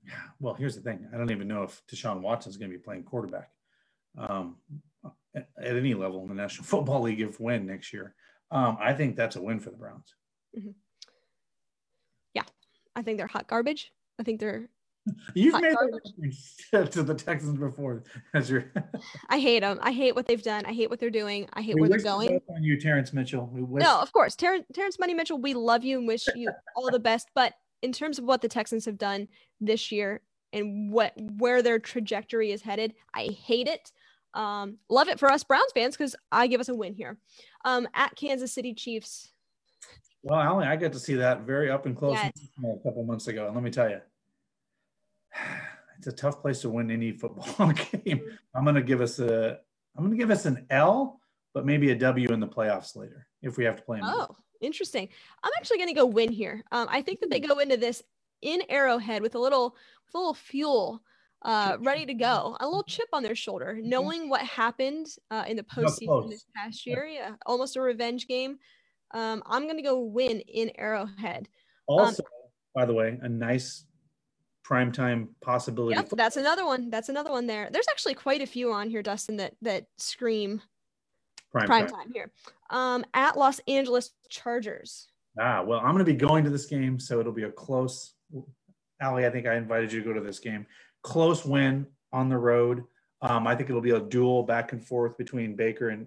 Yeah. 0.04 0.14
Well, 0.40 0.54
here's 0.54 0.74
the 0.74 0.80
thing. 0.80 1.06
I 1.12 1.18
don't 1.18 1.30
even 1.30 1.48
know 1.48 1.64
if 1.64 1.82
Deshaun 1.86 2.22
Watson 2.22 2.48
is 2.48 2.56
going 2.56 2.70
to 2.70 2.76
be 2.76 2.82
playing 2.82 3.02
quarterback 3.02 3.50
um, 4.16 4.56
at, 5.36 5.46
at, 5.62 5.76
any 5.76 5.92
level 5.92 6.22
in 6.22 6.28
the 6.28 6.34
National 6.34 6.64
Football 6.66 7.02
League 7.02 7.20
if 7.20 7.38
win 7.38 7.66
next 7.66 7.92
year. 7.92 8.14
Um, 8.50 8.78
I 8.80 8.94
think 8.94 9.14
that's 9.14 9.36
a 9.36 9.42
win 9.42 9.60
for 9.60 9.68
the 9.68 9.76
Browns. 9.76 10.14
Mm-hmm. 10.58 10.70
Yeah, 12.32 12.44
I 12.96 13.02
think 13.02 13.18
they're 13.18 13.26
hot 13.26 13.46
garbage. 13.46 13.92
I 14.18 14.22
think 14.22 14.40
they're. 14.40 14.70
You've 15.34 15.60
made 15.60 15.74
that 16.72 16.92
to 16.92 17.02
the 17.02 17.14
Texans 17.14 17.58
before 17.58 18.02
as 18.34 18.50
your. 18.50 18.70
I 19.28 19.38
hate 19.38 19.60
them. 19.60 19.78
I 19.82 19.92
hate 19.92 20.14
what 20.14 20.26
they've 20.26 20.42
done. 20.42 20.64
I 20.66 20.72
hate 20.72 20.90
what 20.90 21.00
they're 21.00 21.10
doing. 21.10 21.48
I 21.52 21.62
hate 21.62 21.74
we 21.74 21.82
where 21.82 21.90
they're 21.90 21.98
going. 21.98 22.40
On 22.48 22.62
you, 22.62 22.78
Terrance 22.78 23.12
Mitchell. 23.12 23.48
We 23.52 23.62
wish- 23.62 23.82
no, 23.82 24.00
of 24.00 24.12
course, 24.12 24.36
Terrance, 24.36 24.66
Terrance 24.72 24.98
Money 24.98 25.14
Mitchell. 25.14 25.38
We 25.38 25.54
love 25.54 25.84
you 25.84 25.98
and 25.98 26.06
wish 26.06 26.26
you 26.34 26.50
all 26.76 26.90
the 26.90 26.98
best. 26.98 27.28
But 27.34 27.54
in 27.82 27.92
terms 27.92 28.18
of 28.18 28.24
what 28.24 28.42
the 28.42 28.48
Texans 28.48 28.84
have 28.84 28.98
done 28.98 29.28
this 29.60 29.90
year 29.90 30.20
and 30.52 30.92
what 30.92 31.12
where 31.38 31.62
their 31.62 31.78
trajectory 31.78 32.52
is 32.52 32.62
headed, 32.62 32.94
I 33.14 33.28
hate 33.28 33.68
it. 33.68 33.92
Um, 34.34 34.76
love 34.88 35.08
it 35.08 35.18
for 35.18 35.30
us 35.30 35.42
Browns 35.42 35.72
fans 35.74 35.96
because 35.96 36.14
I 36.30 36.46
give 36.46 36.60
us 36.60 36.68
a 36.68 36.74
win 36.74 36.94
here. 36.94 37.18
Um, 37.64 37.88
at 37.94 38.14
Kansas 38.16 38.52
City 38.52 38.74
Chiefs. 38.74 39.32
Well, 40.22 40.38
Allie, 40.38 40.66
I 40.66 40.76
got 40.76 40.92
to 40.92 40.98
see 40.98 41.14
that 41.14 41.42
very 41.42 41.70
up 41.70 41.86
and 41.86 41.96
close 41.96 42.12
yes. 42.14 42.32
a 42.58 42.82
couple 42.86 43.02
months 43.04 43.26
ago, 43.28 43.46
and 43.46 43.54
let 43.54 43.64
me 43.64 43.70
tell 43.70 43.88
you, 43.88 44.00
it's 45.98 46.06
a 46.06 46.12
tough 46.12 46.40
place 46.40 46.60
to 46.62 46.70
win 46.70 46.90
any 46.90 47.12
football 47.12 47.72
game. 48.04 48.22
I'm 48.54 48.64
going 48.64 48.76
to 48.76 48.82
give 48.82 49.00
us 49.00 49.18
a, 49.18 49.58
I'm 49.96 50.04
going 50.04 50.16
to 50.16 50.18
give 50.18 50.30
us 50.30 50.46
an 50.46 50.66
L, 50.70 51.20
but 51.54 51.66
maybe 51.66 51.90
a 51.90 51.94
W 51.96 52.28
in 52.28 52.40
the 52.40 52.48
playoffs 52.48 52.96
later 52.96 53.26
if 53.42 53.56
we 53.56 53.64
have 53.64 53.76
to 53.76 53.82
play 53.82 54.00
them. 54.00 54.08
Oh, 54.08 54.36
interesting. 54.60 55.08
I'm 55.42 55.52
actually 55.56 55.78
going 55.78 55.88
to 55.88 55.94
go 55.94 56.06
win 56.06 56.30
here. 56.30 56.62
Um, 56.72 56.88
I 56.90 57.02
think 57.02 57.20
that 57.20 57.30
they 57.30 57.40
go 57.40 57.58
into 57.58 57.76
this 57.76 58.02
in 58.42 58.62
Arrowhead 58.68 59.22
with 59.22 59.34
a 59.34 59.38
little 59.38 59.76
with 60.06 60.14
a 60.14 60.18
little 60.18 60.34
fuel 60.34 61.02
uh, 61.42 61.76
ready 61.80 62.04
to 62.06 62.14
go, 62.14 62.56
a 62.60 62.66
little 62.66 62.82
chip 62.82 63.08
on 63.12 63.22
their 63.22 63.34
shoulder, 63.34 63.76
mm-hmm. 63.76 63.88
knowing 63.88 64.28
what 64.28 64.42
happened 64.42 65.06
uh, 65.30 65.44
in 65.46 65.56
the 65.56 65.62
postseason 65.62 66.30
this 66.30 66.44
past 66.54 66.86
year. 66.86 67.06
Yeah, 67.06 67.32
almost 67.46 67.76
a 67.76 67.80
revenge 67.80 68.28
game. 68.28 68.58
Um, 69.12 69.42
I'm 69.46 69.64
going 69.64 69.76
to 69.76 69.82
go 69.82 70.00
win 70.00 70.40
in 70.40 70.70
Arrowhead. 70.76 71.48
Um, 71.88 71.98
also, 71.98 72.22
um, 72.22 72.28
by 72.74 72.84
the 72.84 72.92
way, 72.92 73.18
a 73.22 73.28
nice 73.28 73.84
primetime 74.70 75.28
possibility. 75.40 75.96
Yep, 75.96 76.10
that's 76.10 76.36
another 76.36 76.64
one. 76.64 76.90
That's 76.90 77.08
another 77.08 77.30
one 77.30 77.46
there. 77.46 77.68
There's 77.72 77.88
actually 77.90 78.14
quite 78.14 78.40
a 78.40 78.46
few 78.46 78.72
on 78.72 78.88
here, 78.88 79.02
Dustin, 79.02 79.36
that 79.38 79.54
that 79.62 79.86
scream 79.98 80.62
prime, 81.50 81.66
prime 81.66 81.86
time. 81.86 81.96
time 81.96 82.12
here. 82.12 82.30
Um, 82.70 83.04
at 83.12 83.36
Los 83.36 83.60
Angeles 83.66 84.10
Chargers. 84.28 85.08
Ah, 85.38 85.62
well, 85.62 85.80
I'm 85.80 85.92
going 85.92 85.98
to 85.98 86.04
be 86.04 86.14
going 86.14 86.44
to 86.44 86.50
this 86.50 86.66
game, 86.66 86.98
so 86.98 87.20
it'll 87.20 87.32
be 87.32 87.44
a 87.44 87.50
close. 87.50 88.14
Allie, 89.00 89.26
I 89.26 89.30
think 89.30 89.46
I 89.46 89.54
invited 89.54 89.92
you 89.92 90.00
to 90.00 90.06
go 90.06 90.12
to 90.12 90.20
this 90.20 90.38
game. 90.38 90.66
Close 91.02 91.44
win 91.44 91.86
on 92.12 92.28
the 92.28 92.36
road. 92.36 92.84
Um, 93.22 93.46
I 93.46 93.54
think 93.54 93.68
it'll 93.68 93.80
be 93.80 93.90
a 93.90 94.00
duel 94.00 94.42
back 94.42 94.72
and 94.72 94.84
forth 94.84 95.16
between 95.18 95.56
Baker 95.56 95.90
and 95.90 96.06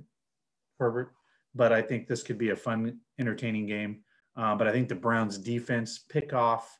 Herbert, 0.80 1.14
but 1.54 1.72
I 1.72 1.82
think 1.82 2.08
this 2.08 2.24
could 2.24 2.38
be 2.38 2.50
a 2.50 2.56
fun, 2.56 3.00
entertaining 3.20 3.66
game. 3.66 4.00
Uh, 4.36 4.56
but 4.56 4.68
I 4.68 4.72
think 4.72 4.90
the 4.90 4.96
Browns 4.96 5.38
defense 5.38 6.00
pick 6.10 6.34
off 6.34 6.80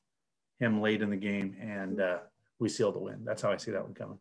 him 0.64 0.82
late 0.82 1.02
in 1.02 1.10
the 1.10 1.18
game, 1.18 1.56
and 1.62 2.00
uh, 2.00 2.18
we 2.60 2.70
seal 2.70 2.92
the 2.92 3.00
win. 3.00 3.24
That's 3.24 3.42
how 3.42 3.52
I 3.52 3.58
see 3.58 3.72
that 3.72 3.84
one 3.84 3.94
coming. 3.94 4.20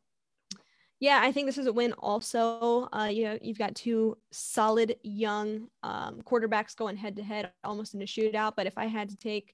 Yeah, 1.00 1.20
I 1.20 1.32
think 1.32 1.46
this 1.46 1.58
is 1.58 1.66
a 1.66 1.72
win. 1.72 1.92
Also, 1.94 2.88
uh, 2.92 3.08
you 3.10 3.24
know, 3.24 3.38
you've 3.42 3.58
got 3.58 3.74
two 3.74 4.16
solid 4.30 4.96
young 5.02 5.66
um, 5.82 6.22
quarterbacks 6.22 6.76
going 6.76 6.96
head 6.96 7.16
to 7.16 7.24
head, 7.24 7.50
almost 7.64 7.94
in 7.94 8.02
a 8.02 8.04
shootout. 8.04 8.54
But 8.56 8.66
if 8.66 8.78
I 8.78 8.86
had 8.86 9.08
to 9.08 9.16
take 9.16 9.52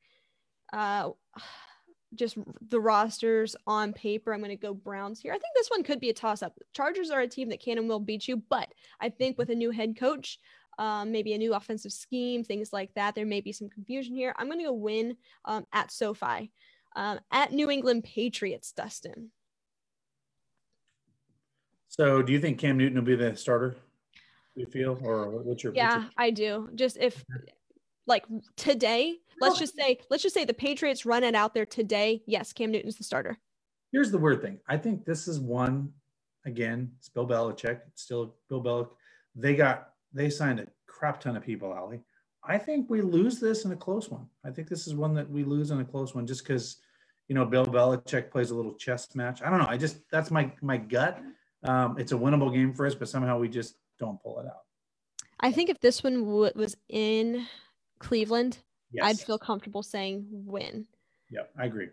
uh, 0.74 1.09
just 2.14 2.37
the 2.68 2.79
rosters 2.79 3.57
on 3.66 3.94
paper, 3.94 4.35
I'm 4.35 4.40
going 4.40 4.51
to 4.51 4.57
go 4.57 4.74
Browns 4.74 5.20
here. 5.20 5.33
I 5.33 5.38
think 5.38 5.55
this 5.55 5.70
one 5.70 5.83
could 5.85 6.01
be 6.01 6.11
a 6.11 6.14
toss 6.14 6.42
up. 6.42 6.53
Chargers 6.74 7.11
are 7.11 7.20
a 7.20 7.29
team 7.29 7.48
that 7.48 7.61
can 7.61 7.79
and 7.79 7.88
will 7.88 7.98
beat 7.98 8.29
you, 8.29 8.42
but 8.51 8.68
I 9.01 9.09
think 9.09 9.38
with 9.38 9.48
a 9.48 9.55
new 9.55 9.70
head 9.70 9.98
coach, 9.98 10.38
um, 10.79 11.11
maybe 11.11 11.33
a 11.33 11.38
new 11.38 11.55
offensive 11.55 11.92
scheme, 11.92 12.44
things 12.44 12.74
like 12.74 12.92
that, 12.94 13.14
there 13.14 13.27
may 13.27 13.40
be 13.40 13.53
some 13.53 13.70
confusion 13.70 14.14
here. 14.14 14.35
I'm 14.37 14.48
going 14.48 14.59
to 14.59 14.66
go 14.66 14.72
win 14.72 15.16
um, 15.46 15.66
at 15.72 15.90
SoFi. 15.90 16.53
Um, 16.98 17.20
at 17.30 17.52
New 17.52 17.70
England 17.70 18.02
Patriots, 18.02 18.72
Dustin. 18.72 19.30
So, 21.87 22.22
do 22.22 22.32
you 22.32 22.40
think 22.40 22.58
Cam 22.58 22.76
Newton 22.76 22.98
will 22.98 23.04
be 23.04 23.14
the 23.14 23.37
starter? 23.37 23.76
Do 24.56 24.61
you 24.61 24.66
feel, 24.66 24.98
or 25.04 25.30
what's 25.30 25.62
your? 25.62 25.72
Yeah, 25.74 25.94
what's 25.94 26.04
your... 26.04 26.12
I 26.16 26.30
do. 26.30 26.68
Just 26.74 26.96
if, 26.96 27.24
like 28.08 28.24
today, 28.56 29.18
let's 29.40 29.61
just 29.61 29.76
say, 29.76 30.00
let's 30.11 30.24
just 30.24 30.34
say 30.34 30.44
the 30.44 30.52
Patriots 30.52 31.06
run 31.06 31.22
it 31.22 31.37
out 31.37 31.54
there 31.54 31.66
today. 31.66 32.24
Yes, 32.26 32.52
Cam 32.52 32.72
Newton's 32.72 32.96
the 32.96 33.04
starter. 33.04 33.38
Here's 33.92 34.11
the 34.11 34.18
weird 34.18 34.42
thing. 34.42 34.58
I 34.68 34.76
think 34.76 35.04
this 35.04 35.28
is 35.28 35.38
one. 35.38 35.92
Again, 36.46 36.90
it's 36.98 37.08
Bill 37.08 37.28
Belichick. 37.28 37.78
It's 37.87 38.02
still 38.02 38.34
Bill 38.48 38.61
Belichick. 38.61 38.88
They 39.37 39.54
got 39.54 39.90
they 40.12 40.30
signed 40.30 40.58
a 40.58 40.66
crap 40.88 41.20
ton 41.20 41.37
of 41.37 41.44
people, 41.44 41.72
Ali. 41.72 42.00
I 42.42 42.58
think 42.58 42.90
we 42.90 43.02
lose 43.02 43.38
this 43.38 43.64
in 43.64 43.70
a 43.70 43.76
close 43.76 44.11
one. 44.11 44.26
I 44.44 44.50
think 44.50 44.68
this 44.68 44.88
is 44.88 44.96
one 44.96 45.14
that 45.14 45.30
we 45.30 45.44
lose 45.44 45.70
in 45.70 45.78
a 45.78 45.84
close 45.84 46.12
one 46.16 46.26
just 46.26 46.42
because, 46.42 46.78
you 47.28 47.34
know, 47.34 47.44
Bill 47.44 47.66
Belichick 47.66 48.30
plays 48.30 48.50
a 48.50 48.54
little 48.54 48.74
chess 48.74 49.14
match. 49.14 49.42
I 49.42 49.50
don't 49.50 49.58
know. 49.58 49.66
I 49.68 49.76
just 49.76 49.98
that's 50.10 50.30
my 50.30 50.50
my 50.62 50.78
gut. 50.78 51.20
Um, 51.62 51.98
it's 51.98 52.12
a 52.12 52.14
winnable 52.14 52.52
game 52.52 52.72
for 52.72 52.86
us, 52.86 52.94
but 52.94 53.08
somehow 53.08 53.38
we 53.38 53.48
just 53.48 53.76
don't 53.98 54.20
pull 54.22 54.40
it 54.40 54.46
out. 54.46 54.62
I 55.40 55.52
think 55.52 55.68
if 55.70 55.78
this 55.80 56.02
one 56.02 56.24
w- 56.24 56.52
was 56.54 56.76
in 56.88 57.46
Cleveland, 57.98 58.58
Yes. 58.90 59.04
I'd 59.04 59.18
feel 59.20 59.38
comfortable 59.38 59.82
saying 59.82 60.26
win. 60.30 60.86
Yeah, 61.30 61.42
I 61.58 61.66
agree. 61.66 61.88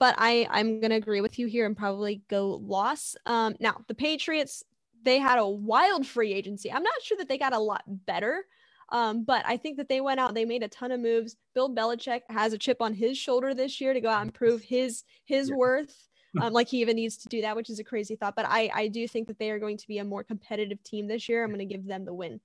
But 0.00 0.16
I 0.18 0.48
I'm 0.50 0.80
gonna 0.80 0.96
agree 0.96 1.20
with 1.20 1.38
you 1.38 1.46
here 1.46 1.64
and 1.64 1.76
probably 1.76 2.22
go 2.28 2.56
loss. 2.56 3.14
Um, 3.26 3.54
now 3.60 3.80
the 3.86 3.94
Patriots 3.94 4.64
they 5.02 5.18
had 5.18 5.38
a 5.38 5.48
wild 5.48 6.06
free 6.06 6.32
agency. 6.34 6.70
I'm 6.70 6.82
not 6.82 7.00
sure 7.02 7.16
that 7.18 7.28
they 7.28 7.38
got 7.38 7.54
a 7.54 7.58
lot 7.58 7.82
better. 7.86 8.44
Um, 8.92 9.24
but 9.24 9.44
I 9.46 9.56
think 9.56 9.76
that 9.76 9.88
they 9.88 10.00
went 10.00 10.18
out, 10.20 10.34
they 10.34 10.44
made 10.44 10.62
a 10.64 10.68
ton 10.68 10.90
of 10.92 11.00
moves. 11.00 11.36
Bill 11.54 11.70
Belichick 11.72 12.22
has 12.28 12.52
a 12.52 12.58
chip 12.58 12.78
on 12.80 12.92
his 12.92 13.16
shoulder 13.16 13.54
this 13.54 13.80
year 13.80 13.92
to 13.92 14.00
go 14.00 14.08
out 14.08 14.22
and 14.22 14.34
prove 14.34 14.62
his 14.62 15.04
his 15.24 15.48
Yeah. 15.48 15.56
worth. 15.56 16.06
Um, 16.40 16.52
like 16.52 16.68
he 16.68 16.80
even 16.80 16.94
needs 16.94 17.16
to 17.16 17.28
do 17.28 17.40
that, 17.40 17.56
which 17.56 17.70
is 17.70 17.80
a 17.80 17.84
crazy 17.84 18.14
thought. 18.14 18.36
But 18.36 18.46
I 18.48 18.70
I 18.72 18.86
do 18.86 19.08
think 19.08 19.26
that 19.26 19.38
they 19.40 19.50
are 19.50 19.58
going 19.58 19.76
to 19.78 19.88
be 19.88 19.98
a 19.98 20.04
more 20.04 20.22
competitive 20.22 20.80
team 20.84 21.08
this 21.08 21.28
year. 21.28 21.42
I'm 21.42 21.50
going 21.50 21.58
to 21.58 21.64
give 21.74 21.84
them 21.84 22.04
the 22.04 22.14
win. 22.14 22.40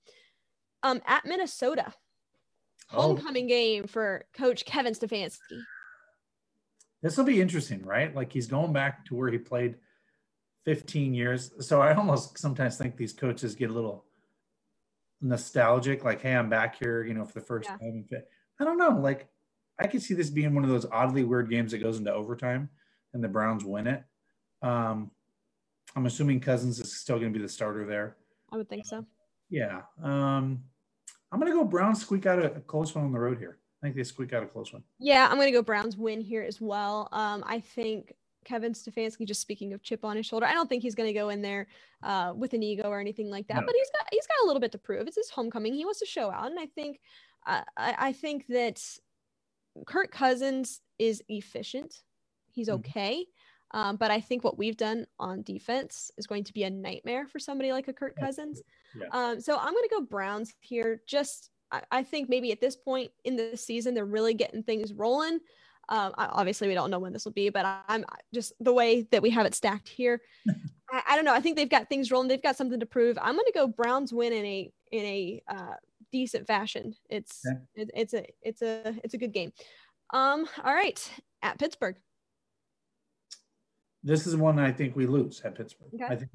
Um, 0.81 1.01
at 1.05 1.23
Minnesota, 1.25 1.93
Oh, 2.91 3.01
homecoming 3.15 3.45
game 3.45 3.85
for 3.85 4.25
Coach 4.33 4.65
Kevin 4.65 4.93
Stefanski. 4.95 5.61
this 7.03 7.15
will 7.15 7.25
be 7.25 7.39
interesting, 7.39 7.83
right? 7.83 8.15
Like 8.15 8.33
he's 8.33 8.47
going 8.47 8.73
back 8.73 9.05
to 9.05 9.15
where 9.15 9.29
he 9.29 9.37
played 9.37 9.75
15 10.65 11.13
years. 11.13 11.51
So 11.59 11.79
I 11.81 11.93
almost 11.93 12.39
sometimes 12.39 12.77
think 12.77 12.97
these 12.97 13.13
coaches 13.13 13.53
get 13.53 13.69
a 13.69 13.73
little 13.73 14.04
nostalgic, 15.21 16.03
like, 16.03 16.21
hey, 16.21 16.35
I'm 16.35 16.49
back 16.49 16.77
here, 16.77 17.03
you 17.03 17.13
know, 17.13 17.25
for 17.25 17.33
the 17.33 17.45
first 17.45 17.69
Yeah. 17.69 17.77
time. 17.77 18.05
I 18.59 18.63
don't 18.63 18.77
know. 18.77 18.89
Like, 18.99 19.27
I 19.79 19.87
could 19.87 20.01
see 20.01 20.13
this 20.13 20.29
being 20.29 20.53
one 20.55 20.63
of 20.63 20.69
those 20.69 20.85
oddly 20.91 21.23
weird 21.23 21.49
games 21.49 21.71
that 21.71 21.79
goes 21.79 21.97
into 21.97 22.13
overtime 22.13 22.69
and 23.13 23.23
the 23.23 23.27
Browns 23.27 23.65
win 23.65 23.87
it. 23.87 24.03
Um, 24.61 25.11
I'm 25.95 26.05
assuming 26.05 26.39
Cousins 26.39 26.79
is 26.79 26.95
still 26.95 27.19
going 27.19 27.31
to 27.33 27.37
be 27.37 27.43
the 27.43 27.49
starter 27.49 27.85
there. 27.85 28.17
I 28.51 28.57
would 28.57 28.69
think 28.69 28.85
so. 28.85 29.05
Yeah. 29.49 29.81
Um, 30.01 30.63
I'm 31.31 31.39
going 31.39 31.51
to 31.51 31.57
go 31.57 31.63
Browns 31.65 32.01
squeak 32.01 32.25
out 32.25 32.39
a, 32.39 32.53
a 32.55 32.61
close 32.61 32.95
one 32.95 33.05
on 33.05 33.11
the 33.11 33.19
road 33.19 33.37
here. 33.37 33.59
I 33.81 33.87
think 33.87 33.97
they 33.97 34.03
squeak 34.03 34.33
out 34.33 34.41
a 34.41 34.47
close 34.47 34.73
one. 34.73 34.83
Yeah, 34.97 35.27
I'm 35.29 35.37
gonna 35.37 35.51
go 35.51 35.61
Browns 35.61 35.95
win 35.95 36.19
here 36.19 36.41
as 36.41 36.59
well. 36.59 37.07
Um, 37.11 37.43
I 37.45 37.59
think 37.59 38.15
Kevin 38.45 38.73
Stefanski, 38.73 39.25
just 39.27 39.41
speaking 39.41 39.73
of 39.73 39.83
chip 39.83 40.05
on 40.05 40.15
his 40.15 40.25
shoulder, 40.25 40.45
I 40.45 40.53
don't 40.53 40.69
think 40.69 40.83
he's 40.83 40.95
gonna 40.95 41.13
go 41.13 41.29
in 41.29 41.41
there 41.41 41.67
uh, 42.03 42.33
with 42.35 42.53
an 42.53 42.63
ego 42.63 42.87
or 42.89 42.99
anything 42.99 43.29
like 43.29 43.47
that. 43.47 43.57
No. 43.57 43.65
But 43.65 43.75
he's 43.75 43.89
got 43.97 44.07
he's 44.11 44.27
got 44.27 44.43
a 44.43 44.47
little 44.47 44.61
bit 44.61 44.71
to 44.73 44.77
prove. 44.77 45.07
It's 45.07 45.17
his 45.17 45.29
homecoming. 45.29 45.73
He 45.73 45.83
wants 45.83 45.99
to 45.99 46.05
show 46.05 46.31
out, 46.31 46.49
and 46.49 46.59
I 46.59 46.67
think 46.67 46.99
uh, 47.45 47.61
I, 47.75 47.95
I 47.97 48.13
think 48.13 48.47
that 48.47 48.81
Kirk 49.85 50.11
Cousins 50.11 50.81
is 50.99 51.21
efficient. 51.27 52.03
He's 52.51 52.69
Mhm. 52.69 52.75
okay. 52.75 53.25
Um, 53.71 53.97
but 53.97 54.09
I 54.11 54.21
think 54.21 54.43
what 54.43 54.57
we've 54.57 54.77
done 54.77 55.05
on 55.19 55.41
defense 55.41 56.11
is 56.17 56.27
going 56.27 56.45
to 56.45 56.53
be 56.53 56.63
a 56.63 56.69
nightmare 56.69 57.27
for 57.27 57.39
somebody 57.39 57.73
like 57.73 57.87
a 57.89 57.93
Kirk 57.93 58.15
Cousins. 58.17 58.61
Yeah. 58.97 59.07
Um, 59.11 59.41
so 59.41 59.57
I'm 59.57 59.73
going 59.73 59.83
to 59.83 59.95
go 59.95 60.01
Browns 60.01 60.53
here. 60.61 61.01
Just 61.07 61.49
I, 61.71 61.81
I 61.91 62.03
think 62.03 62.29
maybe 62.29 62.51
at 62.53 62.61
this 62.61 62.77
point 62.77 63.11
in 63.25 63.35
the 63.35 63.57
season 63.57 63.93
they're 63.93 64.05
really 64.05 64.33
getting 64.33 64.63
things 64.63 64.93
rolling. 64.93 65.39
Um, 65.89 66.13
obviously 66.17 66.67
we 66.67 66.73
don't 66.73 66.89
know 66.89 66.99
when 66.99 67.13
this 67.13 67.25
will 67.25 67.31
be, 67.31 67.49
but 67.49 67.65
I'm 67.87 68.05
just 68.33 68.53
the 68.59 68.73
way 68.73 69.03
that 69.11 69.21
we 69.21 69.29
have 69.31 69.45
it 69.45 69.53
stacked 69.55 69.87
here. 69.87 70.21
I, 70.91 71.01
I 71.09 71.15
don't 71.15 71.25
know. 71.25 71.33
I 71.33 71.39
think 71.41 71.55
they've 71.55 71.69
got 71.69 71.89
things 71.89 72.11
rolling. 72.11 72.27
They've 72.27 72.41
got 72.41 72.55
something 72.57 72.79
to 72.79 72.85
prove. 72.85 73.17
I'm 73.21 73.35
going 73.35 73.45
to 73.45 73.51
go 73.53 73.67
Browns 73.67 74.13
win 74.13 74.33
in 74.33 74.45
a 74.45 74.71
in 74.91 75.05
a 75.05 75.43
uh, 75.47 75.75
decent 76.11 76.47
fashion. 76.47 76.95
It's 77.09 77.41
Okay. 77.45 77.57
it, 77.75 77.91
it's 77.93 78.13
a 78.13 78.25
it's 78.41 78.61
a 78.61 78.95
it's 79.03 79.13
a 79.13 79.17
good 79.17 79.33
game. 79.33 79.51
Um, 80.13 80.47
all 80.63 80.73
right, 80.73 80.99
at 81.41 81.57
Pittsburgh. 81.59 81.95
this 84.03 84.27
is 84.27 84.35
one 84.35 84.59
I 84.59 84.71
think 84.71 84.95
we 84.95 85.07
lose 85.07 85.41
at 85.43 85.55
Pittsburgh. 85.55 85.89
Okay. 85.95 86.05
I 86.05 86.15
think 86.15 86.29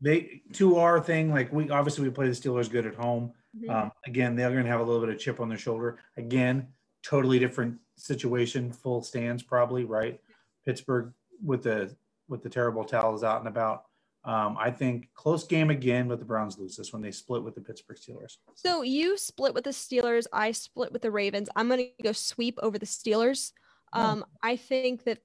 they 0.00 0.42
to 0.54 0.76
our 0.76 1.00
thing, 1.00 1.30
like 1.32 1.52
we 1.52 1.70
obviously 1.70 2.04
we 2.04 2.10
play 2.10 2.28
the 2.28 2.34
Steelers 2.34 2.70
good 2.70 2.86
at 2.86 2.94
home. 2.94 3.32
Mhm. 3.58 3.70
Um, 3.70 3.92
again, 4.06 4.36
they're 4.36 4.50
going 4.50 4.64
to 4.64 4.70
have 4.70 4.80
a 4.80 4.84
little 4.84 5.00
bit 5.00 5.14
of 5.14 5.18
chip 5.18 5.40
on 5.40 5.48
their 5.48 5.58
shoulder. 5.58 5.98
Again, 6.16 6.68
totally 7.02 7.38
different 7.38 7.78
situation, 7.96 8.72
full 8.72 9.02
stands 9.02 9.42
probably, 9.42 9.84
right? 9.84 10.20
Pittsburgh 10.64 11.12
with 11.42 11.62
the 11.62 11.94
with 12.28 12.42
the 12.42 12.48
terrible 12.48 12.84
towels 12.84 13.22
out 13.22 13.40
and 13.40 13.48
about. 13.48 13.84
Um, 14.24 14.56
I 14.58 14.70
think 14.70 15.08
close 15.14 15.44
game 15.44 15.68
again, 15.68 16.08
but 16.08 16.18
the 16.18 16.24
Browns 16.24 16.58
lose 16.58 16.76
this 16.76 16.92
when 16.94 17.02
they 17.02 17.10
split 17.10 17.42
with 17.42 17.54
the 17.54 17.60
Pittsburgh 17.60 17.98
Steelers. 17.98 18.38
So 18.54 18.80
you 18.80 19.18
split 19.18 19.52
with 19.52 19.64
the 19.64 19.70
Steelers. 19.70 20.26
I 20.32 20.52
split 20.52 20.92
with 20.92 21.02
the 21.02 21.10
Ravens. 21.10 21.50
I'm 21.54 21.68
going 21.68 21.80
to 21.80 22.02
go 22.02 22.12
sweep 22.12 22.58
over 22.62 22.78
the 22.78 22.86
Steelers. 22.86 23.52
Oh. 23.92 24.00
Um, 24.00 24.24
I 24.42 24.56
think 24.56 25.04
that 25.04 25.18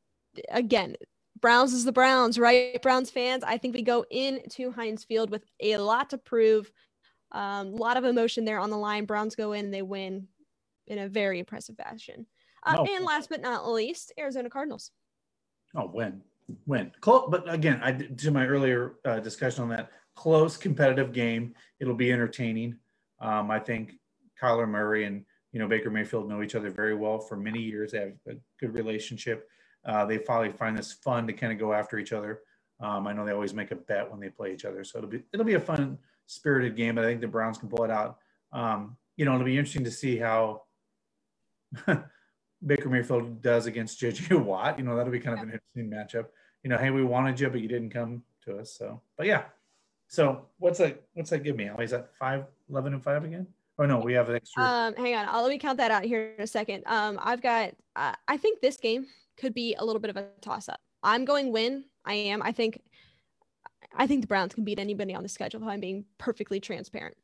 again, 0.51 0.97
Browns 1.39 1.71
is 1.71 1.85
the 1.85 1.93
Browns, 1.93 2.37
right? 2.37 2.81
Browns 2.81 3.09
fans. 3.09 3.45
I 3.45 3.57
think 3.57 3.73
we 3.73 3.83
go 3.83 4.05
into 4.11 4.71
Heinz 4.71 5.05
Field 5.05 5.29
with 5.29 5.45
a 5.61 5.77
lot 5.77 6.09
to 6.09 6.17
prove. 6.17 6.69
A 7.31 7.39
um, 7.39 7.75
lot 7.75 7.95
of 7.95 8.05
emotion 8.05 8.43
there 8.43 8.59
on 8.59 8.71
the 8.71 8.77
line. 8.77 9.05
Browns 9.05 9.35
go 9.35 9.53
in 9.53 9.65
and 9.65 9.73
they 9.73 9.83
win 9.83 10.27
in 10.87 10.97
a 10.97 11.07
very 11.07 11.39
impressive 11.39 11.77
fashion. 11.77 12.25
Uh, 12.65 12.73
No. 12.73 12.85
And 12.85 13.05
last 13.05 13.29
but 13.29 13.41
not 13.41 13.69
least, 13.69 14.11
Arizona 14.19 14.49
Cardinals. 14.49 14.91
Oh, 15.75 15.87
win, 15.93 16.21
win. 16.65 16.91
Close, 16.99 17.27
but 17.29 17.51
again, 17.51 17.79
I 17.83 17.91
to 17.91 18.31
my 18.31 18.45
earlier 18.45 18.95
uh, 19.05 19.19
discussion 19.19 19.63
on 19.63 19.69
that 19.69 19.91
close 20.15 20.57
competitive 20.57 21.13
game. 21.13 21.53
It'll 21.79 21.95
be 21.95 22.11
entertaining. 22.11 22.77
Um, 23.19 23.51
I 23.51 23.59
think 23.59 23.93
Kyler 24.41 24.67
Murray 24.67 25.05
and 25.05 25.23
you 25.51 25.59
know 25.59 25.67
Baker 25.67 25.89
Mayfield 25.89 26.27
know 26.27 26.41
each 26.41 26.55
other 26.55 26.69
very 26.69 26.95
well 26.95 27.19
for 27.19 27.37
many 27.37 27.61
years. 27.61 27.91
They 27.91 27.99
have 27.99 28.13
a 28.27 28.33
good 28.59 28.73
relationship. 28.73 29.47
Uh, 29.85 30.05
they 30.05 30.17
finally 30.17 30.51
find 30.51 30.77
this 30.77 30.91
fun 30.91 31.27
to 31.27 31.33
kind 31.33 31.53
of 31.53 31.59
go 31.59 31.71
after 31.73 31.97
each 31.97 32.13
other. 32.13 32.41
Um, 32.81 33.07
I 33.07 33.13
know 33.13 33.25
they 33.25 33.31
always 33.31 33.53
make 33.53 33.71
a 33.71 33.75
bet 33.75 34.09
when 34.09 34.19
they 34.19 34.29
play 34.29 34.53
each 34.53 34.65
other, 34.65 34.83
so 34.83 34.97
it'll 34.97 35.09
be 35.09 35.21
it'll 35.33 35.45
be 35.45 35.53
a 35.53 35.59
fun 35.59 35.97
spirited 36.25 36.75
game. 36.75 36.95
But 36.95 37.05
I 37.05 37.07
think 37.07 37.21
the 37.21 37.27
Browns 37.27 37.57
can 37.57 37.69
pull 37.69 37.83
it 37.83 37.91
out. 37.91 38.17
Um, 38.51 38.97
you 39.17 39.25
know, 39.25 39.33
it'll 39.35 39.45
be 39.45 39.57
interesting 39.57 39.83
to 39.83 39.91
see 39.91 40.17
how 40.17 40.63
Baker 42.65 42.89
Mayfield 42.89 43.41
does 43.41 43.65
against 43.65 43.99
JJ 44.01 44.43
Watt. 44.43 44.77
You 44.77 44.85
know, 44.85 44.95
that'll 44.95 45.11
be 45.11 45.19
kind 45.19 45.37
of 45.37 45.43
an 45.43 45.51
interesting 45.51 45.89
matchup. 45.89 46.27
You 46.63 46.69
know, 46.69 46.77
hey, 46.77 46.89
we 46.89 47.03
wanted 47.03 47.39
you, 47.39 47.49
but 47.49 47.61
you 47.61 47.67
didn't 47.67 47.91
come 47.91 48.23
to 48.45 48.59
us. 48.59 48.73
So, 48.73 49.01
but 49.17 49.27
yeah. 49.27 49.43
So 50.07 50.45
what's 50.57 50.79
that? 50.79 51.01
What's 51.13 51.29
that 51.29 51.43
give 51.43 51.55
me? 51.55 51.69
Is 51.79 51.91
that 51.91 52.09
five, 52.17 52.45
11 52.69 52.93
and 52.93 53.03
five 53.03 53.23
again? 53.23 53.47
Oh 53.77 53.85
no, 53.85 53.99
we 53.99 54.13
have 54.13 54.27
an 54.27 54.35
extra. 54.35 54.61
Um, 54.61 54.95
hang 54.95 55.15
on, 55.15 55.25
I'll, 55.29 55.41
let 55.41 55.49
me 55.49 55.57
count 55.57 55.77
that 55.77 55.89
out 55.89 56.03
here 56.03 56.33
in 56.37 56.43
a 56.43 56.47
second. 56.47 56.83
Um, 56.85 57.17
I've 57.21 57.41
got. 57.41 57.71
Uh, 57.95 58.13
I 58.27 58.37
think 58.37 58.59
this 58.59 58.75
game 58.75 59.05
could 59.37 59.53
be 59.53 59.75
a 59.75 59.85
little 59.85 60.01
bit 60.01 60.09
of 60.09 60.17
a 60.17 60.27
toss 60.41 60.67
up. 60.67 60.81
I'm 61.01 61.23
going 61.23 61.53
win. 61.53 61.85
I 62.03 62.15
am. 62.15 62.41
I 62.41 62.51
think. 62.51 62.81
I 63.95 64.05
think 64.05 64.21
the 64.21 64.27
Browns 64.27 64.53
can 64.53 64.65
beat 64.65 64.79
anybody 64.79 65.15
on 65.15 65.23
the 65.23 65.29
schedule. 65.29 65.61
If 65.61 65.67
I'm 65.67 65.79
being 65.79 66.05
perfectly 66.17 66.59
transparent. 66.59 67.15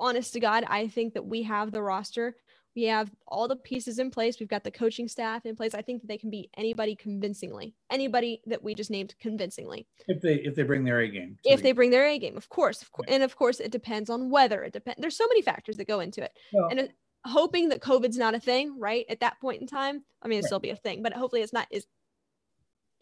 Honest 0.00 0.32
to 0.32 0.40
God, 0.40 0.64
I 0.66 0.88
think 0.88 1.14
that 1.14 1.26
we 1.26 1.42
have 1.42 1.72
the 1.72 1.82
roster. 1.82 2.36
We 2.76 2.84
have 2.84 3.10
all 3.26 3.48
the 3.48 3.56
pieces 3.56 3.98
in 3.98 4.10
place. 4.10 4.38
We've 4.38 4.50
got 4.50 4.62
the 4.62 4.70
coaching 4.70 5.08
staff 5.08 5.46
in 5.46 5.56
place. 5.56 5.74
I 5.74 5.80
think 5.80 6.02
that 6.02 6.08
they 6.08 6.18
can 6.18 6.28
beat 6.28 6.50
anybody 6.58 6.94
convincingly. 6.94 7.74
Anybody 7.90 8.42
that 8.46 8.62
we 8.62 8.74
just 8.74 8.90
named 8.90 9.14
convincingly 9.18 9.86
if 10.08 10.20
they 10.20 10.34
if 10.34 10.54
they 10.54 10.62
bring 10.62 10.84
their 10.84 11.00
A 11.00 11.08
game. 11.08 11.38
if 11.42 11.56
the- 11.58 11.62
they 11.62 11.72
bring 11.72 11.90
their 11.90 12.06
A 12.06 12.18
game, 12.18 12.36
of 12.36 12.50
course, 12.50 12.82
of 12.82 12.92
course, 12.92 13.06
and 13.08 13.22
of 13.22 13.34
course, 13.34 13.60
it 13.60 13.72
depends 13.72 14.10
on 14.10 14.28
weather. 14.30 14.62
It 14.62 14.74
depends. 14.74 15.00
There's 15.00 15.16
so 15.16 15.26
many 15.26 15.40
factors 15.40 15.78
that 15.78 15.88
go 15.88 16.00
into 16.00 16.22
it, 16.22 16.32
Well- 16.52 16.68
and 16.70 16.78
it, 16.80 16.92
hoping 17.24 17.70
that 17.70 17.80
COVID's 17.80 18.18
not 18.18 18.34
a 18.34 18.40
thing, 18.40 18.78
right? 18.78 19.06
At 19.08 19.20
that 19.20 19.40
point 19.40 19.62
in 19.62 19.66
time, 19.66 20.04
I 20.22 20.28
mean, 20.28 20.38
it'll 20.38 20.44
Right. 20.44 20.48
still 20.48 20.60
be 20.60 20.70
a 20.70 20.76
thing, 20.76 21.02
but 21.02 21.14
hopefully, 21.14 21.40
it's 21.40 21.54
not 21.54 21.66
as 21.72 21.86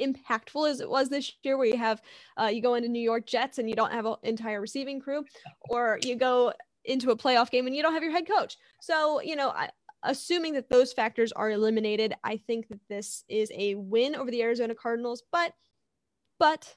impactful 0.00 0.70
as 0.70 0.80
it 0.80 0.88
was 0.88 1.08
this 1.08 1.32
year, 1.42 1.56
where 1.56 1.66
you 1.66 1.76
have 1.76 2.00
uh, 2.40 2.46
you 2.46 2.62
go 2.62 2.74
into 2.74 2.88
New 2.88 3.02
York 3.02 3.26
Jets 3.26 3.58
and 3.58 3.68
you 3.68 3.74
don't 3.74 3.92
have 3.92 4.06
an 4.06 4.16
entire 4.22 4.60
receiving 4.60 5.00
crew, 5.00 5.24
or 5.68 5.98
you 6.04 6.14
go 6.14 6.52
into 6.84 7.10
a 7.10 7.16
playoff 7.16 7.50
game 7.50 7.66
and 7.66 7.74
you 7.74 7.82
don't 7.82 7.94
have 7.94 8.02
your 8.02 8.12
head 8.12 8.28
coach. 8.28 8.56
So, 8.80 9.20
you 9.20 9.36
know, 9.36 9.50
I, 9.50 9.70
assuming 10.02 10.54
that 10.54 10.68
those 10.68 10.92
factors 10.92 11.32
are 11.32 11.50
eliminated, 11.50 12.14
I 12.24 12.36
think 12.36 12.68
that 12.68 12.80
this 12.88 13.24
is 13.28 13.50
a 13.54 13.74
win 13.76 14.14
over 14.14 14.30
the 14.30 14.42
Arizona 14.42 14.74
Cardinals, 14.74 15.22
but 15.32 15.52
but 16.38 16.74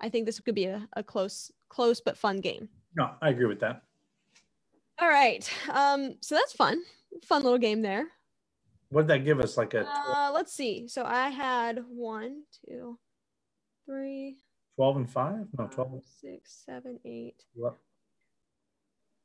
I 0.00 0.08
think 0.08 0.26
this 0.26 0.40
could 0.40 0.54
be 0.54 0.64
a, 0.64 0.88
a 0.94 1.02
close, 1.02 1.52
close 1.68 2.00
but 2.00 2.16
fun 2.18 2.40
game. 2.40 2.68
no, 2.96 3.10
I 3.22 3.30
agree 3.30 3.46
with 3.46 3.60
that. 3.60 3.82
All 4.98 5.08
right. 5.08 5.48
Um, 5.70 6.16
so 6.20 6.34
that's 6.34 6.52
fun. 6.52 6.82
Fun 7.22 7.42
little 7.42 7.58
game 7.58 7.82
there. 7.82 8.06
What 8.90 9.02
did 9.02 9.08
that 9.08 9.24
give 9.24 9.40
us? 9.40 9.56
Like 9.56 9.74
a 9.74 9.86
Uh, 9.88 10.30
let's 10.32 10.52
see. 10.52 10.88
So 10.88 11.04
I 11.04 11.28
had 11.28 11.80
one, 11.88 12.42
two, 12.64 12.98
three, 13.86 14.38
twelve 14.76 14.96
and 14.96 15.10
five? 15.10 15.46
No, 15.58 15.64
five, 15.66 15.70
twelve. 15.74 16.02
six, 16.20 16.62
seven, 16.64 16.98
eight, 17.04 17.42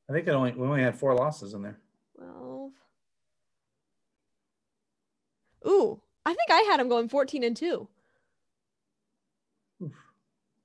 I 0.09 0.13
think 0.13 0.27
it 0.27 0.31
only 0.31 0.51
we 0.53 0.65
only 0.65 0.81
had 0.81 0.97
four 0.97 1.13
losses 1.13 1.53
in 1.53 1.61
there. 1.61 1.77
12. 2.17 2.71
Ooh, 5.67 6.01
I 6.25 6.33
think 6.33 6.49
I 6.49 6.61
had 6.61 6.79
him 6.79 6.89
going 6.89 7.09
14 7.09 7.43
and 7.43 7.55
2. 7.55 7.87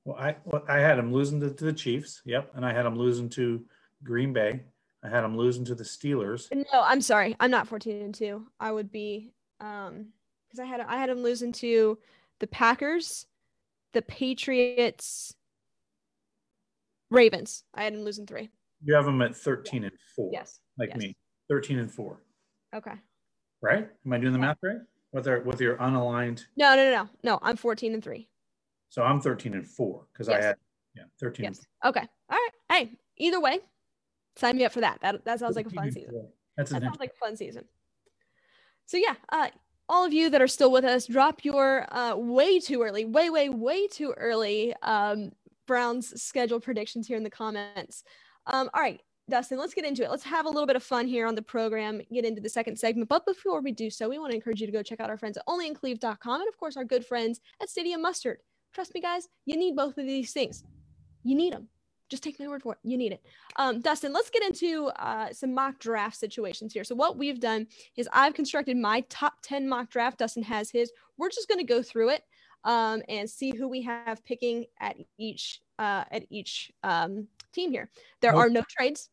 Well, 0.04 0.16
I 0.18 0.36
well, 0.44 0.64
I 0.66 0.78
had 0.78 0.98
them 0.98 1.12
losing 1.12 1.40
to, 1.40 1.50
to 1.50 1.64
the 1.64 1.72
Chiefs. 1.72 2.22
Yep, 2.24 2.52
and 2.54 2.64
I 2.64 2.72
had 2.72 2.84
them 2.84 2.96
losing 2.96 3.28
to 3.30 3.64
Green 4.02 4.32
Bay. 4.32 4.60
I 5.02 5.08
had 5.08 5.22
them 5.22 5.36
losing 5.36 5.64
to 5.66 5.74
the 5.74 5.84
Steelers. 5.84 6.48
No, 6.52 6.82
I'm 6.82 7.02
sorry. 7.02 7.36
I'm 7.38 7.50
not 7.50 7.68
14 7.68 8.00
and 8.00 8.14
2. 8.14 8.46
I 8.60 8.72
would 8.72 8.90
be 8.90 9.30
um 9.60 10.06
because 10.48 10.60
I 10.60 10.64
had 10.64 10.80
I 10.80 10.96
had 10.96 11.10
him 11.10 11.22
losing 11.22 11.52
to 11.52 11.98
the 12.38 12.46
Packers, 12.46 13.26
the 13.92 14.02
Patriots, 14.02 15.34
Ravens. 17.10 17.64
I 17.74 17.84
had 17.84 17.92
him 17.92 18.04
losing 18.04 18.26
3. 18.26 18.48
You 18.84 18.94
have 18.94 19.06
them 19.06 19.22
at 19.22 19.34
thirteen 19.34 19.84
and 19.84 19.92
four. 20.14 20.30
Yes. 20.32 20.60
like 20.78 20.90
yes. 20.90 20.98
me, 20.98 21.16
thirteen 21.48 21.78
and 21.78 21.90
four. 21.90 22.20
Okay. 22.74 22.92
right? 23.62 23.88
Am 24.04 24.12
I 24.12 24.18
doing 24.18 24.32
the 24.32 24.38
math 24.38 24.58
right? 24.62 24.76
With 25.12 25.26
our 25.28 25.40
with 25.40 25.60
your 25.60 25.76
unaligned. 25.76 26.44
No, 26.56 26.74
no, 26.74 26.90
no, 26.90 26.90
no, 26.90 27.08
no. 27.22 27.38
I'm 27.40 27.56
14 27.56 27.94
and 27.94 28.02
three. 28.02 28.28
So 28.88 29.02
I'm 29.02 29.20
13 29.20 29.54
and 29.54 29.66
four 29.66 30.06
because 30.12 30.28
yes. 30.28 30.42
I 30.42 30.46
had 30.48 30.56
yeah 30.96 31.02
13. 31.20 31.44
Yes. 31.44 31.66
Okay. 31.84 32.00
All 32.00 32.36
right. 32.36 32.50
Hey, 32.70 32.90
either 33.16 33.40
way, 33.40 33.60
sign 34.36 34.56
me 34.56 34.64
up 34.64 34.72
for 34.72 34.80
that. 34.80 34.98
That 35.02 35.24
that 35.24 35.38
sounds 35.38 35.56
like 35.56 35.66
a 35.66 35.70
fun 35.70 35.90
season. 35.92 36.28
That's 36.56 36.70
that 36.70 36.82
sounds 36.82 37.00
like 37.00 37.12
a 37.12 37.24
fun 37.24 37.36
season. 37.36 37.64
So 38.86 38.96
yeah, 38.96 39.14
uh, 39.30 39.48
all 39.88 40.04
of 40.04 40.12
you 40.12 40.30
that 40.30 40.42
are 40.42 40.48
still 40.48 40.70
with 40.70 40.84
us, 40.84 41.06
drop 41.06 41.44
your 41.44 41.86
uh, 41.94 42.16
way 42.16 42.58
too 42.58 42.82
early, 42.82 43.04
way, 43.04 43.30
way, 43.30 43.48
way 43.48 43.86
too 43.86 44.12
early 44.16 44.74
um, 44.82 45.30
Browns 45.66 46.20
schedule 46.22 46.60
predictions 46.60 47.06
here 47.06 47.16
in 47.16 47.22
the 47.22 47.30
comments. 47.30 48.04
Um, 48.46 48.68
all 48.74 48.82
right, 48.82 49.00
Dustin, 49.28 49.58
let's 49.58 49.74
get 49.74 49.84
into 49.84 50.04
it. 50.04 50.10
Let's 50.10 50.24
have 50.24 50.44
a 50.44 50.50
little 50.50 50.66
bit 50.66 50.76
of 50.76 50.82
fun 50.82 51.06
here 51.06 51.26
on 51.26 51.34
the 51.34 51.42
program, 51.42 52.00
get 52.12 52.24
into 52.24 52.42
the 52.42 52.48
second 52.48 52.78
segment. 52.78 53.08
But 53.08 53.24
before 53.24 53.60
we 53.62 53.72
do 53.72 53.88
so, 53.88 54.08
we 54.08 54.18
want 54.18 54.32
to 54.32 54.36
encourage 54.36 54.60
you 54.60 54.66
to 54.66 54.72
go 54.72 54.82
check 54.82 55.00
out 55.00 55.08
our 55.08 55.16
friends 55.16 55.38
at 55.38 55.46
onlyincleve.com 55.46 56.40
and, 56.40 56.48
of 56.48 56.58
course, 56.58 56.76
our 56.76 56.84
good 56.84 57.06
friends 57.06 57.40
at 57.62 57.70
Stadium 57.70 58.02
Mustard. 58.02 58.38
Trust 58.74 58.94
me, 58.94 59.00
guys, 59.00 59.28
you 59.46 59.56
need 59.56 59.76
both 59.76 59.96
of 59.96 60.04
these 60.04 60.32
things. 60.32 60.64
You 61.22 61.34
need 61.36 61.54
them. 61.54 61.68
Just 62.10 62.22
take 62.22 62.38
my 62.38 62.46
word 62.46 62.62
for 62.62 62.74
it. 62.74 62.78
You 62.82 62.98
need 62.98 63.12
it. 63.12 63.22
Um, 63.56 63.80
Dustin, 63.80 64.12
let's 64.12 64.28
get 64.28 64.42
into 64.44 64.88
uh, 64.98 65.32
some 65.32 65.54
mock 65.54 65.78
draft 65.78 66.16
situations 66.16 66.74
here. 66.74 66.84
So, 66.84 66.94
what 66.94 67.16
we've 67.16 67.40
done 67.40 67.66
is 67.96 68.08
I've 68.12 68.34
constructed 68.34 68.76
my 68.76 69.00
top 69.08 69.34
10 69.42 69.66
mock 69.66 69.88
draft. 69.88 70.18
Dustin 70.18 70.42
has 70.42 70.70
his. 70.70 70.92
We're 71.16 71.30
just 71.30 71.48
going 71.48 71.60
to 71.60 71.64
go 71.64 71.82
through 71.82 72.10
it 72.10 72.24
um, 72.64 73.02
and 73.08 73.28
see 73.28 73.54
who 73.54 73.68
we 73.68 73.82
have 73.82 74.24
picking 74.24 74.66
at 74.80 74.96
each 75.18 75.60
uh, 75.78 76.04
at 76.10 76.24
each 76.30 76.70
um, 76.82 77.26
team 77.52 77.70
here. 77.70 77.90
There 78.20 78.34
are 78.34 78.48
no 78.48 78.62
trades. 78.68 79.10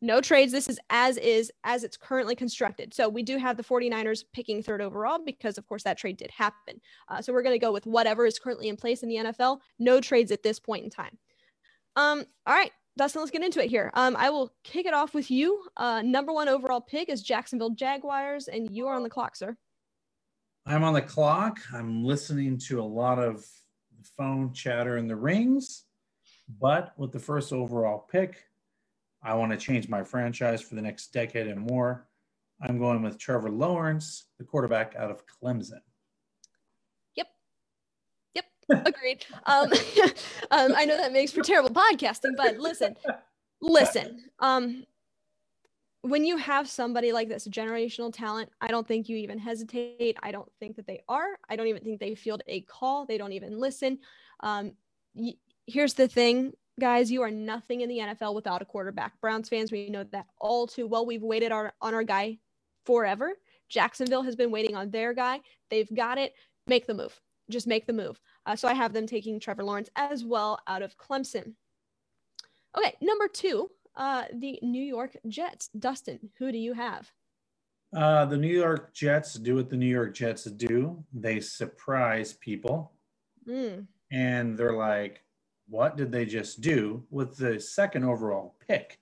No 0.00 0.20
trades. 0.20 0.52
This 0.52 0.68
is 0.68 0.78
as 0.90 1.16
is 1.16 1.50
as 1.64 1.82
it's 1.84 1.96
currently 1.96 2.36
constructed. 2.36 2.94
So 2.94 3.08
we 3.08 3.22
do 3.22 3.36
have 3.36 3.56
the 3.56 3.64
49ers 3.64 4.24
picking 4.32 4.62
third 4.62 4.80
overall 4.80 5.18
because, 5.24 5.58
of 5.58 5.66
course, 5.66 5.82
that 5.82 5.98
trade 5.98 6.16
did 6.16 6.30
happen. 6.30 6.80
Uh, 7.08 7.20
so 7.20 7.32
we're 7.32 7.42
going 7.42 7.54
to 7.54 7.64
go 7.64 7.72
with 7.72 7.86
whatever 7.86 8.26
is 8.26 8.38
currently 8.38 8.68
in 8.68 8.76
place 8.76 9.02
in 9.02 9.08
the 9.08 9.16
NFL. 9.16 9.58
No 9.78 10.00
trades 10.00 10.30
at 10.30 10.42
this 10.42 10.60
point 10.60 10.84
in 10.84 10.90
time. 10.90 11.18
Um, 11.96 12.24
all 12.46 12.54
right, 12.54 12.70
Dustin, 12.96 13.20
let's 13.20 13.30
get 13.30 13.42
into 13.42 13.62
it 13.62 13.70
here. 13.70 13.90
Um, 13.94 14.16
I 14.16 14.30
will 14.30 14.52
kick 14.62 14.86
it 14.86 14.94
off 14.94 15.14
with 15.14 15.30
you. 15.30 15.64
Uh, 15.76 16.02
number 16.02 16.32
one 16.32 16.48
overall 16.48 16.80
pick 16.80 17.08
is 17.08 17.22
Jacksonville 17.22 17.70
Jaguars, 17.70 18.48
and 18.48 18.70
you 18.70 18.86
are 18.86 18.94
on 18.94 19.02
the 19.02 19.10
clock, 19.10 19.36
sir. 19.36 19.56
I'm 20.70 20.84
on 20.84 20.94
the 20.94 21.02
clock. 21.02 21.58
I'm 21.74 22.04
listening 22.04 22.56
to 22.68 22.80
a 22.80 22.84
lot 22.84 23.18
of 23.18 23.44
phone 24.16 24.52
chatter 24.52 24.98
in 24.98 25.08
the 25.08 25.16
rings, 25.16 25.86
but 26.60 26.92
with 26.96 27.10
the 27.10 27.18
first 27.18 27.52
overall 27.52 28.06
pick, 28.08 28.44
I 29.20 29.34
want 29.34 29.50
to 29.50 29.58
change 29.58 29.88
my 29.88 30.04
franchise 30.04 30.62
for 30.62 30.76
the 30.76 30.82
next 30.82 31.12
decade 31.12 31.48
and 31.48 31.60
more. 31.60 32.06
I'm 32.62 32.78
going 32.78 33.02
with 33.02 33.18
Trevor 33.18 33.50
Lawrence, 33.50 34.26
the 34.38 34.44
quarterback 34.44 34.94
out 34.96 35.10
of 35.10 35.24
Clemson. 35.26 35.80
Yep. 37.16 37.26
Yep. 38.36 38.44
Agreed. 38.86 39.26
um, 39.46 39.72
um, 40.52 40.72
I 40.76 40.84
know 40.84 40.96
that 40.96 41.12
makes 41.12 41.32
for 41.32 41.42
terrible 41.42 41.70
podcasting, 41.70 42.36
but 42.36 42.58
listen, 42.58 42.94
listen. 43.60 44.22
Um, 44.38 44.84
when 46.02 46.24
you 46.24 46.36
have 46.38 46.68
somebody 46.68 47.12
like 47.12 47.28
this, 47.28 47.46
generational 47.46 48.12
talent, 48.12 48.50
I 48.60 48.68
don't 48.68 48.86
think 48.86 49.08
you 49.08 49.16
even 49.18 49.38
hesitate. 49.38 50.16
I 50.22 50.32
don't 50.32 50.50
think 50.58 50.76
that 50.76 50.86
they 50.86 51.02
are. 51.08 51.38
I 51.48 51.56
don't 51.56 51.66
even 51.66 51.82
think 51.82 52.00
they 52.00 52.14
field 52.14 52.42
a 52.46 52.62
call. 52.62 53.04
They 53.04 53.18
don't 53.18 53.32
even 53.32 53.58
listen. 53.58 53.98
Um, 54.40 54.72
y- 55.14 55.34
here's 55.66 55.94
the 55.94 56.08
thing 56.08 56.52
guys, 56.80 57.10
you 57.12 57.22
are 57.22 57.30
nothing 57.30 57.82
in 57.82 57.88
the 57.88 57.98
NFL 57.98 58.34
without 58.34 58.62
a 58.62 58.64
quarterback. 58.64 59.20
Browns 59.20 59.48
fans, 59.48 59.70
we 59.70 59.90
know 59.90 60.04
that 60.12 60.26
all 60.40 60.66
too 60.66 60.86
well. 60.86 61.04
We've 61.04 61.22
waited 61.22 61.52
our, 61.52 61.74
on 61.82 61.94
our 61.94 62.02
guy 62.02 62.38
forever. 62.86 63.34
Jacksonville 63.68 64.22
has 64.22 64.34
been 64.34 64.50
waiting 64.50 64.74
on 64.74 64.90
their 64.90 65.12
guy. 65.12 65.40
They've 65.68 65.92
got 65.94 66.16
it. 66.18 66.32
Make 66.66 66.86
the 66.86 66.94
move. 66.94 67.20
Just 67.50 67.66
make 67.66 67.86
the 67.86 67.92
move. 67.92 68.18
Uh, 68.46 68.56
so 68.56 68.66
I 68.66 68.74
have 68.74 68.92
them 68.92 69.06
taking 69.06 69.38
Trevor 69.38 69.62
Lawrence 69.62 69.90
as 69.94 70.24
well 70.24 70.58
out 70.66 70.82
of 70.82 70.96
Clemson. 70.96 71.52
Okay, 72.76 72.94
number 73.00 73.28
two, 73.28 73.70
uh, 73.96 74.24
the 74.32 74.58
New 74.62 74.82
York 74.82 75.16
Jets. 75.28 75.68
Dustin, 75.78 76.30
who 76.38 76.52
do 76.52 76.58
you 76.58 76.74
have? 76.74 77.10
Uh, 77.94 78.24
the 78.24 78.36
New 78.36 78.48
York 78.48 78.94
Jets 78.94 79.34
do 79.34 79.56
what 79.56 79.68
the 79.68 79.76
New 79.76 79.86
York 79.86 80.14
Jets 80.14 80.44
do. 80.44 81.02
They 81.12 81.40
surprise 81.40 82.32
people. 82.34 82.92
Mm. 83.48 83.86
And 84.12 84.56
they're 84.56 84.76
like, 84.76 85.24
what 85.68 85.96
did 85.96 86.12
they 86.12 86.24
just 86.24 86.60
do 86.60 87.04
with 87.10 87.36
the 87.36 87.58
second 87.58 88.04
overall 88.04 88.56
pick? 88.66 89.00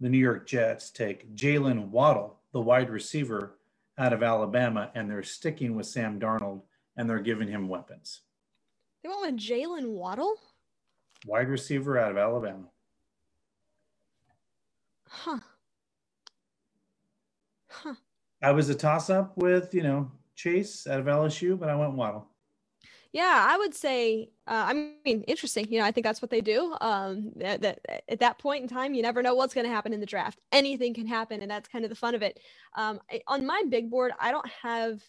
The 0.00 0.08
New 0.08 0.18
York 0.18 0.46
Jets 0.46 0.90
take 0.90 1.34
Jaylen 1.36 1.88
Waddle, 1.88 2.40
the 2.52 2.60
wide 2.60 2.90
receiver 2.90 3.58
out 3.98 4.12
of 4.12 4.22
Alabama, 4.22 4.90
and 4.94 5.08
they're 5.08 5.22
sticking 5.22 5.76
with 5.76 5.86
Sam 5.86 6.18
Darnold 6.18 6.62
and 6.96 7.08
they're 7.08 7.20
giving 7.20 7.48
him 7.48 7.68
weapons. 7.68 8.22
They 9.02 9.08
went 9.08 9.22
with 9.22 9.36
Jaylen 9.36 9.90
Waddle? 9.90 10.34
Wide 11.26 11.48
receiver 11.48 11.98
out 11.98 12.10
of 12.10 12.18
Alabama. 12.18 12.71
Huh. 15.12 15.38
Huh. 17.68 17.94
I 18.42 18.50
was 18.50 18.70
a 18.70 18.74
toss 18.74 19.10
up 19.10 19.36
with, 19.36 19.74
you 19.74 19.82
know, 19.82 20.10
Chase 20.34 20.86
out 20.86 21.00
of 21.00 21.06
LSU, 21.06 21.58
but 21.58 21.68
I 21.68 21.76
went 21.76 21.92
Waddle. 21.92 22.26
Yeah, 23.12 23.46
I 23.46 23.58
would 23.58 23.74
say. 23.74 24.30
Uh, 24.46 24.64
I 24.68 24.72
mean, 25.04 25.22
interesting. 25.28 25.70
You 25.70 25.80
know, 25.80 25.84
I 25.84 25.92
think 25.92 26.04
that's 26.04 26.22
what 26.22 26.30
they 26.30 26.40
do. 26.40 26.74
Um, 26.80 27.32
that, 27.36 27.60
that 27.60 27.80
at 28.08 28.20
that 28.20 28.38
point 28.38 28.62
in 28.62 28.68
time, 28.68 28.94
you 28.94 29.02
never 29.02 29.22
know 29.22 29.34
what's 29.34 29.52
going 29.52 29.66
to 29.66 29.72
happen 29.72 29.92
in 29.92 30.00
the 30.00 30.06
draft. 30.06 30.40
Anything 30.50 30.94
can 30.94 31.06
happen, 31.06 31.42
and 31.42 31.50
that's 31.50 31.68
kind 31.68 31.84
of 31.84 31.90
the 31.90 31.94
fun 31.94 32.14
of 32.14 32.22
it. 32.22 32.40
Um, 32.74 33.00
I, 33.10 33.20
on 33.26 33.44
my 33.44 33.62
big 33.68 33.90
board, 33.90 34.12
I 34.18 34.30
don't 34.30 34.48
have 34.62 35.02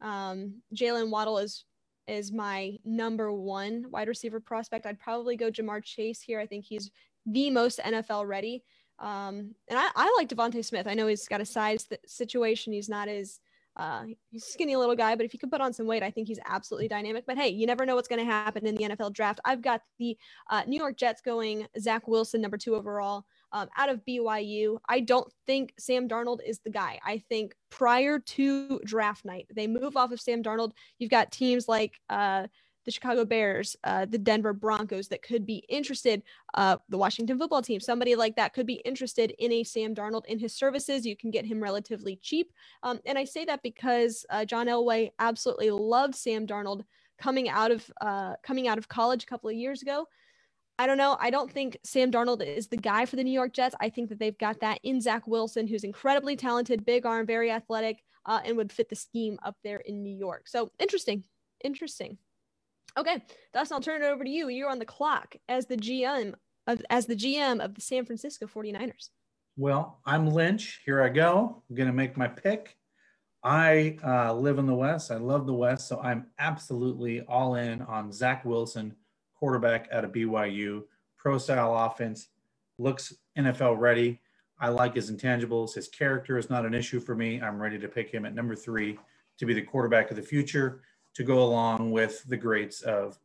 um, 0.00 0.62
Jaylen 0.74 1.10
Waddle 1.10 1.38
as 1.38 1.64
is 2.06 2.32
my 2.32 2.76
number 2.84 3.32
one 3.32 3.86
wide 3.90 4.08
receiver 4.08 4.40
prospect. 4.40 4.86
I'd 4.86 4.98
probably 4.98 5.36
go 5.36 5.50
Ja'Marr 5.50 5.82
Chase 5.84 6.20
here. 6.20 6.40
I 6.40 6.46
think 6.46 6.64
he's 6.64 6.90
the 7.26 7.50
most 7.50 7.78
NFL 7.78 8.26
ready. 8.26 8.64
Um, 9.00 9.54
and 9.68 9.78
I, 9.78 9.88
I 9.96 10.14
like 10.18 10.28
DeVonta 10.28 10.64
Smith. 10.64 10.86
I 10.86 10.94
know 10.94 11.06
he's 11.06 11.26
got 11.26 11.40
a 11.40 11.46
size 11.46 11.84
th- 11.84 12.00
situation. 12.06 12.72
He's 12.72 12.88
not 12.88 13.08
as 13.08 13.40
uh, 13.76 14.04
he's 14.30 14.44
a 14.44 14.50
skinny 14.50 14.76
little 14.76 14.96
guy, 14.96 15.14
but 15.14 15.24
if 15.24 15.32
he 15.32 15.38
could 15.38 15.50
put 15.50 15.60
on 15.60 15.72
some 15.72 15.86
weight, 15.86 16.02
I 16.02 16.10
think 16.10 16.28
he's 16.28 16.40
absolutely 16.44 16.88
dynamic. 16.88 17.24
But 17.26 17.38
hey, 17.38 17.48
you 17.48 17.66
never 17.66 17.86
know 17.86 17.94
what's 17.94 18.08
going 18.08 18.18
to 18.18 18.30
happen 18.30 18.66
in 18.66 18.74
the 18.74 18.84
NFL 18.84 19.12
draft. 19.12 19.40
I've 19.44 19.62
got 19.62 19.80
the 19.98 20.18
uh, 20.50 20.62
New 20.66 20.76
York 20.78 20.96
Jets 20.96 21.22
going 21.22 21.66
Zach 21.78 22.06
Wilson, 22.08 22.40
number 22.40 22.58
two 22.58 22.74
overall, 22.74 23.24
um, 23.52 23.68
out 23.76 23.88
of 23.88 24.00
BYU. 24.06 24.78
I 24.88 25.00
don't 25.00 25.32
think 25.46 25.72
Sam 25.78 26.08
Darnold 26.08 26.40
is 26.44 26.58
the 26.58 26.70
guy. 26.70 26.98
I 27.04 27.22
think 27.28 27.54
prior 27.70 28.18
to 28.18 28.80
draft 28.84 29.24
night, 29.24 29.46
they 29.54 29.66
move 29.66 29.96
off 29.96 30.12
of 30.12 30.20
Sam 30.20 30.42
Darnold. 30.42 30.72
You've 30.98 31.10
got 31.10 31.32
teams 31.32 31.68
like 31.68 31.94
uh, 32.10 32.48
the 32.84 32.90
Chicago 32.90 33.24
Bears, 33.24 33.76
uh, 33.84 34.06
the 34.06 34.18
Denver 34.18 34.52
Broncos 34.52 35.08
that 35.08 35.22
could 35.22 35.46
be 35.46 35.64
interested, 35.68 36.22
uh, 36.54 36.76
the 36.88 36.98
Washington 36.98 37.38
football 37.38 37.62
team, 37.62 37.80
somebody 37.80 38.16
like 38.16 38.36
that 38.36 38.54
could 38.54 38.66
be 38.66 38.80
interested 38.84 39.34
in 39.38 39.52
a 39.52 39.64
Sam 39.64 39.94
Darnold 39.94 40.26
in 40.26 40.38
his 40.38 40.54
services. 40.54 41.06
You 41.06 41.16
can 41.16 41.30
get 41.30 41.44
him 41.44 41.62
relatively 41.62 42.16
cheap. 42.22 42.52
Um, 42.82 43.00
and 43.06 43.18
I 43.18 43.24
say 43.24 43.44
that 43.44 43.62
because 43.62 44.24
uh, 44.30 44.44
John 44.44 44.66
Elway 44.66 45.10
absolutely 45.18 45.70
loved 45.70 46.14
Sam 46.14 46.46
Darnold 46.46 46.84
coming 47.18 47.48
out 47.48 47.70
of 47.70 47.90
uh, 48.00 48.34
coming 48.42 48.66
out 48.66 48.78
of 48.78 48.88
college 48.88 49.24
a 49.24 49.26
couple 49.26 49.50
of 49.50 49.56
years 49.56 49.82
ago. 49.82 50.06
I 50.78 50.86
don't 50.86 50.96
know. 50.96 51.18
I 51.20 51.28
don't 51.28 51.52
think 51.52 51.76
Sam 51.84 52.10
Darnold 52.10 52.42
is 52.42 52.68
the 52.68 52.76
guy 52.78 53.04
for 53.04 53.16
the 53.16 53.24
New 53.24 53.32
York 53.32 53.52
Jets. 53.52 53.74
I 53.80 53.90
think 53.90 54.08
that 54.08 54.18
they've 54.18 54.38
got 54.38 54.60
that 54.60 54.80
in 54.82 54.98
Zach 55.02 55.26
Wilson, 55.26 55.66
who's 55.66 55.84
incredibly 55.84 56.36
talented, 56.36 56.86
big 56.86 57.04
arm, 57.04 57.26
very 57.26 57.50
athletic, 57.50 58.02
uh, 58.24 58.40
and 58.46 58.56
would 58.56 58.72
fit 58.72 58.88
the 58.88 58.96
scheme 58.96 59.38
up 59.42 59.56
there 59.62 59.80
in 59.80 60.02
New 60.02 60.16
York. 60.16 60.48
So 60.48 60.70
interesting. 60.78 61.24
Interesting. 61.62 62.16
Okay, 62.98 63.22
Dustin, 63.52 63.74
I'll 63.74 63.80
turn 63.80 64.02
it 64.02 64.06
over 64.06 64.24
to 64.24 64.30
you. 64.30 64.48
You're 64.48 64.70
on 64.70 64.78
the 64.78 64.84
clock 64.84 65.36
as 65.48 65.66
the 65.66 65.76
GM 65.76 66.34
of 66.66 66.82
as 66.90 67.06
the 67.06 67.16
GM 67.16 67.64
of 67.64 67.74
the 67.74 67.80
San 67.80 68.04
Francisco 68.04 68.46
49ers. 68.46 69.10
Well, 69.56 70.00
I'm 70.04 70.28
Lynch. 70.28 70.80
Here 70.84 71.02
I 71.02 71.08
go. 71.08 71.62
I'm 71.68 71.76
gonna 71.76 71.92
make 71.92 72.16
my 72.16 72.28
pick. 72.28 72.76
I 73.42 73.96
uh, 74.04 74.34
live 74.34 74.58
in 74.58 74.66
the 74.66 74.74
West. 74.74 75.10
I 75.10 75.16
love 75.16 75.46
the 75.46 75.54
West, 75.54 75.88
so 75.88 76.00
I'm 76.00 76.26
absolutely 76.38 77.22
all 77.22 77.54
in 77.54 77.82
on 77.82 78.12
Zach 78.12 78.44
Wilson, 78.44 78.94
quarterback 79.34 79.88
out 79.92 80.04
of 80.04 80.12
BYU, 80.12 80.82
pro 81.16 81.38
style 81.38 81.74
offense, 81.74 82.28
looks 82.78 83.14
NFL 83.38 83.78
ready. 83.78 84.20
I 84.58 84.68
like 84.68 84.94
his 84.94 85.10
intangibles. 85.10 85.74
His 85.74 85.88
character 85.88 86.36
is 86.36 86.50
not 86.50 86.66
an 86.66 86.74
issue 86.74 87.00
for 87.00 87.14
me. 87.14 87.40
I'm 87.40 87.60
ready 87.60 87.78
to 87.78 87.88
pick 87.88 88.10
him 88.10 88.26
at 88.26 88.34
number 88.34 88.54
three 88.54 88.98
to 89.38 89.46
be 89.46 89.54
the 89.54 89.62
quarterback 89.62 90.10
of 90.10 90.16
the 90.16 90.22
future 90.22 90.82
to 91.14 91.24
go 91.24 91.42
along 91.42 91.90
with 91.90 92.24
the 92.24 92.36
greats 92.36 92.82
of 92.82 93.18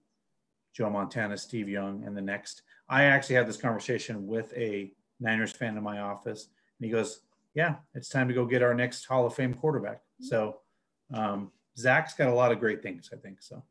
Joe 0.73 0.89
Montana, 0.89 1.37
Steve 1.37 1.69
Young, 1.69 2.03
and 2.05 2.15
the 2.15 2.21
next. 2.21 2.63
I 2.89 3.03
actually 3.03 3.35
had 3.35 3.47
this 3.47 3.57
conversation 3.57 4.27
with 4.27 4.53
a 4.55 4.91
Niners 5.19 5.51
fan 5.51 5.77
in 5.77 5.83
my 5.83 5.99
office, 5.99 6.49
and 6.79 6.85
he 6.85 6.91
goes, 6.91 7.21
"Yeah, 7.53 7.75
it's 7.93 8.09
time 8.09 8.27
to 8.27 8.33
go 8.33 8.45
get 8.45 8.61
our 8.61 8.73
next 8.73 9.05
Hall 9.05 9.25
of 9.25 9.33
Fame 9.33 9.53
quarterback." 9.53 10.01
So 10.19 10.59
um, 11.13 11.51
Zach's 11.77 12.13
got 12.13 12.29
a 12.29 12.33
lot 12.33 12.51
of 12.51 12.59
great 12.59 12.81
things, 12.83 13.09
I 13.13 13.17
think. 13.17 13.41
So. 13.41 13.63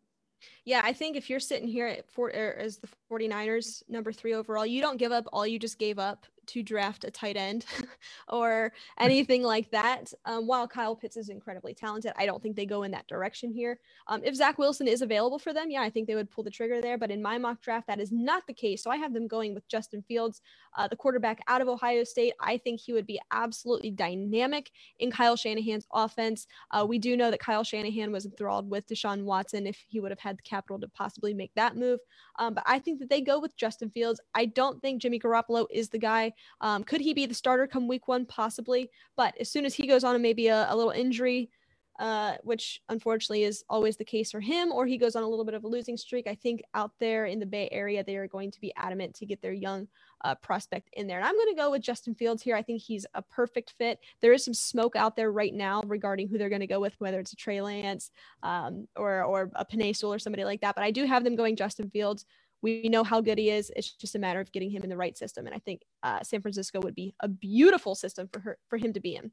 Yeah, 0.65 0.81
I 0.83 0.95
think 0.95 1.17
if 1.17 1.29
you're 1.29 1.41
sitting 1.41 1.69
here 1.69 1.87
at 1.87 2.11
four, 2.11 2.29
er, 2.29 2.57
as 2.59 2.79
the 2.79 2.89
49ers 3.11 3.83
number 3.89 4.13
three 4.13 4.35
overall, 4.35 4.65
you 4.65 4.81
don't 4.81 4.97
give 4.97 5.13
up 5.13 5.27
all 5.33 5.47
you 5.47 5.59
just 5.59 5.79
gave 5.79 5.99
up 5.99 6.27
to 6.47 6.63
draft 6.63 7.05
a 7.05 7.11
tight 7.11 7.37
end 7.37 7.65
or 8.29 8.73
anything 8.99 9.43
like 9.43 9.71
that. 9.71 10.13
Um, 10.25 10.47
while 10.47 10.67
Kyle 10.69 10.97
Pitts 10.97 11.17
is 11.17 11.29
incredibly 11.29 11.75
talented, 11.75 12.13
I 12.17 12.27
don't 12.27 12.43
think 12.43 12.57
they 12.57 12.67
go 12.67 12.83
in 12.83 12.91
that 12.93 13.07
direction 13.07 13.53
here. 13.53 13.79
Um, 14.09 14.23
if 14.25 14.35
Zach 14.35 14.59
Wilson 14.59 14.89
is 14.89 15.03
available 15.03 15.39
for 15.39 15.53
them, 15.53 15.71
yeah, 15.71 15.83
I 15.83 15.91
think 15.91 16.07
they 16.07 16.15
would 16.15 16.31
pull 16.31 16.45
the 16.45 16.51
trigger 16.51 16.81
there. 16.81 16.99
But 16.99 17.11
in 17.11 17.23
my 17.23 17.39
mock 17.39 17.61
draft, 17.61 17.87
that 17.87 18.01
is 18.01 18.13
not 18.13 18.47
the 18.47 18.55
case. 18.55 18.83
So 18.83 18.91
I 18.91 18.97
have 18.97 19.15
them 19.15 19.27
going 19.27 19.55
with 19.55 19.69
Justin 19.69 20.03
Fields, 20.07 20.41
uh, 20.77 20.89
the 20.89 20.97
quarterback 20.97 21.41
out 21.49 21.61
of 21.61 21.69
Ohio 21.69 22.05
State. 22.05 22.35
I 22.41 22.59
think 22.59 22.81
he 22.81 22.93
would 22.93 23.07
be 23.07 23.21
absolutely 23.31 23.91
dynamic 23.91 24.71
in 24.99 25.11
Kyle 25.11 25.37
Shanahan's 25.37 25.87
offense. 25.93 26.47
Uh, 26.71 26.85
we 26.89 26.99
do 26.99 27.17
know 27.17 27.31
that 27.31 27.41
Kyle 27.41 27.65
Shanahan 27.65 28.13
was 28.13 28.27
enthralled 28.27 28.69
with 28.69 28.87
Deshaun 28.87 29.25
Watson 29.25 29.67
if 29.67 29.83
he 29.89 30.01
would 30.01 30.11
have 30.11 30.21
had 30.21 30.39
the 30.39 30.43
capital 30.55 30.79
to 30.81 30.89
possibly 30.89 31.35
make 31.35 31.53
that 31.55 31.77
move. 31.85 32.01
Um, 32.39 32.55
but 32.55 32.65
I 32.67 32.79
think 32.79 32.97
that 33.01 33.11
they 33.11 33.21
go 33.21 33.37
with 33.41 33.57
Justin 33.63 33.91
Fields. 33.91 34.21
I 34.35 34.45
don't 34.61 34.81
think 34.83 35.03
Jimmy 35.03 35.19
Garoppolo 35.19 35.67
is 35.71 35.89
the 35.89 36.05
guy. 36.11 36.33
Um, 36.61 36.85
could 36.85 37.03
he 37.07 37.13
be 37.15 37.27
the 37.27 37.41
starter 37.43 37.67
come 37.67 37.89
week 37.89 38.07
one? 38.15 38.25
Possibly. 38.27 38.83
But 39.17 39.35
as 39.41 39.51
soon 39.51 39.65
as 39.65 39.75
he 39.75 39.87
goes 39.87 40.05
on 40.05 40.23
maybe 40.23 40.47
a, 40.49 40.61
a 40.73 40.77
little 40.77 40.93
injury, 41.05 41.51
uh, 41.99 42.35
which 42.43 42.81
unfortunately 42.89 43.45
is 43.45 43.65
always 43.69 43.97
the 43.97 44.05
case 44.05 44.31
for 44.31 44.41
him, 44.41 44.73
or 44.73 44.87
he 44.87 44.99
goes 44.99 45.15
on 45.17 45.23
a 45.23 45.29
little 45.29 45.45
bit 45.45 45.55
of 45.55 45.65
a 45.65 45.69
losing 45.69 45.97
streak. 45.97 46.27
I 46.27 46.35
think 46.35 46.63
out 46.75 46.93
there 46.99 47.27
in 47.27 47.39
the 47.39 47.47
Bay 47.47 47.69
Area, 47.71 48.03
they 48.03 48.17
are 48.17 48.27
going 48.27 48.51
to 48.51 48.61
be 48.61 48.73
adamant 48.77 49.15
to 49.17 49.27
get 49.27 49.41
their 49.41 49.53
young 49.53 49.87
uh, 50.25 50.35
prospect 50.37 50.89
in 50.95 51.07
there. 51.07 51.19
And 51.19 51.27
I'm 51.27 51.37
going 51.37 51.55
to 51.55 51.61
go 51.61 51.71
with 51.71 51.83
Justin 51.83 52.15
Fields 52.15 52.43
here. 52.43 52.57
I 52.57 52.63
think 52.63 52.83
he's 52.83 53.07
a 53.15 53.23
perfect 53.23 53.75
fit. 53.79 54.01
There 54.21 54.33
is 54.33 54.45
some 54.45 54.55
smoke 54.55 54.97
out 54.97 55.17
there 55.17 55.31
right 55.31 55.55
now 55.55 55.83
regarding 55.87 56.29
who 56.29 56.39
they're 56.39 56.49
going 56.49 56.61
to 56.61 56.67
go 56.67 56.81
with, 56.81 56.95
whether 56.99 57.21
it's 57.21 57.33
a 57.33 57.37
Trey 57.37 57.61
Lance 57.61 58.11
um, 58.43 58.89
or 58.97 59.23
or 59.23 59.51
a 59.55 59.95
Sewell 59.95 60.15
or 60.15 60.19
somebody 60.19 60.45
like 60.45 60.63
that. 60.63 60.75
But 60.75 60.85
I 60.85 60.91
do 60.91 61.05
have 61.05 61.23
them 61.23 61.37
going 61.37 61.57
Justin 61.57 61.91
Fields. 61.91 62.25
We 62.63 62.89
know 62.89 63.05
how 63.05 63.21
good 63.21 63.39
he 63.39 63.51
is. 63.51 63.71
It's 63.77 63.93
just 63.93 64.15
a 64.15 64.19
matter 64.19 64.41
of 64.41 64.51
getting 64.51 64.71
him 64.71 64.83
in 64.83 64.89
the 64.89 64.97
right 64.97 65.17
system. 65.17 65.47
And 65.47 65.55
I 65.55 65.59
think 65.59 65.83
uh, 66.03 66.23
San 66.23 66.41
Francisco 66.41 66.81
would 66.81 66.95
be 66.95 67.15
a 67.21 67.29
beautiful 67.29 67.95
system 67.95 68.29
for 68.33 68.41
her 68.41 68.59
for 68.69 68.79
him 68.79 68.95
to 68.95 69.01
be 69.01 69.17
in. 69.17 69.31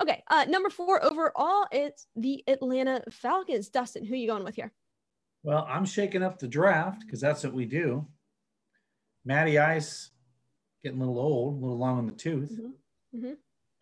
Okay, 0.00 0.22
uh, 0.30 0.46
number 0.48 0.70
four 0.70 1.04
overall, 1.04 1.66
it's 1.70 2.06
the 2.16 2.42
Atlanta 2.48 3.02
Falcons. 3.10 3.68
Dustin, 3.68 4.06
who 4.06 4.14
are 4.14 4.16
you 4.16 4.26
going 4.26 4.42
with 4.42 4.54
here? 4.54 4.72
Well, 5.44 5.66
I'm 5.68 5.84
shaking 5.84 6.22
up 6.22 6.38
the 6.38 6.48
draft 6.48 7.02
because 7.04 7.20
that's 7.20 7.44
what 7.44 7.52
we 7.52 7.66
do. 7.66 8.06
Matty 9.24 9.58
Ice 9.58 10.10
getting 10.82 11.00
a 11.00 11.04
little 11.04 11.20
old, 11.20 11.54
a 11.54 11.60
little 11.60 11.78
long 11.78 11.98
in 12.00 12.06
the 12.06 12.12
tooth. 12.12 12.52
Mm-hmm. 12.52 13.16
Mm-hmm. 13.18 13.32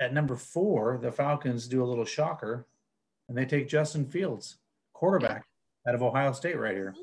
At 0.00 0.14
number 0.14 0.36
four, 0.36 0.98
the 1.00 1.12
Falcons 1.12 1.68
do 1.68 1.82
a 1.82 1.86
little 1.86 2.04
shocker 2.04 2.66
and 3.28 3.36
they 3.36 3.44
take 3.44 3.68
Justin 3.68 4.06
Fields, 4.06 4.56
quarterback 4.92 5.46
out 5.86 5.94
of 5.94 6.02
Ohio 6.02 6.32
State 6.32 6.58
right 6.58 6.74
here. 6.74 6.92
Mm-hmm. 6.92 7.00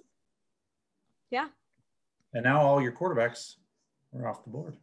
Yeah. 1.32 1.48
And 2.34 2.44
now 2.44 2.62
all 2.62 2.82
your 2.82 2.92
quarterbacks 2.92 3.56
are 4.16 4.28
off 4.28 4.44
the 4.44 4.50
board. 4.50 4.78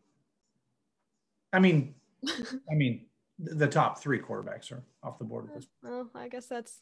I 1.52 1.58
mean, 1.60 1.94
I 2.70 2.74
mean, 2.74 3.06
the 3.38 3.68
top 3.68 3.98
three 3.98 4.18
quarterbacks 4.18 4.72
are 4.72 4.82
off 5.02 5.18
the 5.18 5.24
board 5.24 5.48
at 5.48 5.54
this 5.54 5.66
point. 5.82 5.94
Well, 5.94 6.10
I 6.14 6.28
guess 6.28 6.46
that's 6.46 6.80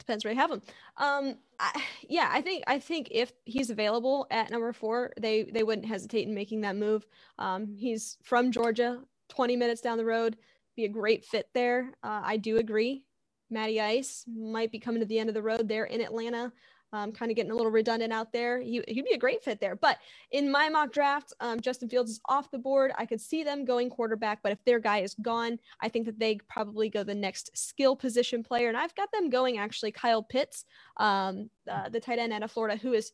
depends 0.00 0.24
where 0.24 0.32
you 0.32 0.40
have 0.40 0.50
him. 0.50 0.62
Um, 0.96 1.36
I, 1.58 1.82
yeah, 2.08 2.28
I 2.32 2.40
think 2.40 2.64
I 2.66 2.78
think 2.78 3.08
if 3.10 3.32
he's 3.44 3.70
available 3.70 4.26
at 4.30 4.50
number 4.50 4.72
four, 4.72 5.12
they 5.20 5.44
they 5.44 5.62
wouldn't 5.62 5.86
hesitate 5.86 6.26
in 6.26 6.34
making 6.34 6.62
that 6.62 6.76
move. 6.76 7.06
Um, 7.38 7.76
he's 7.78 8.18
from 8.22 8.50
Georgia, 8.50 9.00
20 9.28 9.56
minutes 9.56 9.80
down 9.80 9.98
the 9.98 10.04
road, 10.04 10.36
be 10.76 10.84
a 10.84 10.88
great 10.88 11.24
fit 11.24 11.48
there. 11.54 11.92
Uh, 12.02 12.22
I 12.24 12.36
do 12.36 12.56
agree. 12.56 13.06
Matty 13.50 13.80
Ice 13.80 14.24
might 14.28 14.70
be 14.72 14.78
coming 14.78 15.00
to 15.00 15.06
the 15.06 15.18
end 15.18 15.28
of 15.28 15.34
the 15.34 15.42
road 15.42 15.68
there 15.68 15.84
in 15.84 16.00
Atlanta 16.00 16.52
um, 16.92 17.12
kind 17.12 17.30
of 17.30 17.36
getting 17.36 17.52
a 17.52 17.54
little 17.54 17.70
redundant 17.70 18.12
out 18.12 18.32
there. 18.32 18.60
He, 18.60 18.78
would 18.78 19.04
be 19.04 19.14
a 19.14 19.18
great 19.18 19.42
fit 19.42 19.60
there. 19.60 19.76
But 19.76 19.98
in 20.32 20.50
my 20.50 20.68
mock 20.68 20.92
draft, 20.92 21.32
um, 21.40 21.60
Justin 21.60 21.88
Fields 21.88 22.10
is 22.10 22.20
off 22.28 22.50
the 22.50 22.58
board. 22.58 22.92
I 22.98 23.06
could 23.06 23.20
see 23.20 23.44
them 23.44 23.64
going 23.64 23.90
quarterback, 23.90 24.40
but 24.42 24.52
if 24.52 24.64
their 24.64 24.80
guy 24.80 24.98
is 24.98 25.14
gone, 25.22 25.58
I 25.80 25.88
think 25.88 26.06
that 26.06 26.18
they 26.18 26.38
probably 26.48 26.88
go 26.88 27.04
the 27.04 27.14
next 27.14 27.56
skill 27.56 27.94
position 27.94 28.42
player. 28.42 28.68
And 28.68 28.76
I've 28.76 28.94
got 28.94 29.10
them 29.12 29.30
going 29.30 29.58
actually 29.58 29.92
Kyle 29.92 30.22
Pitts, 30.22 30.64
um, 30.96 31.50
uh, 31.70 31.88
the 31.88 32.00
tight 32.00 32.18
end 32.18 32.32
out 32.32 32.42
of 32.42 32.50
Florida, 32.50 32.76
who 32.76 32.92
is 32.92 33.12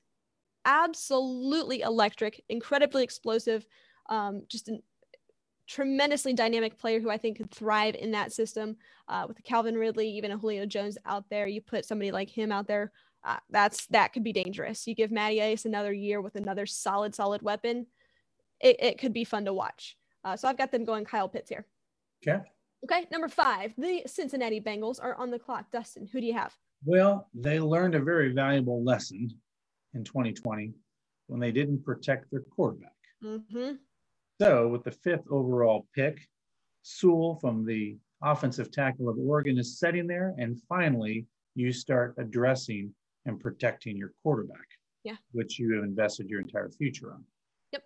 absolutely 0.64 1.82
electric, 1.82 2.42
incredibly 2.48 3.04
explosive, 3.04 3.66
um, 4.08 4.42
just 4.48 4.68
an 4.68 4.82
tremendously 5.68 6.32
dynamic 6.32 6.78
player 6.78 7.00
who 7.00 7.10
I 7.10 7.18
think 7.18 7.38
could 7.38 7.50
thrive 7.50 7.96
in 7.96 8.12
that 8.12 8.32
system. 8.32 8.76
Uh, 9.08 9.24
with 9.28 9.42
Calvin 9.44 9.76
Ridley, 9.76 10.08
even 10.08 10.32
a 10.32 10.38
Julio 10.38 10.66
Jones 10.66 10.98
out 11.06 11.24
there, 11.30 11.46
you 11.46 11.60
put 11.60 11.84
somebody 11.84 12.10
like 12.10 12.30
him 12.30 12.52
out 12.52 12.66
there 12.66 12.92
uh, 13.26 13.38
that's 13.50 13.86
that 13.88 14.12
could 14.12 14.22
be 14.22 14.32
dangerous. 14.32 14.86
You 14.86 14.94
give 14.94 15.10
Matty 15.10 15.42
Ice 15.42 15.64
another 15.64 15.92
year 15.92 16.20
with 16.20 16.36
another 16.36 16.64
solid, 16.64 17.14
solid 17.14 17.42
weapon, 17.42 17.86
it, 18.60 18.76
it 18.78 18.98
could 18.98 19.12
be 19.12 19.24
fun 19.24 19.44
to 19.46 19.52
watch. 19.52 19.96
Uh, 20.24 20.36
so 20.36 20.48
I've 20.48 20.56
got 20.56 20.70
them 20.70 20.84
going 20.84 21.04
Kyle 21.04 21.28
Pitts 21.28 21.50
here. 21.50 21.66
Okay. 22.26 22.40
Okay. 22.84 23.06
Number 23.10 23.28
five, 23.28 23.74
the 23.76 24.02
Cincinnati 24.06 24.60
Bengals 24.60 25.02
are 25.02 25.16
on 25.16 25.30
the 25.30 25.38
clock. 25.38 25.70
Dustin, 25.72 26.08
who 26.10 26.20
do 26.20 26.26
you 26.26 26.34
have? 26.34 26.54
Well, 26.84 27.28
they 27.34 27.58
learned 27.58 27.96
a 27.96 28.00
very 28.00 28.32
valuable 28.32 28.84
lesson 28.84 29.28
in 29.94 30.04
2020 30.04 30.72
when 31.26 31.40
they 31.40 31.50
didn't 31.50 31.84
protect 31.84 32.30
their 32.30 32.42
quarterback. 32.42 32.92
Mm-hmm. 33.24 33.72
So, 34.40 34.68
with 34.68 34.84
the 34.84 34.92
fifth 34.92 35.24
overall 35.30 35.86
pick, 35.94 36.20
Sewell 36.82 37.38
from 37.40 37.64
the 37.64 37.96
offensive 38.22 38.70
tackle 38.70 39.08
of 39.08 39.16
Oregon 39.18 39.58
is 39.58 39.80
sitting 39.80 40.06
there, 40.06 40.34
and 40.38 40.60
finally, 40.68 41.26
you 41.54 41.72
start 41.72 42.14
addressing 42.18 42.94
and 43.26 43.38
protecting 43.38 43.96
your 43.96 44.12
quarterback. 44.22 44.66
Yeah. 45.04 45.16
Which 45.32 45.58
you 45.58 45.74
have 45.74 45.84
invested 45.84 46.28
your 46.28 46.40
entire 46.40 46.70
future 46.70 47.12
on. 47.12 47.24
Yep. 47.72 47.82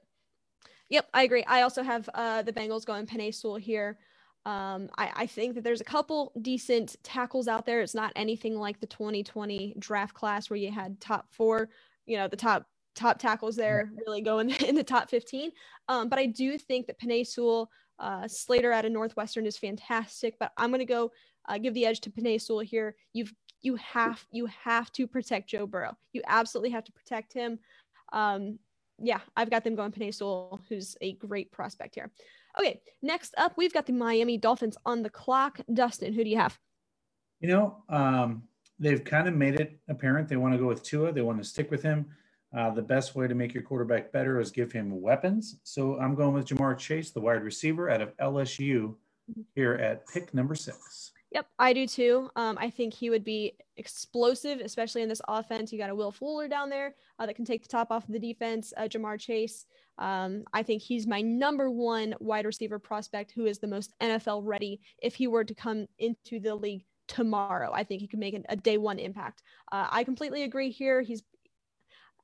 Yep. 0.91 1.09
I 1.13 1.23
agree. 1.25 1.45
I 1.45 1.63
also 1.63 1.83
have 1.83 2.09
uh, 2.15 2.43
the 2.43 2.53
Bengals 2.53 2.87
going 2.87 3.07
Sewell 3.33 3.57
here. 3.57 3.99
Um, 4.47 4.89
I, 4.97 5.11
I 5.15 5.27
think 5.27 5.55
that 5.55 5.65
there's 5.65 5.83
a 5.83 5.85
couple 5.85 6.33
decent 6.41 6.97
tackles 7.03 7.47
out 7.47 7.67
there. 7.67 7.83
It's 7.83 7.95
not 7.95 8.13
anything 8.17 8.57
like 8.59 8.81
the 8.81 8.87
2020 8.87 9.75
draft 9.79 10.15
class 10.15 10.49
where 10.49 10.57
you 10.57 10.71
had 10.71 10.99
top 10.99 11.27
four, 11.31 11.69
you 12.07 12.17
know, 12.17 12.27
the 12.27 12.37
top 12.37 12.67
top 12.95 13.19
tackles 13.19 13.55
there 13.55 13.91
really 14.07 14.21
going 14.21 14.51
in 14.67 14.75
the 14.75 14.85
top 14.85 15.11
15. 15.11 15.53
Um, 15.89 16.09
but 16.09 16.19
I 16.19 16.27
do 16.27 16.57
think 16.57 16.87
that 16.87 16.99
Penei 16.99 17.27
Sewell, 17.27 17.71
uh, 17.99 18.27
Slater 18.27 18.73
out 18.73 18.87
of 18.87 18.93
Northwestern 18.93 19.45
is 19.45 19.59
fantastic. 19.59 20.37
But 20.41 20.53
I'm 20.57 20.71
going 20.71 20.81
to 20.81 20.87
go 20.87 21.13
uh, 21.49 21.59
give 21.59 21.75
the 21.75 21.87
edge 21.87 22.01
to 22.01 22.11
Penei 22.11 22.41
Sewell 22.41 22.61
here. 22.61 22.97
You've 23.13 23.33
you 23.63 23.77
have 23.77 24.25
you 24.31 24.47
have 24.47 24.91
to 24.93 25.07
protect 25.07 25.51
Joe 25.51 25.67
Burrow. 25.67 25.97
You 26.13 26.23
absolutely 26.27 26.71
have 26.71 26.85
to 26.85 26.93
protect 26.93 27.33
him. 27.33 27.59
Um, 28.13 28.59
yeah, 28.99 29.21
I've 29.37 29.51
got 29.51 29.65
them 29.65 29.75
going 29.75 29.93
Penei 29.93 30.15
Sewell, 30.15 30.61
who's 30.69 30.97
a 31.01 31.15
great 31.15 31.51
prospect 31.53 31.95
here. 31.95 32.11
Okay, 32.59 32.81
next 33.03 33.35
up, 33.39 33.53
we've 33.57 33.73
got 33.73 33.87
the 33.87 33.93
Miami 33.93 34.37
Dolphins 34.37 34.77
on 34.85 35.03
the 35.03 35.11
clock. 35.11 35.61
Dustin, 35.73 36.13
who 36.13 36.25
do 36.25 36.31
you 36.31 36.37
have? 36.37 36.59
You 37.41 37.49
know, 37.49 37.77
um, 37.89 38.43
they've 38.79 39.03
kind 39.03 39.29
of 39.29 39.35
made 39.35 39.59
it 39.59 39.79
apparent 39.89 40.29
they 40.29 40.37
want 40.37 40.53
to 40.55 40.59
go 40.59 40.67
with 40.67 40.83
Tua. 40.83 41.13
They 41.13 41.23
want 41.23 41.39
to 41.39 41.49
stick 41.49 41.71
with 41.71 41.83
him. 41.83 42.07
Uh, 42.57 42.71
the 42.71 42.83
best 42.83 43.15
way 43.15 43.29
to 43.29 43.35
make 43.35 43.55
your 43.55 43.63
quarterback 43.63 44.11
better 44.11 44.41
is 44.41 44.51
give 44.51 44.73
him 44.73 45.01
weapons. 45.01 45.61
So 45.63 45.99
I'm 46.01 46.17
going 46.17 46.33
with 46.33 46.47
Ja'Marr 46.47 46.77
Chase, 46.77 47.11
the 47.13 47.21
wide 47.21 47.45
receiver 47.45 47.89
out 47.89 48.01
of 48.01 48.17
LSU, 48.17 48.89
mm-hmm. 48.89 49.43
here 49.55 49.75
at 49.75 50.07
pick 50.09 50.35
number 50.35 50.57
six. 50.57 51.13
Yep, 51.33 51.47
I 51.61 51.73
do 51.73 51.87
too. 51.87 52.29
Um, 52.35 52.59
I 52.59 52.71
think 52.71 52.93
he 52.93 53.09
would 53.09 53.25
be 53.25 53.55
explosive, 53.77 54.59
especially 54.61 55.03
in 55.03 55.09
this 55.09 55.23
offense. 55.29 55.73
You 55.73 55.79
got 55.79 55.91
a 55.91 55.95
Will 55.95 56.11
Fuller 56.11 56.49
down 56.49 56.71
there 56.71 56.97
uh, 57.19 57.27
that 57.27 57.37
can 57.37 57.45
take 57.45 57.63
the 57.63 57.69
top 57.69 57.93
off 57.93 58.05
of 58.05 58.13
the 58.13 58.19
defense. 58.19 58.73
Uh, 58.77 58.83
Ja'Marr 58.83 59.19
Chase. 59.19 59.67
Um, 59.99 60.45
I 60.53 60.63
think 60.63 60.83
he's 60.83 61.07
my 61.07 61.21
number 61.21 61.71
one 61.71 62.15
wide 62.19 62.47
receiver 62.47 62.79
prospect 62.79 63.33
who 63.33 63.47
is 63.47 63.59
the 63.59 63.69
most 63.69 63.95
NFL 64.01 64.43
ready 64.45 64.81
if 65.03 65.15
he 65.15 65.29
were 65.29 65.45
to 65.45 65.55
come 65.55 65.87
into 65.99 66.41
the 66.41 66.55
league 66.55 66.85
tomorrow. 67.07 67.71
I 67.73 67.85
think 67.85 68.01
he 68.01 68.09
could 68.09 68.19
make 68.19 68.41
a 68.49 68.57
day 68.57 68.79
one 68.79 68.99
impact. 68.99 69.43
Uh, 69.71 69.87
I 69.91 70.05
completely 70.05 70.43
agree 70.43 70.71
here. 70.71 71.01
He's 71.01 71.23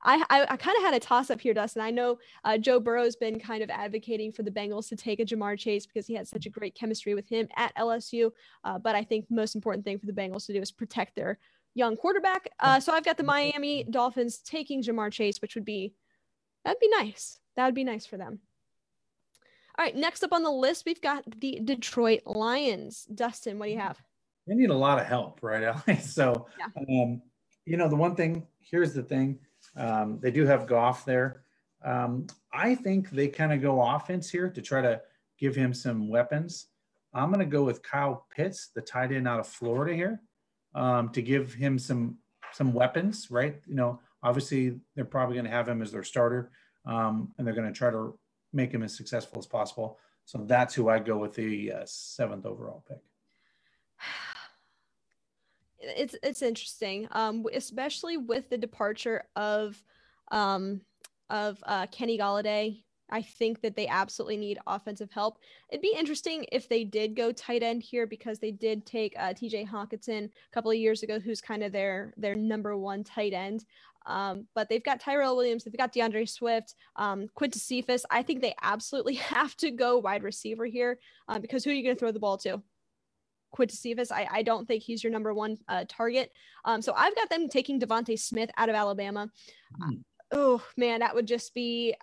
I, 0.06 0.24
I, 0.30 0.46
I 0.50 0.56
kind 0.56 0.76
of 0.76 0.84
had 0.84 0.94
a 0.94 1.00
toss 1.00 1.30
up 1.30 1.40
here, 1.40 1.52
Dustin. 1.52 1.82
I 1.82 1.90
know 1.90 2.18
uh, 2.44 2.56
Joe 2.56 2.78
Burrow's 2.78 3.16
been 3.16 3.40
kind 3.40 3.62
of 3.62 3.70
advocating 3.70 4.30
for 4.30 4.44
the 4.44 4.52
Bengals 4.52 4.88
to 4.88 4.96
take 4.96 5.18
a 5.18 5.24
Ja'Marr 5.24 5.58
Chase 5.58 5.84
because 5.84 6.06
he 6.06 6.14
had 6.14 6.28
such 6.28 6.46
a 6.46 6.50
great 6.50 6.76
chemistry 6.76 7.14
with 7.14 7.28
him 7.28 7.48
at 7.56 7.74
LSU. 7.74 8.30
Uh, 8.62 8.78
but 8.78 8.94
I 8.94 9.02
think 9.02 9.26
the 9.28 9.34
most 9.34 9.56
important 9.56 9.84
thing 9.84 9.98
for 9.98 10.06
the 10.06 10.12
Bengals 10.12 10.46
to 10.46 10.52
do 10.52 10.60
is 10.60 10.70
protect 10.70 11.16
their 11.16 11.40
young 11.74 11.96
quarterback. 11.96 12.48
Uh, 12.60 12.78
so 12.78 12.92
I've 12.92 13.04
got 13.04 13.16
the 13.16 13.24
Miami 13.24 13.82
Dolphins 13.82 14.38
taking 14.38 14.80
Ja'Marr 14.80 15.12
Chase, 15.12 15.42
which 15.42 15.56
would 15.56 15.64
be 15.64 15.92
that'd 16.64 16.80
be 16.80 16.88
nice. 16.88 17.40
That 17.56 17.66
would 17.66 17.74
be 17.74 17.84
nice 17.84 18.06
for 18.06 18.16
them. 18.16 18.38
All 19.76 19.84
right, 19.84 19.94
next 19.94 20.22
up 20.22 20.32
on 20.32 20.44
the 20.44 20.50
list, 20.50 20.84
we've 20.86 21.02
got 21.02 21.24
the 21.40 21.60
Detroit 21.62 22.20
Lions. 22.24 23.06
Dustin, 23.12 23.58
what 23.58 23.66
do 23.66 23.72
you 23.72 23.78
have? 23.78 24.00
They 24.46 24.54
need 24.54 24.70
a 24.70 24.74
lot 24.74 25.00
of 25.00 25.06
help, 25.06 25.40
right, 25.42 25.62
Ellie? 25.88 25.98
so, 25.98 26.46
yeah. 26.58 27.02
um, 27.02 27.20
you 27.64 27.76
know, 27.76 27.88
the 27.88 27.96
one 27.96 28.14
thing 28.14 28.46
here's 28.60 28.94
the 28.94 29.02
thing 29.02 29.38
um, 29.76 30.18
they 30.20 30.30
do 30.30 30.46
have 30.46 30.66
Goff 30.66 31.04
there. 31.04 31.42
Um, 31.84 32.26
I 32.52 32.74
think 32.74 33.10
they 33.10 33.28
kind 33.28 33.52
of 33.52 33.62
go 33.62 33.80
offense 33.80 34.30
here 34.30 34.50
to 34.50 34.62
try 34.62 34.80
to 34.80 35.00
give 35.38 35.54
him 35.54 35.74
some 35.74 36.08
weapons. 36.08 36.68
I'm 37.14 37.28
going 37.28 37.40
to 37.40 37.46
go 37.46 37.62
with 37.62 37.82
Kyle 37.82 38.26
Pitts, 38.34 38.68
the 38.74 38.80
tight 38.80 39.12
end 39.12 39.28
out 39.28 39.40
of 39.40 39.46
Florida 39.46 39.94
here, 39.94 40.20
um, 40.74 41.10
to 41.10 41.22
give 41.22 41.54
him 41.54 41.78
some 41.78 42.18
some 42.52 42.72
weapons. 42.72 43.30
Right? 43.30 43.60
You 43.66 43.74
know, 43.74 44.00
obviously 44.22 44.80
they're 44.94 45.04
probably 45.04 45.34
going 45.34 45.46
to 45.46 45.50
have 45.50 45.68
him 45.68 45.82
as 45.82 45.92
their 45.92 46.04
starter, 46.04 46.50
um, 46.84 47.32
and 47.38 47.46
they're 47.46 47.54
going 47.54 47.72
to 47.72 47.78
try 47.78 47.90
to 47.90 48.18
make 48.52 48.72
him 48.72 48.82
as 48.82 48.96
successful 48.96 49.38
as 49.38 49.46
possible. 49.46 49.98
So 50.24 50.38
that's 50.46 50.74
who 50.74 50.88
I 50.88 50.98
go 50.98 51.18
with 51.18 51.34
the 51.34 51.72
uh, 51.72 51.82
seventh 51.84 52.46
overall 52.46 52.84
pick. 52.88 52.98
It's 55.96 56.16
it's 56.22 56.42
interesting, 56.42 57.08
um, 57.12 57.44
especially 57.52 58.16
with 58.16 58.48
the 58.50 58.58
departure 58.58 59.24
of 59.36 59.80
um, 60.30 60.80
of 61.30 61.58
uh, 61.66 61.86
Kenny 61.86 62.18
Golladay. 62.18 62.82
I 63.08 63.22
think 63.22 63.60
that 63.62 63.76
they 63.76 63.86
absolutely 63.86 64.36
need 64.36 64.58
offensive 64.66 65.12
help. 65.12 65.38
It'd 65.70 65.80
be 65.80 65.94
interesting 65.96 66.44
if 66.50 66.68
they 66.68 66.82
did 66.82 67.14
go 67.14 67.30
tight 67.30 67.62
end 67.62 67.82
here 67.82 68.04
because 68.04 68.40
they 68.40 68.50
did 68.50 68.84
take 68.84 69.14
uh, 69.16 69.32
TJ 69.32 69.68
Hockenson 69.68 70.24
a 70.24 70.30
couple 70.52 70.72
of 70.72 70.76
years 70.76 71.04
ago, 71.04 71.20
who's 71.20 71.40
kind 71.40 71.62
of 71.62 71.72
their 71.72 72.12
their 72.16 72.34
number 72.34 72.76
one 72.76 73.04
tight 73.04 73.32
end. 73.32 73.64
Um, 74.06 74.46
but 74.54 74.68
they've 74.68 74.82
got 74.82 75.00
Tyrell 75.00 75.36
Williams, 75.36 75.64
they've 75.64 75.76
got 75.76 75.92
D'Andre 75.92 76.24
Swift, 76.26 76.74
um, 76.94 77.26
Quintez 77.36 77.60
Cephus. 77.60 78.04
I 78.10 78.22
think 78.22 78.40
they 78.40 78.54
absolutely 78.62 79.14
have 79.14 79.56
to 79.58 79.70
go 79.70 79.98
wide 79.98 80.22
receiver 80.22 80.64
here 80.66 80.98
um, 81.28 81.40
because 81.40 81.64
who 81.64 81.70
are 81.70 81.74
you 81.74 81.82
going 81.82 81.96
to 81.96 81.98
throw 81.98 82.12
the 82.12 82.20
ball 82.20 82.38
to? 82.38 82.62
Quintez 83.56 83.72
Cephus. 83.72 84.10
I, 84.10 84.28
I 84.30 84.42
don't 84.42 84.66
think 84.66 84.82
he's 84.82 85.02
your 85.02 85.12
number 85.12 85.32
one 85.32 85.58
uh, 85.68 85.84
target. 85.88 86.32
Um, 86.64 86.82
so 86.82 86.92
I've 86.96 87.14
got 87.14 87.30
them 87.30 87.48
taking 87.48 87.80
DeVonta 87.80 88.18
Smith 88.18 88.50
out 88.56 88.68
of 88.68 88.74
Alabama. 88.74 89.30
Mm. 89.80 90.02
oh 90.32 90.62
man, 90.76 91.00
that 91.00 91.14
would 91.14 91.26
just 91.26 91.54
be. 91.54 91.94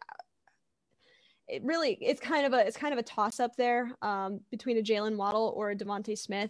It 1.48 1.62
really, 1.64 1.98
it's 2.02 2.22
kind 2.22 2.46
of 2.46 2.54
a, 2.54 2.66
it's 2.66 2.78
kind 2.78 2.94
of 2.94 3.00
a 3.00 3.04
toss 3.04 3.42
up 3.42 3.56
there 3.58 3.92
um, 4.02 4.40
between 4.50 4.78
a 4.78 4.82
Jaylen 4.82 5.18
Waddle 5.18 5.54
or 5.58 5.72
a 5.72 5.76
DeVonta 5.76 6.18
Smith. 6.18 6.50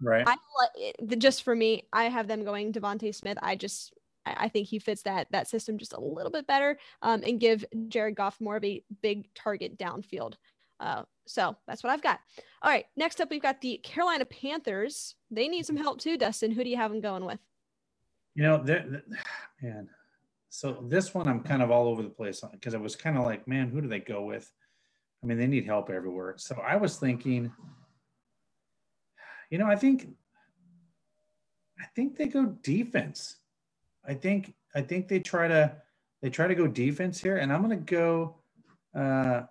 Right. 0.00 0.26
I 0.26 1.16
just 1.16 1.42
for 1.42 1.54
me, 1.54 1.84
I 1.92 2.04
have 2.04 2.28
them 2.28 2.44
going 2.44 2.72
DeVonta 2.72 3.14
Smith. 3.14 3.38
I 3.40 3.56
just 3.56 3.94
I 4.26 4.48
think 4.48 4.66
he 4.68 4.78
fits 4.78 5.02
that 5.02 5.28
that 5.30 5.48
system 5.48 5.78
just 5.78 5.92
a 5.92 6.00
little 6.00 6.30
bit 6.30 6.46
better 6.46 6.78
um, 7.02 7.22
and 7.24 7.40
give 7.40 7.64
Jared 7.88 8.16
Goff 8.16 8.40
more 8.40 8.56
of 8.56 8.64
a 8.64 8.82
big 9.00 9.32
target 9.34 9.78
downfield. 9.78 10.34
Uh, 10.78 11.02
so 11.26 11.56
that's 11.66 11.82
what 11.82 11.92
I've 11.92 12.02
got. 12.02 12.20
All 12.62 12.70
right, 12.70 12.84
next 12.96 13.20
up 13.20 13.30
we've 13.30 13.42
got 13.42 13.60
the 13.60 13.78
Carolina 13.78 14.24
Panthers. 14.24 15.14
They 15.30 15.48
need 15.48 15.66
some 15.66 15.76
help 15.76 16.00
too, 16.00 16.16
Dustin. 16.16 16.52
Who 16.52 16.64
do 16.64 16.70
you 16.70 16.76
have 16.76 16.90
them 16.90 17.00
going 17.00 17.24
with? 17.24 17.40
You 18.34 18.44
know, 18.44 18.64
man. 19.62 19.88
So 20.48 20.84
this 20.88 21.12
one 21.12 21.28
I'm 21.28 21.40
kind 21.40 21.62
of 21.62 21.70
all 21.70 21.88
over 21.88 22.02
the 22.02 22.08
place 22.08 22.42
because 22.52 22.74
I 22.74 22.78
was 22.78 22.96
kind 22.96 23.18
of 23.18 23.24
like, 23.24 23.46
man, 23.46 23.68
who 23.68 23.80
do 23.80 23.88
they 23.88 24.00
go 24.00 24.22
with? 24.22 24.50
I 25.22 25.26
mean, 25.26 25.38
they 25.38 25.46
need 25.46 25.66
help 25.66 25.90
everywhere. 25.90 26.34
So 26.38 26.56
I 26.66 26.76
was 26.76 26.96
thinking, 26.96 27.52
you 29.50 29.58
know, 29.58 29.66
I 29.66 29.76
think 29.76 30.08
I 31.80 31.84
think 31.94 32.16
they 32.16 32.26
go 32.26 32.46
defense. 32.62 33.36
I 34.06 34.14
think 34.14 34.54
I 34.74 34.80
think 34.82 35.08
they 35.08 35.20
try 35.20 35.48
to 35.48 35.76
they 36.22 36.30
try 36.30 36.46
to 36.46 36.54
go 36.54 36.66
defense 36.66 37.20
here, 37.20 37.36
and 37.36 37.52
I'm 37.52 37.62
going 37.62 37.78
to 37.78 37.94
go 37.94 38.36
uh, 38.94 39.42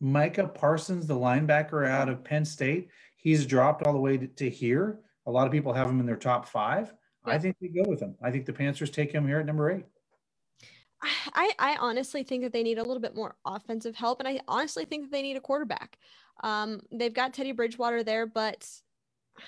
Micah 0.00 0.46
Parsons, 0.46 1.06
the 1.06 1.14
linebacker 1.14 1.88
out 1.88 2.08
of 2.08 2.24
Penn 2.24 2.44
State. 2.44 2.88
He's 3.16 3.46
dropped 3.46 3.86
all 3.86 3.92
the 3.92 3.98
way 3.98 4.18
to, 4.18 4.26
to 4.26 4.50
here. 4.50 5.00
A 5.26 5.30
lot 5.30 5.46
of 5.46 5.52
people 5.52 5.72
have 5.72 5.88
him 5.88 6.00
in 6.00 6.06
their 6.06 6.16
top 6.16 6.46
five. 6.46 6.92
I 7.24 7.38
think 7.38 7.56
they 7.60 7.68
go 7.68 7.82
with 7.88 8.00
him. 8.00 8.14
I 8.22 8.30
think 8.30 8.46
the 8.46 8.52
Panthers 8.52 8.90
take 8.90 9.10
him 9.10 9.26
here 9.26 9.40
at 9.40 9.46
number 9.46 9.70
eight. 9.70 9.84
I, 11.34 11.52
I 11.58 11.76
honestly 11.80 12.22
think 12.22 12.42
that 12.44 12.52
they 12.52 12.62
need 12.62 12.78
a 12.78 12.84
little 12.84 13.00
bit 13.00 13.16
more 13.16 13.34
offensive 13.44 13.96
help, 13.96 14.20
and 14.20 14.28
I 14.28 14.40
honestly 14.46 14.84
think 14.84 15.04
that 15.04 15.12
they 15.12 15.22
need 15.22 15.36
a 15.36 15.40
quarterback. 15.40 15.98
Um, 16.44 16.80
they've 16.92 17.12
got 17.12 17.34
Teddy 17.34 17.52
Bridgewater 17.52 18.04
there, 18.04 18.26
but 18.26 18.68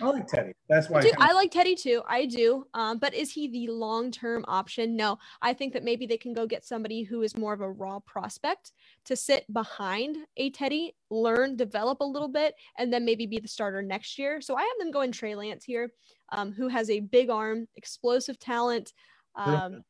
I 0.00 0.04
like 0.06 0.26
Teddy. 0.26 0.52
That's 0.68 0.88
why 0.88 1.00
I, 1.00 1.30
I 1.30 1.32
like 1.32 1.50
Teddy 1.50 1.74
too. 1.74 2.02
I 2.08 2.26
do. 2.26 2.66
Um, 2.74 2.98
but 2.98 3.14
is 3.14 3.32
he 3.32 3.48
the 3.48 3.72
long 3.72 4.10
term 4.10 4.44
option? 4.48 4.96
No. 4.96 5.18
I 5.42 5.52
think 5.52 5.72
that 5.72 5.84
maybe 5.84 6.06
they 6.06 6.16
can 6.16 6.32
go 6.32 6.46
get 6.46 6.64
somebody 6.64 7.02
who 7.02 7.22
is 7.22 7.36
more 7.36 7.52
of 7.52 7.60
a 7.60 7.70
raw 7.70 7.98
prospect 8.00 8.72
to 9.06 9.16
sit 9.16 9.50
behind 9.52 10.18
a 10.36 10.50
Teddy, 10.50 10.94
learn, 11.10 11.56
develop 11.56 12.00
a 12.00 12.04
little 12.04 12.28
bit, 12.28 12.54
and 12.78 12.92
then 12.92 13.04
maybe 13.04 13.26
be 13.26 13.38
the 13.40 13.48
starter 13.48 13.82
next 13.82 14.18
year. 14.18 14.40
So 14.40 14.56
I 14.56 14.62
have 14.62 14.78
them 14.78 14.90
going 14.90 15.12
Trey 15.12 15.34
Lance 15.34 15.64
here, 15.64 15.92
um, 16.30 16.52
who 16.52 16.68
has 16.68 16.90
a 16.90 17.00
big 17.00 17.30
arm, 17.30 17.66
explosive 17.76 18.38
talent. 18.38 18.92
Um, 19.34 19.82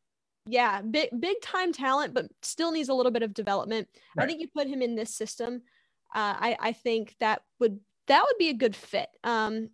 yeah, 0.46 0.80
big 0.80 1.10
big 1.20 1.40
time 1.42 1.72
talent, 1.72 2.14
but 2.14 2.26
still 2.42 2.72
needs 2.72 2.88
a 2.88 2.94
little 2.94 3.12
bit 3.12 3.22
of 3.22 3.34
development. 3.34 3.88
Right. 4.16 4.24
I 4.24 4.26
think 4.26 4.40
you 4.40 4.48
put 4.48 4.66
him 4.66 4.80
in 4.80 4.94
this 4.94 5.14
system. 5.14 5.62
Uh, 6.14 6.34
I 6.38 6.56
I 6.60 6.72
think 6.72 7.16
that 7.20 7.42
would 7.60 7.78
that 8.06 8.24
would 8.26 8.38
be 8.38 8.48
a 8.48 8.54
good 8.54 8.74
fit. 8.74 9.08
Um, 9.22 9.68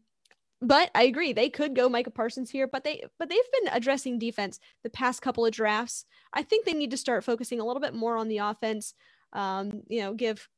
but 0.65 0.91
I 0.95 1.05
agree 1.05 1.33
they 1.33 1.51
could 1.51 1.77
go 1.77 1.89
Micah 1.89 2.11
Parsons 2.11 2.51
here, 2.51 2.67
but 2.67 2.85
they 2.85 3.05
but 3.19 3.29
they've 3.29 3.53
been 3.53 3.73
addressing 3.73 4.19
defense 4.19 4.59
the 4.83 4.91
past 4.91 5.23
couple 5.23 5.45
of 5.45 5.53
drafts. 5.53 6.07
I 6.33 6.43
think 6.43 6.65
they 6.65 6.73
need 6.73 6.91
to 6.93 6.97
start 6.97 7.25
focusing 7.25 7.61
a 7.61 7.65
little 7.65 7.81
bit 7.81 7.95
more 7.95 8.17
on 8.17 8.29
the 8.29 8.39
offense. 8.39 8.95
Um, 9.33 9.83
you 9.89 10.01
know, 10.01 10.15
give 10.15 10.49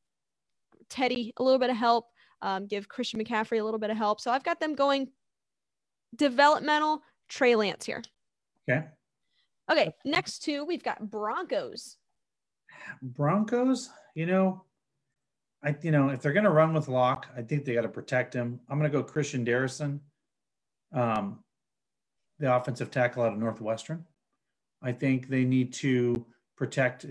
Teddy 0.89 1.33
a 1.37 1.43
little 1.43 1.59
bit 1.59 1.69
of 1.69 1.75
help, 1.75 2.07
um, 2.41 2.67
give 2.67 2.87
Christian 2.87 3.23
McCaffrey 3.23 3.59
a 3.59 3.63
little 3.63 3.79
bit 3.79 3.89
of 3.89 3.97
help. 3.97 4.21
So 4.21 4.31
I've 4.31 4.43
got 4.43 4.59
them 4.59 4.75
going 4.75 5.09
developmental 6.15 7.01
Trey 7.27 7.55
Lance 7.55 7.85
here. 7.85 8.03
Okay. 8.69 8.85
Okay. 9.69 9.93
Next 10.05 10.39
two, 10.39 10.63
we've 10.63 10.83
got 10.83 11.09
Broncos. 11.09 11.97
Broncos, 13.01 13.89
you 14.15 14.25
know, 14.25 14.63
I, 15.63 15.75
you 15.81 15.91
know, 15.91 16.09
if 16.09 16.21
they're 16.21 16.33
going 16.33 16.43
to 16.43 16.51
run 16.51 16.73
with 16.73 16.87
Lock, 16.87 17.27
I 17.35 17.41
think 17.41 17.65
they 17.65 17.73
got 17.73 17.81
to 17.81 17.89
protect 17.89 18.33
him. 18.33 18.59
I'm 18.69 18.77
going 18.77 18.91
to 18.91 18.97
go 18.97 19.03
Christian 19.03 19.45
Darrisaw, 19.45 19.99
um, 20.93 21.39
the 22.39 22.55
offensive 22.55 22.91
tackle 22.91 23.23
out 23.23 23.33
of 23.33 23.39
Northwestern. 23.39 24.05
I 24.81 24.91
think 24.91 25.27
they 25.27 25.43
need 25.43 25.73
to 25.73 26.25
protect. 26.55 27.05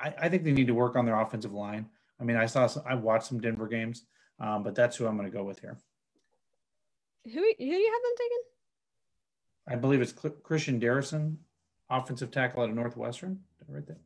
I, 0.00 0.14
I 0.22 0.28
think 0.28 0.44
they 0.44 0.52
need 0.52 0.68
to 0.68 0.74
work 0.74 0.94
on 0.94 1.06
their 1.06 1.20
offensive 1.20 1.52
line. 1.52 1.88
I 2.20 2.24
mean, 2.24 2.36
I 2.36 2.46
saw, 2.46 2.66
some, 2.68 2.84
I 2.86 2.94
watched 2.94 3.26
some 3.26 3.40
Denver 3.40 3.66
games, 3.66 4.04
um, 4.38 4.62
but 4.62 4.74
that's 4.74 4.96
who 4.96 5.06
I'm 5.06 5.16
going 5.16 5.30
to 5.30 5.36
go 5.36 5.44
with 5.44 5.60
here. 5.60 5.76
Who, 7.24 7.30
who 7.32 7.54
do 7.58 7.64
you 7.64 7.92
have 7.92 8.02
them 8.02 8.14
taken? 8.16 8.38
I 9.68 9.76
believe 9.76 10.00
it's 10.00 10.14
Christian 10.42 10.80
Darrisaw, 10.80 11.36
offensive 11.90 12.30
tackle 12.30 12.62
out 12.62 12.70
of 12.70 12.76
Northwestern. 12.76 13.40
Right 13.66 13.86
there. 13.86 13.98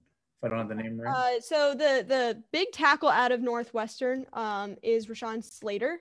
I 0.45 0.49
don't 0.49 0.59
have 0.59 0.69
the 0.69 0.75
name 0.75 1.01
right. 1.01 1.37
Uh, 1.37 1.41
so 1.41 1.75
the 1.75 2.05
the 2.07 2.43
big 2.53 2.73
tackle 2.73 3.09
out 3.09 3.33
of 3.33 3.41
Northwestern 3.41 4.27
um, 4.33 4.77
is 4.83 5.07
Rashawn 5.07 5.45
Slater. 5.45 6.01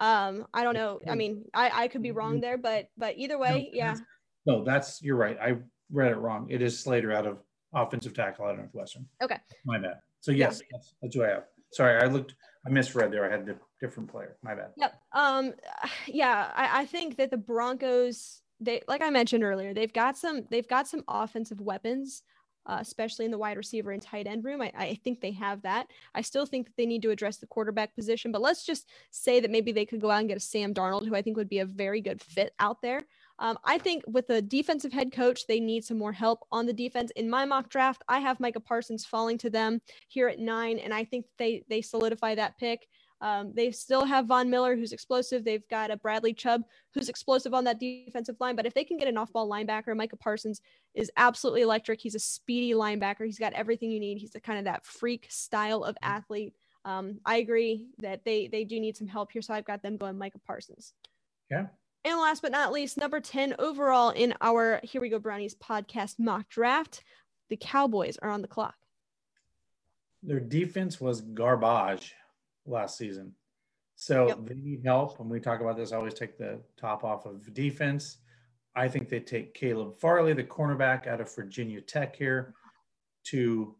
Um, 0.00 0.46
I 0.54 0.64
don't 0.64 0.74
know. 0.74 0.98
I 1.08 1.14
mean, 1.14 1.44
I, 1.52 1.84
I 1.84 1.88
could 1.88 2.02
be 2.02 2.10
wrong 2.10 2.40
there, 2.40 2.56
but 2.56 2.88
but 2.96 3.16
either 3.18 3.38
way, 3.38 3.70
no, 3.72 3.78
yeah. 3.78 3.96
No, 4.46 4.64
that's 4.64 5.02
you're 5.02 5.16
right. 5.16 5.38
I 5.40 5.56
read 5.90 6.12
it 6.12 6.16
wrong. 6.16 6.48
It 6.50 6.62
is 6.62 6.78
Slater 6.78 7.12
out 7.12 7.26
of 7.26 7.38
offensive 7.74 8.14
tackle 8.14 8.46
out 8.46 8.52
of 8.52 8.58
Northwestern. 8.58 9.06
Okay. 9.22 9.38
My 9.64 9.78
bad. 9.78 9.98
So 10.20 10.32
yes, 10.32 10.60
yeah. 10.60 10.78
yes 10.78 10.94
that's 11.02 11.14
who 11.14 11.24
I 11.24 11.28
have. 11.28 11.44
Sorry, 11.72 12.02
I 12.02 12.06
looked. 12.06 12.34
I 12.66 12.70
misread 12.70 13.12
there. 13.12 13.28
I 13.28 13.30
had 13.30 13.48
a 13.48 13.56
different 13.80 14.10
player. 14.10 14.36
My 14.42 14.54
bad. 14.54 14.70
Yep. 14.76 14.94
Um. 15.12 15.52
Yeah, 16.06 16.50
I, 16.54 16.80
I 16.80 16.86
think 16.86 17.16
that 17.18 17.30
the 17.30 17.36
Broncos. 17.36 18.40
They, 18.60 18.80
like 18.86 19.02
I 19.02 19.10
mentioned 19.10 19.42
earlier, 19.42 19.74
they've 19.74 19.92
got 19.92 20.16
some. 20.16 20.46
They've 20.50 20.66
got 20.66 20.88
some 20.88 21.04
offensive 21.08 21.60
weapons 21.60 22.22
uh, 22.66 22.78
especially 22.80 23.24
in 23.24 23.30
the 23.30 23.38
wide 23.38 23.56
receiver 23.56 23.90
and 23.90 24.02
tight 24.02 24.26
end 24.26 24.44
room. 24.44 24.62
I, 24.62 24.72
I, 24.76 24.94
think 25.02 25.20
they 25.20 25.32
have 25.32 25.62
that. 25.62 25.88
I 26.14 26.22
still 26.22 26.46
think 26.46 26.66
that 26.66 26.76
they 26.76 26.86
need 26.86 27.02
to 27.02 27.10
address 27.10 27.38
the 27.38 27.46
quarterback 27.46 27.94
position, 27.94 28.32
but 28.32 28.42
let's 28.42 28.64
just 28.64 28.88
say 29.10 29.40
that 29.40 29.50
maybe 29.50 29.72
they 29.72 29.86
could 29.86 30.00
go 30.00 30.10
out 30.10 30.20
and 30.20 30.28
get 30.28 30.36
a 30.36 30.40
Sam 30.40 30.72
Darnold, 30.72 31.06
who 31.06 31.14
I 31.14 31.22
think 31.22 31.36
would 31.36 31.48
be 31.48 31.58
a 31.58 31.66
very 31.66 32.00
good 32.00 32.20
fit 32.20 32.54
out 32.58 32.80
there. 32.82 33.02
Um, 33.38 33.58
I 33.64 33.78
think 33.78 34.04
with 34.06 34.30
a 34.30 34.40
defensive 34.40 34.92
head 34.92 35.12
coach, 35.12 35.46
they 35.46 35.58
need 35.58 35.84
some 35.84 35.98
more 35.98 36.12
help 36.12 36.46
on 36.52 36.66
the 36.66 36.72
defense. 36.72 37.10
In 37.16 37.28
my 37.28 37.44
mock 37.44 37.68
draft, 37.68 38.02
I 38.08 38.20
have 38.20 38.38
Micah 38.38 38.60
Parsons 38.60 39.04
falling 39.04 39.38
to 39.38 39.50
them 39.50 39.80
here 40.08 40.28
at 40.28 40.38
nine, 40.38 40.78
and 40.78 40.94
I 40.94 41.04
think 41.04 41.26
they 41.38 41.64
they 41.68 41.82
solidify 41.82 42.36
that 42.36 42.58
pick. 42.58 42.86
Um, 43.22 43.52
they 43.54 43.70
still 43.70 44.04
have 44.04 44.26
Von 44.26 44.50
Miller, 44.50 44.74
who's 44.74 44.92
explosive. 44.92 45.44
They've 45.44 45.66
got 45.68 45.92
a 45.92 45.96
Bradley 45.96 46.34
Chubb, 46.34 46.64
who's 46.92 47.08
explosive 47.08 47.54
on 47.54 47.62
that 47.64 47.78
defensive 47.78 48.34
line. 48.40 48.56
But 48.56 48.66
if 48.66 48.74
they 48.74 48.82
can 48.82 48.98
get 48.98 49.06
an 49.06 49.16
off 49.16 49.32
ball 49.32 49.48
linebacker, 49.48 49.96
Micah 49.96 50.16
Parsons 50.16 50.60
is 50.94 51.10
absolutely 51.16 51.62
electric. 51.62 52.00
He's 52.00 52.16
a 52.16 52.18
speedy 52.18 52.72
linebacker. 52.72 53.24
He's 53.24 53.38
got 53.38 53.52
everything 53.52 53.92
you 53.92 54.00
need. 54.00 54.18
He's 54.18 54.34
a 54.34 54.40
kind 54.40 54.58
of 54.58 54.64
that 54.64 54.84
freak 54.84 55.28
style 55.30 55.84
of 55.84 55.96
athlete. 56.02 56.52
Um, 56.84 57.20
I 57.24 57.36
agree 57.36 57.86
that 57.98 58.24
they 58.24 58.48
they 58.48 58.64
do 58.64 58.80
need 58.80 58.96
some 58.96 59.06
help 59.06 59.30
here. 59.30 59.40
So 59.40 59.54
I've 59.54 59.64
got 59.64 59.84
them 59.84 59.98
going 59.98 60.18
Micah 60.18 60.40
Parsons. 60.44 60.92
Yeah. 61.48 61.66
And 62.04 62.18
last 62.18 62.42
but 62.42 62.50
not 62.50 62.72
least, 62.72 62.98
number 62.98 63.20
10 63.20 63.54
overall 63.60 64.10
in 64.10 64.34
our 64.40 64.80
Here 64.82 65.00
We 65.00 65.08
Go 65.08 65.20
Brownies 65.20 65.54
podcast 65.54 66.18
mock 66.18 66.48
draft, 66.48 67.04
the 67.48 67.56
Cowboys 67.56 68.16
are 68.20 68.30
on 68.30 68.42
the 68.42 68.48
clock. 68.48 68.74
Their 70.24 70.40
defense 70.40 71.00
was 71.00 71.20
garbage 71.20 72.16
last 72.66 72.98
season. 72.98 73.32
So 73.96 74.28
yep. 74.28 74.38
they 74.44 74.54
need 74.54 74.82
help. 74.84 75.18
When 75.18 75.28
we 75.28 75.40
talk 75.40 75.60
about 75.60 75.76
this, 75.76 75.92
I 75.92 75.96
always 75.96 76.14
take 76.14 76.38
the 76.38 76.60
top 76.76 77.04
off 77.04 77.26
of 77.26 77.52
defense. 77.54 78.18
I 78.74 78.88
think 78.88 79.08
they 79.08 79.20
take 79.20 79.54
Caleb 79.54 79.98
Farley, 79.98 80.32
the 80.32 80.44
cornerback 80.44 81.06
out 81.06 81.20
of 81.20 81.34
Virginia 81.34 81.80
Tech 81.80 82.16
here, 82.16 82.54
to 83.24 83.74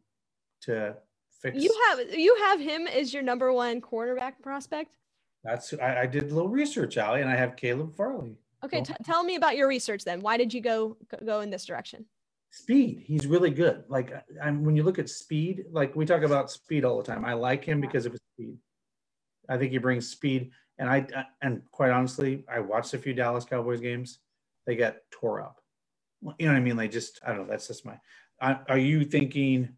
to 0.62 0.94
fix. 1.40 1.62
You 1.62 1.74
have 1.88 2.14
you 2.14 2.36
have 2.42 2.60
him 2.60 2.86
as 2.86 3.12
your 3.12 3.22
number 3.22 3.52
one 3.52 3.80
cornerback 3.80 4.34
prospect. 4.42 4.96
That's 5.42 5.72
I, 5.74 6.02
I 6.02 6.06
did 6.06 6.30
a 6.30 6.34
little 6.34 6.50
research, 6.50 6.98
Ali, 6.98 7.22
and 7.22 7.30
I 7.30 7.36
have 7.36 7.56
Caleb 7.56 7.96
Farley. 7.96 8.36
Okay, 8.64 8.82
t- 8.82 8.94
tell 9.02 9.24
me 9.24 9.34
about 9.34 9.56
your 9.56 9.66
research 9.66 10.04
then. 10.04 10.20
Why 10.20 10.36
did 10.36 10.52
you 10.52 10.60
go 10.60 10.98
go 11.24 11.40
in 11.40 11.50
this 11.50 11.64
direction? 11.64 12.04
speed. 12.52 13.02
He's 13.04 13.26
really 13.26 13.50
good. 13.50 13.82
Like 13.88 14.12
I'm, 14.40 14.64
when 14.64 14.76
you 14.76 14.84
look 14.84 14.98
at 14.98 15.08
speed, 15.08 15.64
like 15.72 15.96
we 15.96 16.06
talk 16.06 16.22
about 16.22 16.50
speed 16.50 16.84
all 16.84 16.98
the 16.98 17.02
time. 17.02 17.24
I 17.24 17.32
like 17.32 17.64
him 17.64 17.80
because 17.80 18.06
of 18.06 18.12
his 18.12 18.20
speed. 18.34 18.56
I 19.48 19.56
think 19.56 19.72
he 19.72 19.78
brings 19.78 20.08
speed. 20.08 20.50
And 20.78 20.88
I 20.88 21.06
and 21.42 21.62
quite 21.70 21.90
honestly, 21.90 22.44
I 22.48 22.60
watched 22.60 22.94
a 22.94 22.98
few 22.98 23.14
Dallas 23.14 23.44
Cowboys 23.44 23.80
games. 23.80 24.18
They 24.66 24.76
got 24.76 24.96
tore 25.10 25.42
up. 25.42 25.60
You 26.38 26.46
know 26.46 26.52
what 26.52 26.58
I 26.58 26.60
mean? 26.60 26.76
They 26.76 26.88
just 26.88 27.20
I 27.24 27.28
don't 27.28 27.42
know. 27.42 27.50
That's 27.50 27.68
just 27.68 27.84
my. 27.84 27.98
are 28.40 28.78
you 28.78 29.04
thinking 29.04 29.76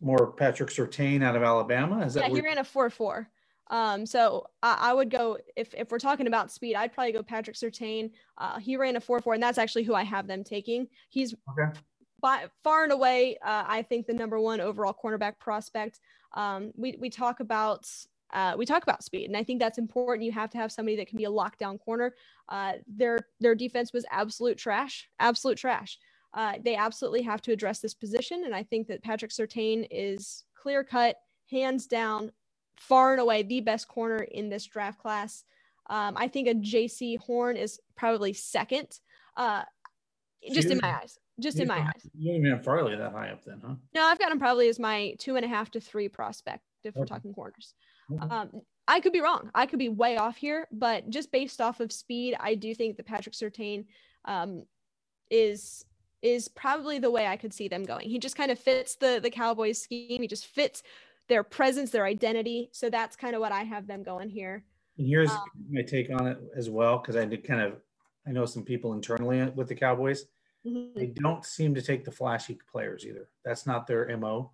more 0.00 0.32
Patrick 0.32 0.70
Surtain 0.70 1.22
out 1.22 1.36
of 1.36 1.42
Alabama? 1.42 2.00
Is 2.04 2.14
that 2.14 2.28
yeah? 2.28 2.34
He 2.34 2.40
ran 2.40 2.58
a 2.58 2.64
four 2.64 2.90
four. 2.90 3.28
Um, 3.70 4.04
so 4.04 4.46
I, 4.64 4.90
I, 4.90 4.92
would 4.92 5.10
go 5.10 5.38
if 5.54 5.72
if 5.74 5.92
we're 5.92 5.98
talking 5.98 6.26
about 6.26 6.50
speed, 6.50 6.74
I'd 6.74 6.92
probably 6.92 7.12
go 7.12 7.22
Patrick 7.22 7.56
Surtain. 7.56 8.10
Uh, 8.36 8.58
he 8.58 8.76
ran 8.76 8.96
a 8.96 9.00
four 9.00 9.20
four, 9.20 9.34
and 9.34 9.42
that's 9.42 9.58
actually 9.58 9.84
who 9.84 9.94
I 9.94 10.02
have 10.02 10.26
them 10.26 10.42
taking. 10.42 10.88
He's 11.08 11.34
okay. 11.50 11.78
by 12.20 12.46
far 12.64 12.82
and 12.82 12.92
away, 12.92 13.38
uh, 13.44 13.64
I 13.66 13.82
think 13.82 14.06
the 14.06 14.12
number 14.12 14.40
one 14.40 14.60
overall 14.60 14.92
cornerback 14.92 15.38
prospect. 15.38 16.00
Um, 16.34 16.72
we 16.76 16.96
we 16.98 17.10
talk 17.10 17.38
about 17.38 17.88
uh, 18.32 18.54
we 18.56 18.64
talk 18.66 18.82
about 18.82 19.02
speed, 19.02 19.26
and 19.26 19.36
I 19.36 19.42
think 19.42 19.60
that's 19.60 19.78
important. 19.78 20.24
You 20.24 20.32
have 20.32 20.50
to 20.50 20.58
have 20.58 20.70
somebody 20.70 20.96
that 20.96 21.08
can 21.08 21.18
be 21.18 21.24
a 21.24 21.30
lockdown 21.30 21.80
corner. 21.80 22.14
Uh, 22.48 22.74
their 22.86 23.18
their 23.40 23.54
defense 23.54 23.92
was 23.92 24.04
absolute 24.10 24.58
trash, 24.58 25.08
absolute 25.18 25.58
trash. 25.58 25.98
Uh, 26.32 26.54
they 26.64 26.76
absolutely 26.76 27.22
have 27.22 27.42
to 27.42 27.52
address 27.52 27.80
this 27.80 27.94
position, 27.94 28.44
and 28.44 28.54
I 28.54 28.62
think 28.62 28.86
that 28.88 29.02
Patrick 29.02 29.32
Surtain 29.32 29.86
is 29.90 30.44
clear 30.54 30.84
cut, 30.84 31.16
hands 31.50 31.86
down, 31.86 32.30
far 32.78 33.12
and 33.12 33.20
away 33.20 33.42
the 33.42 33.60
best 33.60 33.88
corner 33.88 34.18
in 34.18 34.48
this 34.48 34.66
draft 34.66 35.00
class. 35.00 35.44
Um, 35.88 36.14
I 36.16 36.28
think 36.28 36.46
a 36.46 36.54
Jaycee 36.54 37.18
Horn 37.18 37.56
is 37.56 37.80
probably 37.96 38.32
second, 38.32 39.00
uh, 39.36 39.62
just 40.52 40.70
in 40.70 40.78
my 40.80 41.00
eyes. 41.00 41.18
Just 41.40 41.58
in 41.58 41.68
my 41.68 41.78
eyes. 41.78 42.06
You 42.18 42.32
don't 42.32 42.40
even 42.40 42.50
have 42.52 42.64
Farley 42.64 42.94
that 42.96 43.12
high 43.12 43.30
up 43.30 43.42
then, 43.44 43.62
huh? 43.66 43.74
No, 43.94 44.04
I've 44.04 44.18
got 44.18 44.30
him 44.30 44.38
probably 44.38 44.68
as 44.68 44.78
my 44.78 45.14
two 45.18 45.36
and 45.36 45.44
a 45.44 45.48
half 45.48 45.70
to 45.70 45.80
three 45.80 46.08
prospect 46.08 46.62
if 46.84 46.90
okay. 46.90 47.00
we're 47.00 47.06
talking 47.06 47.32
corners. 47.32 47.74
Mm-hmm. 48.10 48.30
Um, 48.30 48.62
I 48.88 49.00
could 49.00 49.12
be 49.12 49.20
wrong. 49.20 49.50
I 49.54 49.66
could 49.66 49.78
be 49.78 49.88
way 49.88 50.16
off 50.16 50.36
here, 50.36 50.66
but 50.72 51.08
just 51.10 51.30
based 51.30 51.60
off 51.60 51.80
of 51.80 51.92
speed, 51.92 52.36
I 52.40 52.54
do 52.54 52.74
think 52.74 52.96
that 52.96 53.06
Patrick 53.06 53.34
Surtain 53.34 53.86
um, 54.24 54.64
is 55.30 55.84
is 56.22 56.48
probably 56.48 56.98
the 56.98 57.10
way 57.10 57.26
I 57.26 57.36
could 57.36 57.54
see 57.54 57.68
them 57.68 57.82
going. 57.84 58.10
He 58.10 58.18
just 58.18 58.36
kind 58.36 58.50
of 58.50 58.58
fits 58.58 58.96
the 58.96 59.20
the 59.22 59.30
Cowboys 59.30 59.80
scheme. 59.80 60.20
He 60.20 60.28
just 60.28 60.46
fits 60.46 60.82
their 61.28 61.44
presence, 61.44 61.90
their 61.90 62.04
identity. 62.04 62.68
So 62.72 62.90
that's 62.90 63.16
kind 63.16 63.34
of 63.34 63.40
what 63.40 63.52
I 63.52 63.62
have 63.62 63.86
them 63.86 64.02
going 64.02 64.28
here. 64.28 64.64
And 64.98 65.06
here's 65.06 65.30
um, 65.30 65.44
my 65.70 65.82
take 65.82 66.10
on 66.10 66.26
it 66.26 66.38
as 66.56 66.68
well, 66.68 66.98
because 66.98 67.16
I 67.16 67.24
did 67.24 67.44
kind 67.44 67.60
of, 67.60 67.74
I 68.26 68.32
know 68.32 68.44
some 68.44 68.64
people 68.64 68.92
internally 68.92 69.48
with 69.54 69.68
the 69.68 69.76
Cowboys. 69.76 70.26
Mm-hmm. 70.66 70.98
They 70.98 71.06
don't 71.06 71.44
seem 71.44 71.74
to 71.76 71.82
take 71.82 72.04
the 72.04 72.10
flashy 72.10 72.58
players 72.70 73.06
either. 73.06 73.28
That's 73.44 73.66
not 73.66 73.86
their 73.86 74.14
mo 74.18 74.50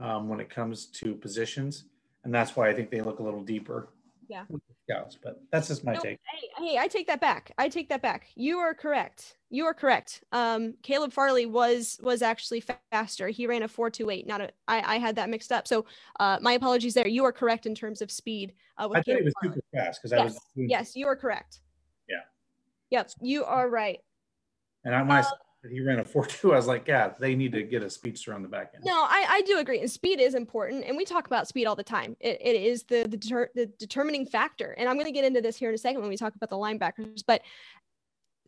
um, 0.00 0.28
when 0.28 0.40
it 0.40 0.50
comes 0.50 0.86
to 0.86 1.14
positions, 1.14 1.84
and 2.26 2.34
that's 2.34 2.56
why 2.56 2.68
I 2.68 2.74
think 2.74 2.90
they 2.90 3.00
look 3.00 3.20
a 3.20 3.22
little 3.22 3.42
deeper. 3.42 3.88
Yeah. 4.28 4.44
Scouts, 4.88 5.16
but 5.22 5.40
that's 5.52 5.68
just 5.68 5.84
my 5.84 5.94
no, 5.94 6.00
take. 6.00 6.18
Hey, 6.24 6.48
hey, 6.58 6.78
I 6.78 6.88
take 6.88 7.06
that 7.06 7.20
back. 7.20 7.52
I 7.58 7.68
take 7.68 7.88
that 7.88 8.02
back. 8.02 8.26
You 8.34 8.58
are 8.58 8.74
correct. 8.74 9.36
You 9.50 9.64
are 9.66 9.74
correct. 9.74 10.24
Um, 10.32 10.74
Caleb 10.82 11.12
Farley 11.12 11.46
was 11.46 11.98
was 12.02 12.22
actually 12.22 12.62
faster. 12.92 13.28
He 13.28 13.46
ran 13.46 13.62
a 13.62 13.68
four 13.68 13.88
two 13.88 14.10
eight. 14.10 14.26
Not 14.26 14.40
a. 14.40 14.50
I 14.66 14.94
I 14.94 14.98
had 14.98 15.14
that 15.16 15.30
mixed 15.30 15.52
up. 15.52 15.68
So, 15.68 15.86
uh, 16.18 16.38
my 16.40 16.52
apologies 16.52 16.94
there. 16.94 17.06
You 17.06 17.24
are 17.24 17.32
correct 17.32 17.66
in 17.66 17.74
terms 17.74 18.02
of 18.02 18.10
speed. 18.10 18.54
Uh, 18.78 18.88
I 18.92 19.02
thought 19.02 19.16
he 19.16 19.22
was 19.22 19.34
Farley. 19.40 19.56
super 19.56 19.66
fast 19.74 20.02
because 20.02 20.12
yes. 20.12 20.20
I 20.20 20.24
was. 20.24 20.40
Yes, 20.56 20.96
you 20.96 21.06
are 21.06 21.16
correct. 21.16 21.60
Yeah. 22.08 22.16
Yep, 22.90 23.10
you 23.22 23.44
are 23.44 23.68
right. 23.68 24.00
And 24.84 24.94
I, 24.94 25.02
when 25.02 25.10
uh, 25.12 25.22
I 25.22 25.26
he 25.70 25.80
ran 25.80 25.98
a 25.98 26.04
4-2 26.04 26.52
i 26.52 26.56
was 26.56 26.66
like 26.66 26.86
yeah 26.86 27.12
they 27.18 27.34
need 27.34 27.52
to 27.52 27.62
get 27.62 27.82
a 27.82 27.90
speedster 27.90 28.34
on 28.34 28.42
the 28.42 28.48
back 28.48 28.72
end. 28.74 28.84
No 28.84 28.94
i, 28.94 29.26
I 29.28 29.42
do 29.42 29.58
agree 29.58 29.80
and 29.80 29.90
speed 29.90 30.20
is 30.20 30.34
important 30.34 30.84
and 30.84 30.96
we 30.96 31.04
talk 31.04 31.26
about 31.26 31.48
speed 31.48 31.66
all 31.66 31.76
the 31.76 31.84
time. 31.84 32.16
It, 32.20 32.38
it 32.40 32.56
is 32.56 32.84
the 32.84 33.06
the, 33.08 33.16
deter, 33.16 33.50
the 33.54 33.66
determining 33.78 34.26
factor 34.26 34.72
and 34.78 34.88
i'm 34.88 34.96
going 34.96 35.06
to 35.06 35.12
get 35.12 35.24
into 35.24 35.40
this 35.40 35.56
here 35.56 35.68
in 35.68 35.74
a 35.74 35.78
second 35.78 36.00
when 36.00 36.10
we 36.10 36.16
talk 36.16 36.34
about 36.34 36.50
the 36.50 36.56
linebackers 36.56 37.22
but 37.26 37.42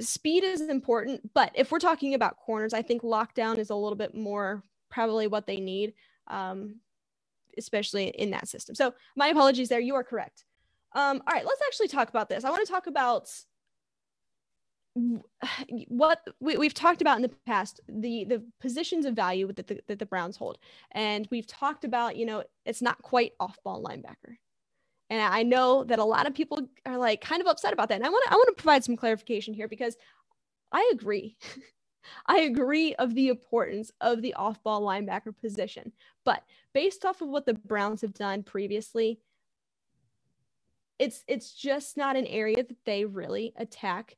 speed 0.01 0.45
is 0.45 0.61
important 0.61 1.33
but 1.35 1.51
if 1.55 1.73
we're 1.73 1.79
talking 1.79 2.15
about 2.15 2.37
corners 2.37 2.73
i 2.73 2.83
think 2.83 3.03
lockdown 3.03 3.59
is 3.59 3.71
a 3.71 3.75
little 3.75 3.97
bit 3.97 4.15
more 4.15 4.63
probably 4.91 5.27
what 5.27 5.47
they 5.47 5.57
need 5.57 5.93
um, 6.29 6.77
especially 7.59 8.09
in 8.09 8.31
that 8.31 8.49
system. 8.49 8.75
So 8.75 8.95
my 9.17 9.29
apologies 9.29 9.69
there 9.69 9.81
you 9.81 9.95
are 9.97 10.05
correct. 10.05 10.45
Um, 10.95 11.23
all 11.27 11.35
right 11.35 11.45
let's 11.45 11.61
actually 11.67 11.89
talk 11.89 12.09
about 12.09 12.29
this. 12.29 12.45
I 12.45 12.51
want 12.51 12.67
to 12.67 12.73
talk 12.73 12.87
about 12.87 13.29
what 15.89 16.21
we, 16.41 16.57
we've 16.57 16.75
talked 16.75 17.01
about 17.01 17.17
in 17.17 17.23
the 17.23 17.31
past 17.47 17.81
the 17.89 18.25
the 18.25 18.43
positions 18.61 19.05
of 19.05 19.15
value 19.15 19.53
that 19.53 19.67
the, 19.67 19.81
that 19.87 19.99
the 19.99 20.07
browns 20.07 20.37
hold. 20.37 20.59
And 20.93 21.29
we've 21.31 21.47
talked 21.47 21.85
about 21.85 22.17
you 22.17 22.27
know 22.27 22.45
it's 22.65 22.83
not 22.83 23.01
quite 23.03 23.33
off 23.41 23.59
ball 23.65 23.83
linebacker. 23.83 24.37
And 25.11 25.23
i 25.23 25.43
know 25.43 25.85
that 25.85 25.99
a 25.99 26.05
lot 26.05 26.27
of 26.27 26.35
people 26.35 26.69
are 26.87 26.99
like 26.99 27.21
kind 27.21 27.41
of 27.41 27.47
upset 27.47 27.73
about 27.73 27.89
that. 27.89 27.97
And 27.97 28.07
i 28.07 28.11
want 28.11 28.25
to 28.27 28.33
i 28.33 28.37
want 28.37 28.49
to 28.49 28.63
provide 28.63 28.85
some 28.85 28.97
clarification 28.97 29.55
here 29.55 29.69
because 29.69 29.97
i 30.73 30.91
agree. 30.93 31.37
I 32.27 32.39
agree 32.41 32.95
of 32.95 33.15
the 33.15 33.29
importance 33.29 33.91
of 34.01 34.23
the 34.23 34.33
off 34.33 34.63
ball 34.63 34.81
linebacker 34.81 35.37
position. 35.39 35.93
But 36.25 36.43
based 36.73 37.05
off 37.05 37.21
of 37.21 37.29
what 37.29 37.45
the 37.45 37.53
browns 37.53 38.01
have 38.01 38.15
done 38.15 38.43
previously 38.43 39.21
it's 40.99 41.23
it's 41.29 41.53
just 41.53 41.97
not 41.97 42.17
an 42.17 42.27
area 42.27 42.57
that 42.57 42.85
they 42.85 43.05
really 43.05 43.53
attack 43.57 44.17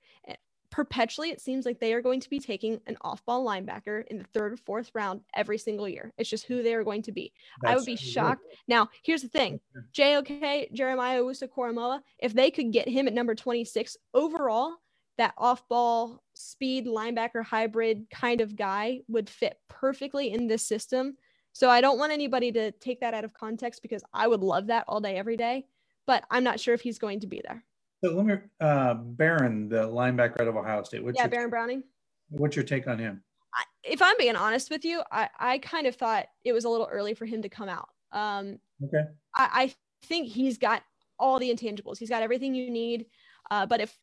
perpetually 0.71 1.31
it 1.31 1.41
seems 1.41 1.67
like 1.67 1.81
they 1.81 1.93
are 1.93 2.01
going 2.01 2.21
to 2.21 2.31
be 2.31 2.39
taking 2.39 2.81
an 2.87 2.97
off-ball 3.03 3.45
linebacker 3.45 4.07
in 4.07 4.19
the 4.19 4.25
third 4.33 4.53
or 4.53 4.57
fourth 4.57 4.91
round 4.95 5.21
every 5.35 5.59
single 5.59 5.89
year. 5.89 6.13
It's 6.17 6.31
just 6.31 6.47
who 6.47 6.63
they 6.63 6.75
are 6.75 6.85
going 6.85 7.03
to 7.03 7.13
be. 7.13 7.33
That's 7.63 7.73
I 7.73 7.77
would 7.77 7.85
be 7.85 7.97
shocked. 7.97 8.47
Now, 8.69 8.89
here's 9.03 9.23
the 9.23 9.29
thing: 9.29 9.61
JOK 9.93 10.73
Jeremiah 10.73 11.21
Owusu-Koramoah, 11.23 12.01
if 12.19 12.35
they 12.35 12.51
could 12.51 12.73
get 12.73 12.89
him 12.89 13.09
at 13.09 13.15
number 13.15 13.35
26 13.35 13.97
overall, 14.15 14.77
that 15.19 15.35
off-ball 15.37 16.23
speed 16.35 16.87
linebacker 16.87 17.45
hybrid 17.45 18.07
kind 18.11 18.41
of 18.41 18.57
guy 18.57 19.01
would 19.09 19.29
fit 19.29 19.59
perfectly 19.69 20.33
in 20.33 20.47
this 20.47 20.67
system. 20.67 21.17
So 21.53 21.69
I 21.69 21.81
don't 21.81 21.99
want 21.99 22.13
anybody 22.13 22.53
to 22.53 22.71
take 22.71 23.01
that 23.01 23.13
out 23.13 23.25
of 23.25 23.35
context 23.35 23.83
because 23.83 24.05
I 24.15 24.29
would 24.29 24.41
love 24.41 24.69
that 24.69 24.85
all 24.87 25.01
day, 25.01 25.17
every 25.17 25.37
day. 25.37 25.67
But 26.07 26.25
I'm 26.31 26.45
not 26.45 26.59
sure 26.61 26.75
if 26.75 26.81
he's 26.81 26.99
going 26.99 27.21
to 27.21 27.27
be 27.27 27.43
there. 27.47 27.65
So 28.03 28.15
let 28.15 28.27
me, 28.27 28.35
uh, 28.61 28.95
Baron, 28.95 29.69
the 29.69 29.87
linebacker 29.87 30.41
out 30.41 30.49
of 30.49 30.57
Ohio 30.57 30.83
State. 30.83 31.05
What's 31.05 31.17
yeah, 31.17 31.25
your, 31.25 31.31
Baron 31.31 31.51
Browning. 31.51 31.83
What's 32.31 32.57
your 32.57 32.65
take 32.65 32.87
on 32.87 32.99
him? 32.99 33.23
I, 33.55 33.65
if 33.85 34.01
I'm 34.01 34.17
being 34.19 34.37
honest 34.37 34.71
with 34.71 34.85
you, 34.85 35.03
I, 35.13 35.29
I 35.39 35.59
kind 35.59 35.87
of 35.87 35.97
thought 35.97 36.27
it 36.45 36.53
was 36.53 36.65
a 36.65 36.69
little 36.69 36.89
early 36.91 37.15
for 37.15 37.27
him 37.27 37.43
to 37.43 37.49
come 37.49 37.69
out. 37.69 37.89
Um, 38.13 38.59
okay. 38.85 39.05
I, 39.37 39.49
I 39.53 39.75
think 40.07 40.29
he's 40.29 40.57
got 40.57 40.83
all 41.19 41.39
the 41.39 41.55
intangibles. 41.55 41.99
He's 41.99 42.09
got 42.09 42.23
everything 42.23 42.55
you 42.55 42.71
need. 42.71 43.07
Uh, 43.51 43.67
but 43.67 43.81
if 43.81 43.97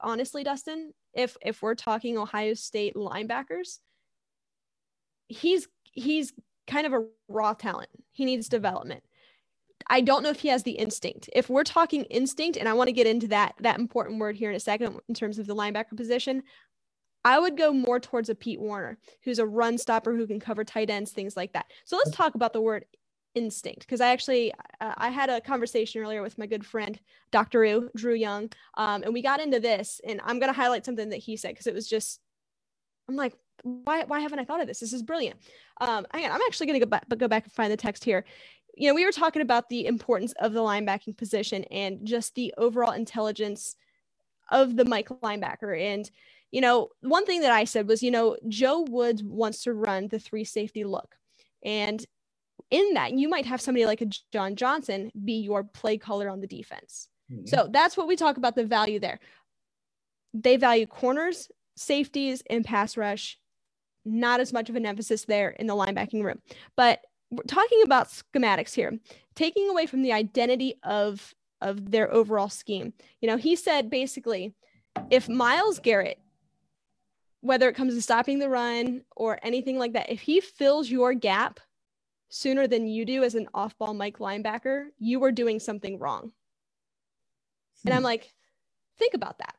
honestly, 0.00 0.44
Dustin, 0.44 0.92
if 1.14 1.36
if 1.40 1.62
we're 1.62 1.74
talking 1.74 2.18
Ohio 2.18 2.54
State 2.54 2.94
linebackers, 2.94 3.78
he's 5.28 5.68
he's 5.92 6.32
kind 6.66 6.86
of 6.86 6.92
a 6.92 7.06
raw 7.28 7.54
talent. 7.54 7.88
He 8.12 8.24
needs 8.24 8.48
development. 8.48 9.02
I 9.90 10.00
don't 10.00 10.22
know 10.22 10.30
if 10.30 10.40
he 10.40 10.48
has 10.48 10.62
the 10.62 10.72
instinct. 10.72 11.30
If 11.34 11.48
we're 11.48 11.64
talking 11.64 12.04
instinct, 12.04 12.58
and 12.58 12.68
I 12.68 12.74
want 12.74 12.88
to 12.88 12.92
get 12.92 13.06
into 13.06 13.28
that 13.28 13.54
that 13.60 13.78
important 13.78 14.20
word 14.20 14.36
here 14.36 14.50
in 14.50 14.56
a 14.56 14.60
second 14.60 14.98
in 15.08 15.14
terms 15.14 15.38
of 15.38 15.46
the 15.46 15.56
linebacker 15.56 15.96
position, 15.96 16.42
I 17.24 17.38
would 17.38 17.56
go 17.56 17.72
more 17.72 18.00
towards 18.00 18.28
a 18.28 18.34
Pete 18.34 18.60
Werner, 18.60 18.98
who's 19.24 19.38
a 19.38 19.46
run 19.46 19.78
stopper 19.78 20.14
who 20.16 20.26
can 20.26 20.40
cover 20.40 20.64
tight 20.64 20.90
ends, 20.90 21.12
things 21.12 21.36
like 21.36 21.52
that. 21.54 21.66
So 21.84 21.96
let's 21.96 22.10
talk 22.10 22.34
about 22.34 22.52
the 22.52 22.60
word 22.60 22.84
instinct 23.34 23.80
because 23.80 24.00
I 24.00 24.08
actually 24.08 24.52
uh, 24.80 24.94
I 24.96 25.10
had 25.10 25.30
a 25.30 25.40
conversation 25.40 26.02
earlier 26.02 26.22
with 26.22 26.38
my 26.38 26.46
good 26.46 26.66
friend 26.66 26.98
Dr. 27.30 27.60
Drew, 27.60 27.90
Drew 27.96 28.14
Young, 28.14 28.50
um, 28.76 29.02
and 29.04 29.14
we 29.14 29.22
got 29.22 29.40
into 29.40 29.60
this, 29.60 30.00
and 30.06 30.20
I'm 30.24 30.38
going 30.38 30.52
to 30.52 30.58
highlight 30.58 30.84
something 30.84 31.10
that 31.10 31.18
he 31.18 31.36
said 31.36 31.50
because 31.52 31.66
it 31.66 31.74
was 31.74 31.88
just 31.88 32.20
I'm 33.08 33.16
like, 33.16 33.34
why 33.62 34.04
why 34.04 34.20
haven't 34.20 34.38
I 34.38 34.44
thought 34.44 34.60
of 34.60 34.66
this? 34.68 34.80
This 34.80 34.92
is 34.92 35.02
brilliant. 35.02 35.38
Um, 35.80 36.06
hang 36.12 36.24
on, 36.26 36.32
I'm 36.32 36.40
actually 36.46 36.66
going 36.66 36.80
to 36.80 36.86
go 36.86 36.90
back, 36.90 37.08
go 37.18 37.28
back 37.28 37.44
and 37.44 37.52
find 37.52 37.72
the 37.72 37.76
text 37.76 38.04
here 38.04 38.24
you 38.78 38.88
know, 38.88 38.94
we 38.94 39.04
were 39.04 39.12
talking 39.12 39.42
about 39.42 39.68
the 39.68 39.86
importance 39.86 40.32
of 40.40 40.52
the 40.52 40.60
linebacking 40.60 41.16
position 41.16 41.64
and 41.64 42.06
just 42.06 42.34
the 42.34 42.54
overall 42.56 42.92
intelligence 42.92 43.74
of 44.50 44.76
the 44.76 44.84
Mike 44.84 45.08
linebacker. 45.22 45.78
And, 45.80 46.10
you 46.50 46.60
know, 46.60 46.88
one 47.00 47.26
thing 47.26 47.40
that 47.40 47.52
I 47.52 47.64
said 47.64 47.88
was, 47.88 48.02
you 48.02 48.10
know, 48.10 48.36
Joe 48.46 48.86
Woods 48.88 49.22
wants 49.22 49.64
to 49.64 49.72
run 49.72 50.08
the 50.08 50.18
three 50.18 50.44
safety 50.44 50.84
look. 50.84 51.16
And 51.64 52.04
in 52.70 52.94
that, 52.94 53.12
you 53.12 53.28
might 53.28 53.46
have 53.46 53.60
somebody 53.60 53.84
like 53.84 54.00
a 54.00 54.10
John 54.32 54.54
Johnson 54.54 55.10
be 55.24 55.40
your 55.40 55.64
play 55.64 55.98
caller 55.98 56.28
on 56.28 56.40
the 56.40 56.46
defense. 56.46 57.08
Mm-hmm. 57.32 57.46
So 57.46 57.68
that's 57.70 57.96
what 57.96 58.08
we 58.08 58.16
talk 58.16 58.36
about 58.36 58.54
the 58.54 58.64
value 58.64 59.00
there. 59.00 59.18
They 60.34 60.56
value 60.56 60.86
corners, 60.86 61.50
safeties, 61.76 62.42
and 62.48 62.64
pass 62.64 62.96
rush. 62.96 63.38
Not 64.04 64.40
as 64.40 64.52
much 64.52 64.70
of 64.70 64.76
an 64.76 64.86
emphasis 64.86 65.24
there 65.24 65.50
in 65.50 65.66
the 65.66 65.74
linebacking 65.74 66.22
room. 66.22 66.40
But 66.76 67.00
we're 67.30 67.42
talking 67.44 67.82
about 67.82 68.08
schematics 68.08 68.74
here, 68.74 68.98
taking 69.34 69.68
away 69.68 69.86
from 69.86 70.02
the 70.02 70.12
identity 70.12 70.74
of 70.82 71.34
of 71.60 71.90
their 71.90 72.12
overall 72.12 72.48
scheme. 72.48 72.92
You 73.20 73.28
know, 73.28 73.36
he 73.36 73.56
said 73.56 73.90
basically, 73.90 74.54
if 75.10 75.28
Myles 75.28 75.80
Garrett 75.80 76.20
whether 77.40 77.68
it 77.68 77.74
comes 77.74 77.94
to 77.94 78.02
stopping 78.02 78.38
the 78.38 78.48
run 78.48 79.02
or 79.16 79.38
anything 79.42 79.78
like 79.78 79.92
that, 79.92 80.10
if 80.10 80.20
he 80.20 80.40
fills 80.40 80.90
your 80.90 81.14
gap 81.14 81.60
sooner 82.28 82.66
than 82.66 82.86
you 82.86 83.04
do 83.04 83.22
as 83.22 83.34
an 83.34 83.48
off 83.54 83.76
ball 83.78 83.94
Mike 83.94 84.18
linebacker, 84.18 84.86
you 84.98 85.22
are 85.24 85.32
doing 85.32 85.60
something 85.60 85.98
wrong. 85.98 86.32
And 87.86 87.94
I'm 87.94 88.02
Hmm. 88.02 88.06
like, 88.06 88.34
think 88.98 89.14
about 89.14 89.38
that. 89.38 89.54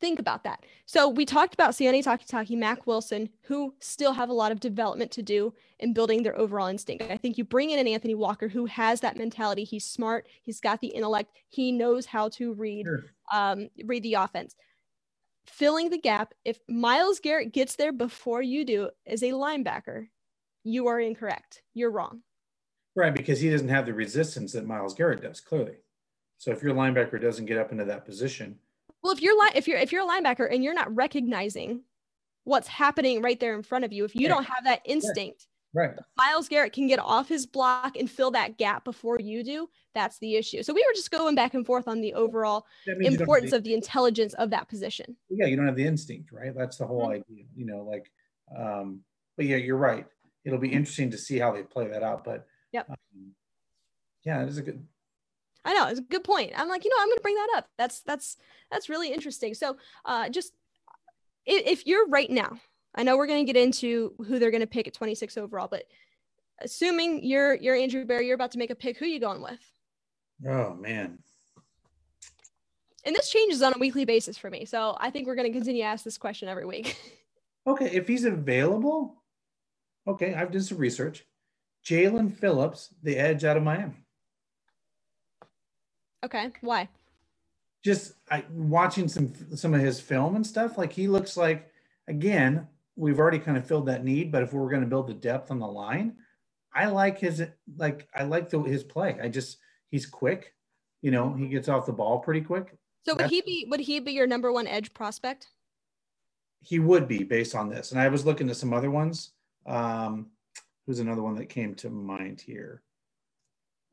Think 0.00 0.18
about 0.18 0.44
that. 0.44 0.64
So 0.86 1.08
we 1.08 1.26
talked 1.26 1.52
about 1.52 1.72
Sione 1.72 2.02
Takitaki, 2.02 2.56
Mack 2.56 2.86
Wilson, 2.86 3.28
who 3.42 3.74
still 3.80 4.12
have 4.14 4.30
a 4.30 4.34
lot 4.34 4.50
of 4.50 4.58
development 4.58 5.10
to 5.12 5.22
do 5.22 5.52
in 5.78 5.92
building 5.92 6.22
their 6.22 6.38
overall 6.38 6.68
instinct. 6.68 7.04
I 7.10 7.18
think 7.18 7.36
you 7.36 7.44
bring 7.44 7.70
in 7.70 7.78
an 7.78 7.86
Anthony 7.86 8.14
Walker 8.14 8.48
who 8.48 8.64
has 8.66 9.00
that 9.00 9.18
mentality. 9.18 9.62
He's 9.64 9.84
smart. 9.84 10.26
He's 10.42 10.58
got 10.58 10.80
the 10.80 10.88
intellect. 10.88 11.32
He 11.50 11.70
knows 11.70 12.06
how 12.06 12.30
to 12.30 12.54
read 12.54 12.86
Sure. 12.86 13.04
um, 13.32 13.68
read 13.84 14.02
the 14.02 14.14
offense. 14.14 14.56
Filling 15.46 15.90
the 15.90 15.98
gap. 15.98 16.32
If 16.44 16.58
Myles 16.68 17.20
Garrett 17.20 17.52
gets 17.52 17.76
there 17.76 17.92
before 17.92 18.40
you 18.40 18.64
do 18.64 18.90
as 19.06 19.22
a 19.22 19.32
linebacker, 19.32 20.08
you 20.64 20.86
are 20.86 21.00
incorrect. 21.00 21.62
You're 21.74 21.90
wrong. 21.90 22.22
Right, 22.96 23.14
because 23.14 23.40
he 23.40 23.50
doesn't 23.50 23.68
have 23.68 23.86
the 23.86 23.94
resistance 23.94 24.52
that 24.52 24.66
Myles 24.66 24.94
Garrett 24.94 25.22
does, 25.22 25.40
clearly. 25.40 25.76
So 26.38 26.52
if 26.52 26.62
your 26.62 26.74
linebacker 26.74 27.20
doesn't 27.20 27.46
get 27.46 27.58
up 27.58 27.70
into 27.70 27.84
that 27.84 28.04
position, 28.06 28.58
Well, 29.02 29.12
if 29.12 29.22
you're 29.22 29.38
li- 29.40 29.52
if 29.54 29.66
you're 29.66 29.78
if 29.78 29.92
you're 29.92 30.02
a 30.02 30.06
linebacker 30.06 30.52
and 30.52 30.62
you're 30.62 30.74
not 30.74 30.94
recognizing 30.94 31.82
what's 32.44 32.68
happening 32.68 33.22
right 33.22 33.38
there 33.38 33.54
in 33.54 33.62
front 33.62 33.84
of 33.84 33.92
you, 33.92 34.04
if 34.04 34.14
you 34.14 34.22
Yeah. 34.22 34.28
don't 34.28 34.44
have 34.44 34.64
that 34.64 34.80
instinct, 34.84 35.46
right. 35.72 35.90
Myles 36.18 36.48
Garrett 36.48 36.72
can 36.72 36.86
get 36.86 36.98
off 36.98 37.28
his 37.28 37.46
block 37.46 37.96
and 37.96 38.10
fill 38.10 38.30
that 38.32 38.58
gap 38.58 38.84
before 38.84 39.18
you 39.20 39.42
do. 39.44 39.68
That's 39.94 40.18
the 40.18 40.36
issue. 40.36 40.62
So 40.62 40.72
we 40.74 40.84
were 40.86 40.94
just 40.94 41.10
going 41.10 41.34
back 41.34 41.54
and 41.54 41.64
forth 41.64 41.86
on 41.88 42.00
the 42.00 42.14
overall 42.14 42.66
That 42.86 42.98
means 42.98 42.98
you 42.98 43.04
don't 43.04 43.12
have 43.12 43.20
importance 43.20 43.50
the- 43.52 43.56
of 43.58 43.64
the 43.64 43.74
intelligence 43.74 44.34
of 44.34 44.50
that 44.50 44.68
position. 44.68 45.16
yeah, 45.28 45.46
you 45.46 45.56
don't 45.56 45.66
have 45.66 45.76
the 45.76 45.84
instinct, 45.86 46.32
right? 46.32 46.54
That's 46.54 46.76
the 46.76 46.86
whole 46.86 47.08
Mhm. 47.08 47.14
idea, 47.20 47.44
you 47.54 47.66
know, 47.66 47.82
like, 47.84 48.10
um, 48.54 49.04
but 49.36 49.46
yeah, 49.46 49.56
you're 49.56 49.76
right. 49.76 50.06
It'll 50.44 50.58
be 50.58 50.72
interesting 50.72 51.10
to 51.10 51.18
see 51.18 51.38
how 51.38 51.52
they 51.52 51.62
play 51.62 51.86
that 51.88 52.02
out, 52.02 52.24
but 52.24 52.46
Yep. 52.72 52.90
um, 52.90 53.34
yeah, 54.24 54.42
it 54.42 54.48
is 54.48 54.58
a 54.58 54.62
good, 54.62 54.86
I 55.64 55.74
know 55.74 55.88
it's 55.88 56.00
a 56.00 56.02
good 56.02 56.24
point. 56.24 56.52
I'm 56.56 56.68
like, 56.68 56.84
you 56.84 56.90
know, 56.90 56.96
I'm 57.00 57.08
going 57.08 57.18
to 57.18 57.22
bring 57.22 57.34
that 57.34 57.54
up. 57.56 57.68
That's 57.76 58.00
that's 58.02 58.36
that's 58.70 58.88
really 58.88 59.12
interesting. 59.12 59.54
So, 59.54 59.76
uh, 60.04 60.28
just 60.28 60.52
if, 61.46 61.66
if 61.66 61.86
you're 61.86 62.08
right 62.08 62.30
now, 62.30 62.58
I 62.94 63.02
know 63.02 63.16
we're 63.16 63.26
going 63.26 63.44
to 63.44 63.52
get 63.52 63.62
into 63.62 64.14
who 64.26 64.38
they're 64.38 64.50
going 64.50 64.62
to 64.62 64.66
pick 64.66 64.88
at 64.88 64.94
26 64.94 65.36
overall, 65.36 65.68
but 65.70 65.84
assuming 66.60 67.24
you're 67.24 67.54
you're 67.54 67.76
Andrew 67.76 68.04
Berry, 68.04 68.26
you're 68.26 68.34
about 68.34 68.52
to 68.52 68.58
make 68.58 68.70
a 68.70 68.74
pick. 68.74 68.98
Who 68.98 69.06
you 69.06 69.20
going 69.20 69.42
with? 69.42 69.60
oh 70.48 70.74
man. 70.74 71.18
And 73.04 73.16
this 73.16 73.30
changes 73.30 73.62
on 73.62 73.72
a 73.74 73.78
weekly 73.78 74.04
basis 74.04 74.36
for 74.36 74.50
me. 74.50 74.66
So 74.66 74.94
I 75.00 75.08
think 75.08 75.26
we're 75.26 75.34
going 75.34 75.50
to 75.50 75.56
continue 75.56 75.82
to 75.82 75.88
ask 75.88 76.04
this 76.04 76.18
question 76.18 76.48
every 76.48 76.66
week. 76.66 76.96
Okay, 77.66 77.90
if 77.90 78.08
he's 78.08 78.24
available, 78.24 79.22
okay, 80.06 80.32
I've 80.32 80.50
done 80.50 80.62
some 80.62 80.78
research. 80.78 81.26
Jaelan 81.84 82.34
Phillips, 82.34 82.92
the 83.02 83.16
edge 83.16 83.44
out 83.44 83.58
of 83.58 83.62
Miami. 83.62 83.99
Okay, 86.24 86.50
why? 86.60 86.88
just 87.82 88.12
I, 88.30 88.44
watching 88.52 89.08
some 89.08 89.32
some 89.56 89.74
of 89.74 89.80
his 89.80 90.00
film 90.00 90.36
and 90.36 90.46
stuff, 90.46 90.76
like 90.76 90.92
he 90.92 91.08
looks 91.08 91.36
like 91.36 91.70
again, 92.08 92.66
we've 92.96 93.18
already 93.18 93.38
kind 93.38 93.56
of 93.56 93.66
filled 93.66 93.86
that 93.86 94.04
need, 94.04 94.30
but 94.30 94.42
if 94.42 94.52
we're 94.52 94.68
going 94.68 94.82
to 94.82 94.88
build 94.88 95.06
the 95.06 95.14
depth 95.14 95.50
on 95.50 95.58
the 95.58 95.66
line, 95.66 96.16
I 96.74 96.86
like 96.86 97.18
his 97.18 97.42
like 97.76 98.08
I 98.14 98.24
like 98.24 98.50
the, 98.50 98.60
his 98.62 98.84
play. 98.84 99.18
I 99.22 99.28
just 99.28 99.58
he's 99.90 100.06
quick, 100.06 100.54
you 101.02 101.10
know, 101.10 101.32
he 101.32 101.48
gets 101.48 101.68
off 101.68 101.86
the 101.86 101.92
ball 101.92 102.18
pretty 102.18 102.42
quick. 102.42 102.76
So 103.06 103.12
would 103.14 103.20
That's- 103.20 103.30
he 103.30 103.40
be 103.40 103.66
would 103.70 103.80
he 103.80 103.98
be 104.00 104.12
your 104.12 104.26
number 104.26 104.52
one 104.52 104.66
edge 104.66 104.92
prospect? 104.92 105.48
He 106.62 106.78
would 106.78 107.08
be 107.08 107.24
based 107.24 107.54
on 107.54 107.70
this, 107.70 107.92
and 107.92 108.00
I 108.00 108.08
was 108.08 108.26
looking 108.26 108.50
at 108.50 108.56
some 108.56 108.74
other 108.74 108.90
ones. 108.90 109.30
Um, 109.64 110.26
who's 110.84 110.98
another 110.98 111.22
one 111.22 111.34
that 111.36 111.46
came 111.46 111.74
to 111.76 111.88
mind 111.88 112.42
here? 112.42 112.82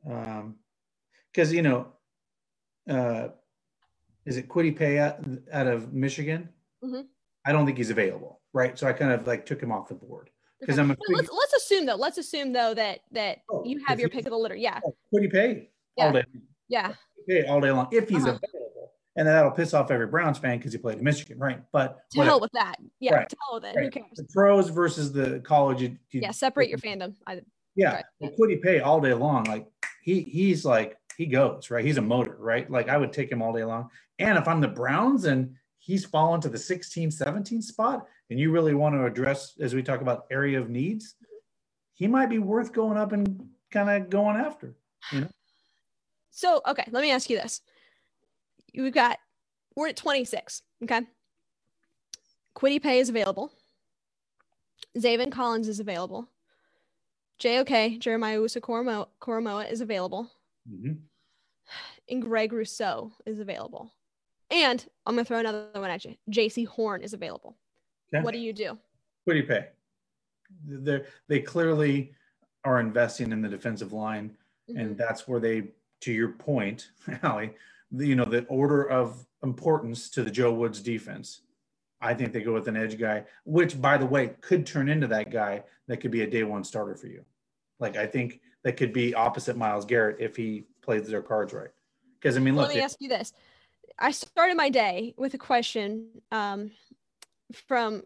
Um, 0.05 0.55
because 1.31 1.53
you 1.53 1.61
know, 1.61 1.87
uh, 2.89 3.29
is 4.25 4.37
it 4.37 4.47
Kwity 4.49 4.75
Paye 4.75 4.99
out, 4.99 5.19
out 5.51 5.67
of 5.67 5.93
Michigan? 5.93 6.49
Mhm. 6.83 7.05
I 7.45 7.51
don't 7.51 7.65
think 7.65 7.77
he's 7.77 7.89
available, 7.89 8.41
right? 8.53 8.77
So 8.77 8.87
I 8.87 8.93
kind 8.93 9.11
of 9.11 9.25
like 9.25 9.45
took 9.45 9.61
him 9.61 9.71
off 9.71 9.87
the 9.87 9.95
board 9.95 10.29
because 10.59 10.75
Okay. 10.79 10.83
I'm 10.83 10.91
a 10.91 10.95
let's 11.09 11.29
let's 11.31 11.53
assume 11.53 11.85
though. 11.85 11.95
Let's 11.95 12.17
assume 12.17 12.51
though 12.53 12.73
that 12.73 12.99
that 13.11 13.39
Oh, 13.49 13.63
you 13.65 13.81
have 13.87 13.99
your 13.99 14.09
pick 14.09 14.25
of 14.25 14.31
the 14.31 14.37
litter. 14.37 14.55
Yeah, 14.55 14.79
oh, 14.85 14.95
Kwity 15.13 15.31
Paye 15.31 15.69
Yeah. 15.97 16.05
all 16.07 16.11
day, 16.13 16.23
yeah. 16.67 16.93
Paye 17.27 17.45
all 17.45 17.61
day 17.61 17.71
long 17.71 17.87
if 17.91 18.09
he's 18.09 18.25
Uh-huh. 18.25 18.37
available, 18.43 18.91
and 19.15 19.27
that'll 19.27 19.51
piss 19.51 19.73
off 19.73 19.91
every 19.91 20.07
Browns 20.07 20.37
fan 20.37 20.57
because 20.57 20.73
he 20.73 20.77
played 20.77 20.97
in 20.97 21.03
Michigan, 21.03 21.39
right? 21.39 21.61
But 21.71 21.97
To 22.11 22.19
whatever. 22.19 22.31
hell 22.31 22.39
with 22.41 22.51
that. 22.53 22.75
Yeah, 22.99 23.15
Right, 23.15 23.29
to 23.29 23.37
hell 23.47 23.55
with 23.61 23.65
it. 23.65 23.75
Who 23.79 23.89
cares? 23.91 24.05
the 24.15 24.27
pros 24.33 24.69
versus 24.69 25.11
the 25.13 25.39
college. 25.39 25.81
You, 25.81 25.97
you- 26.11 26.21
Yeah, 26.21 26.31
separate 26.31 26.69
your 26.69 26.79
fandom. 26.79 27.15
I, 27.25 27.41
Yeah, 27.75 27.93
Right. 27.95 28.05
but 28.19 28.35
Kwity 28.35 28.61
Paye 28.61 28.79
all 28.81 28.99
day 28.99 29.13
long, 29.13 29.43
like 29.45 29.67
he 30.01 30.21
he's 30.23 30.65
like 30.65 30.97
he 31.17 31.25
goes 31.25 31.71
right. 31.71 31.83
He's 31.83 31.97
a 31.97 32.01
motor, 32.01 32.37
right? 32.39 32.69
Like 32.69 32.89
I 32.89 32.95
would 32.95 33.11
take 33.11 33.31
him 33.31 33.41
all 33.41 33.51
day 33.51 33.63
long. 33.63 33.89
And 34.19 34.37
if 34.37 34.47
I'm 34.47 34.61
the 34.61 34.67
Browns 34.67 35.25
and 35.25 35.55
he's 35.79 36.05
fallen 36.05 36.39
to 36.41 36.49
the 36.49 36.57
16, 36.59 37.09
17 37.09 37.61
spot, 37.61 38.05
and 38.29 38.39
you 38.39 38.51
really 38.51 38.75
want 38.75 38.93
to 38.93 39.05
address 39.05 39.55
as 39.59 39.73
we 39.73 39.81
talk 39.81 40.01
about 40.01 40.27
area 40.29 40.59
of 40.59 40.69
needs, 40.69 41.15
he 41.95 42.07
might 42.07 42.29
be 42.29 42.37
worth 42.37 42.71
going 42.71 42.97
up 42.97 43.13
and 43.13 43.49
kind 43.71 43.89
of 43.89 44.11
going 44.11 44.37
after. 44.37 44.75
so 46.29 46.61
okay, 46.67 46.85
let 46.91 47.01
me 47.01 47.11
ask 47.11 47.31
you 47.31 47.37
this. 47.37 47.61
We've 48.75 48.93
got 48.93 49.17
we're 49.75 49.87
at 49.87 49.95
26. 49.95 50.61
Okay. 50.83 51.01
Kwity 52.55 52.81
Paye 52.81 52.99
is 52.99 53.09
available. 53.09 53.51
Zaven 54.95 55.31
Collins 55.31 55.67
is 55.67 55.79
available. 55.79 56.29
JOK, 57.39 57.99
Jeremiah 57.99 58.39
Owusu-Koramoah 58.39 59.71
is 59.71 59.81
available. 59.81 60.31
Mhm. 60.69 60.97
And 62.09 62.21
Greg 62.21 62.53
Rousseau 62.53 63.11
is 63.25 63.39
available. 63.39 63.93
And 64.49 64.85
I'm 65.05 65.15
gonna 65.15 65.25
throw 65.25 65.39
another 65.39 65.69
one 65.73 65.89
at 65.89 66.05
you. 66.05 66.15
Jaycee 66.29 66.67
Horn 66.67 67.01
is 67.01 67.13
available. 67.13 67.57
Okay. 68.13 68.23
What 68.23 68.33
do 68.33 68.39
you 68.39 68.53
do? 68.53 68.77
What 69.25 69.33
do 69.33 69.39
you 69.39 69.45
Paye. 69.45 69.67
They 70.65 71.05
they 71.27 71.41
clearly 71.41 72.13
are 72.63 72.79
investing 72.79 73.31
in 73.31 73.41
the 73.41 73.49
defensive 73.49 73.93
line. 73.93 74.35
Mhm. 74.69 74.81
and 74.81 74.97
that's 74.97 75.29
where 75.29 75.39
they 75.39 75.69
to 76.01 76.11
your 76.11 76.33
point 76.33 76.91
Allie, 77.23 77.55
the, 77.89 78.05
you 78.05 78.15
know 78.15 78.25
the 78.25 78.43
order 78.47 78.83
of 78.89 79.25
importance 79.43 80.09
to 80.09 80.23
the 80.23 80.29
joe 80.29 80.51
woods 80.53 80.81
defense 80.81 81.43
i 82.01 82.13
think 82.13 82.33
they 82.33 82.41
go 82.41 82.53
with 82.53 82.67
an 82.67 82.75
edge 82.75 82.99
guy 82.99 83.23
which 83.45 83.79
by 83.81 83.97
the 83.97 84.05
way 84.05 84.35
could 84.41 84.65
turn 84.65 84.89
into 84.89 85.07
that 85.07 85.29
guy 85.31 85.63
that 85.87 85.97
could 86.01 86.11
be 86.11 86.23
a 86.23 86.27
day 86.29 86.43
one 86.43 86.65
starter 86.65 86.95
for 86.95 87.07
you 87.07 87.23
like 87.79 87.95
i 87.95 88.05
think 88.05 88.41
that 88.63 88.77
could 88.77 88.93
be 88.93 89.13
opposite 89.13 89.57
myles 89.57 89.85
garrett 89.85 90.17
if 90.19 90.35
he 90.35 90.65
plays 90.81 91.07
their 91.07 91.21
cards 91.21 91.53
right 91.53 91.69
because 92.19 92.37
i 92.37 92.39
mean 92.39 92.55
Let 92.55 92.73
me 92.73 92.81
ask 92.81 92.97
you 92.99 93.09
this. 93.09 93.33
I 93.99 94.11
started 94.11 94.57
my 94.57 94.69
day 94.69 95.13
with 95.17 95.33
a 95.33 95.37
question 95.37 96.09
um, 96.31 96.71
from 97.67 98.03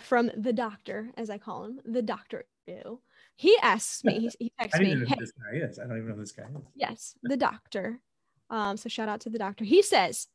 from 0.00 0.30
the 0.36 0.52
doctor, 0.52 1.08
as 1.16 1.30
I 1.30 1.38
call 1.38 1.64
him, 1.64 1.80
the 1.84 2.02
doctor. 2.02 2.44
Ew. 2.66 3.00
He 3.36 3.56
asks 3.62 4.02
me, 4.02 4.18
he, 4.18 4.30
he 4.38 4.52
i 4.58 4.64
texts 4.64 4.80
me, 4.80 5.04
"Hey, 5.06 5.16
this 5.18 5.32
guy 5.32 5.58
is 5.58 5.78
i 5.78 5.86
don't 5.86 5.98
even 5.98 6.08
know 6.08 6.14
who 6.14 6.20
this 6.20 6.32
guy 6.32 6.44
is 6.44 6.62
yes, 6.74 7.14
the 7.22 7.36
doctor. 7.36 8.00
Um, 8.50 8.76
so 8.76 8.88
shout 8.88 9.08
out 9.08 9.20
to 9.22 9.30
the 9.30 9.38
doctor. 9.38 9.64
He 9.64 9.82
says, 9.82 10.28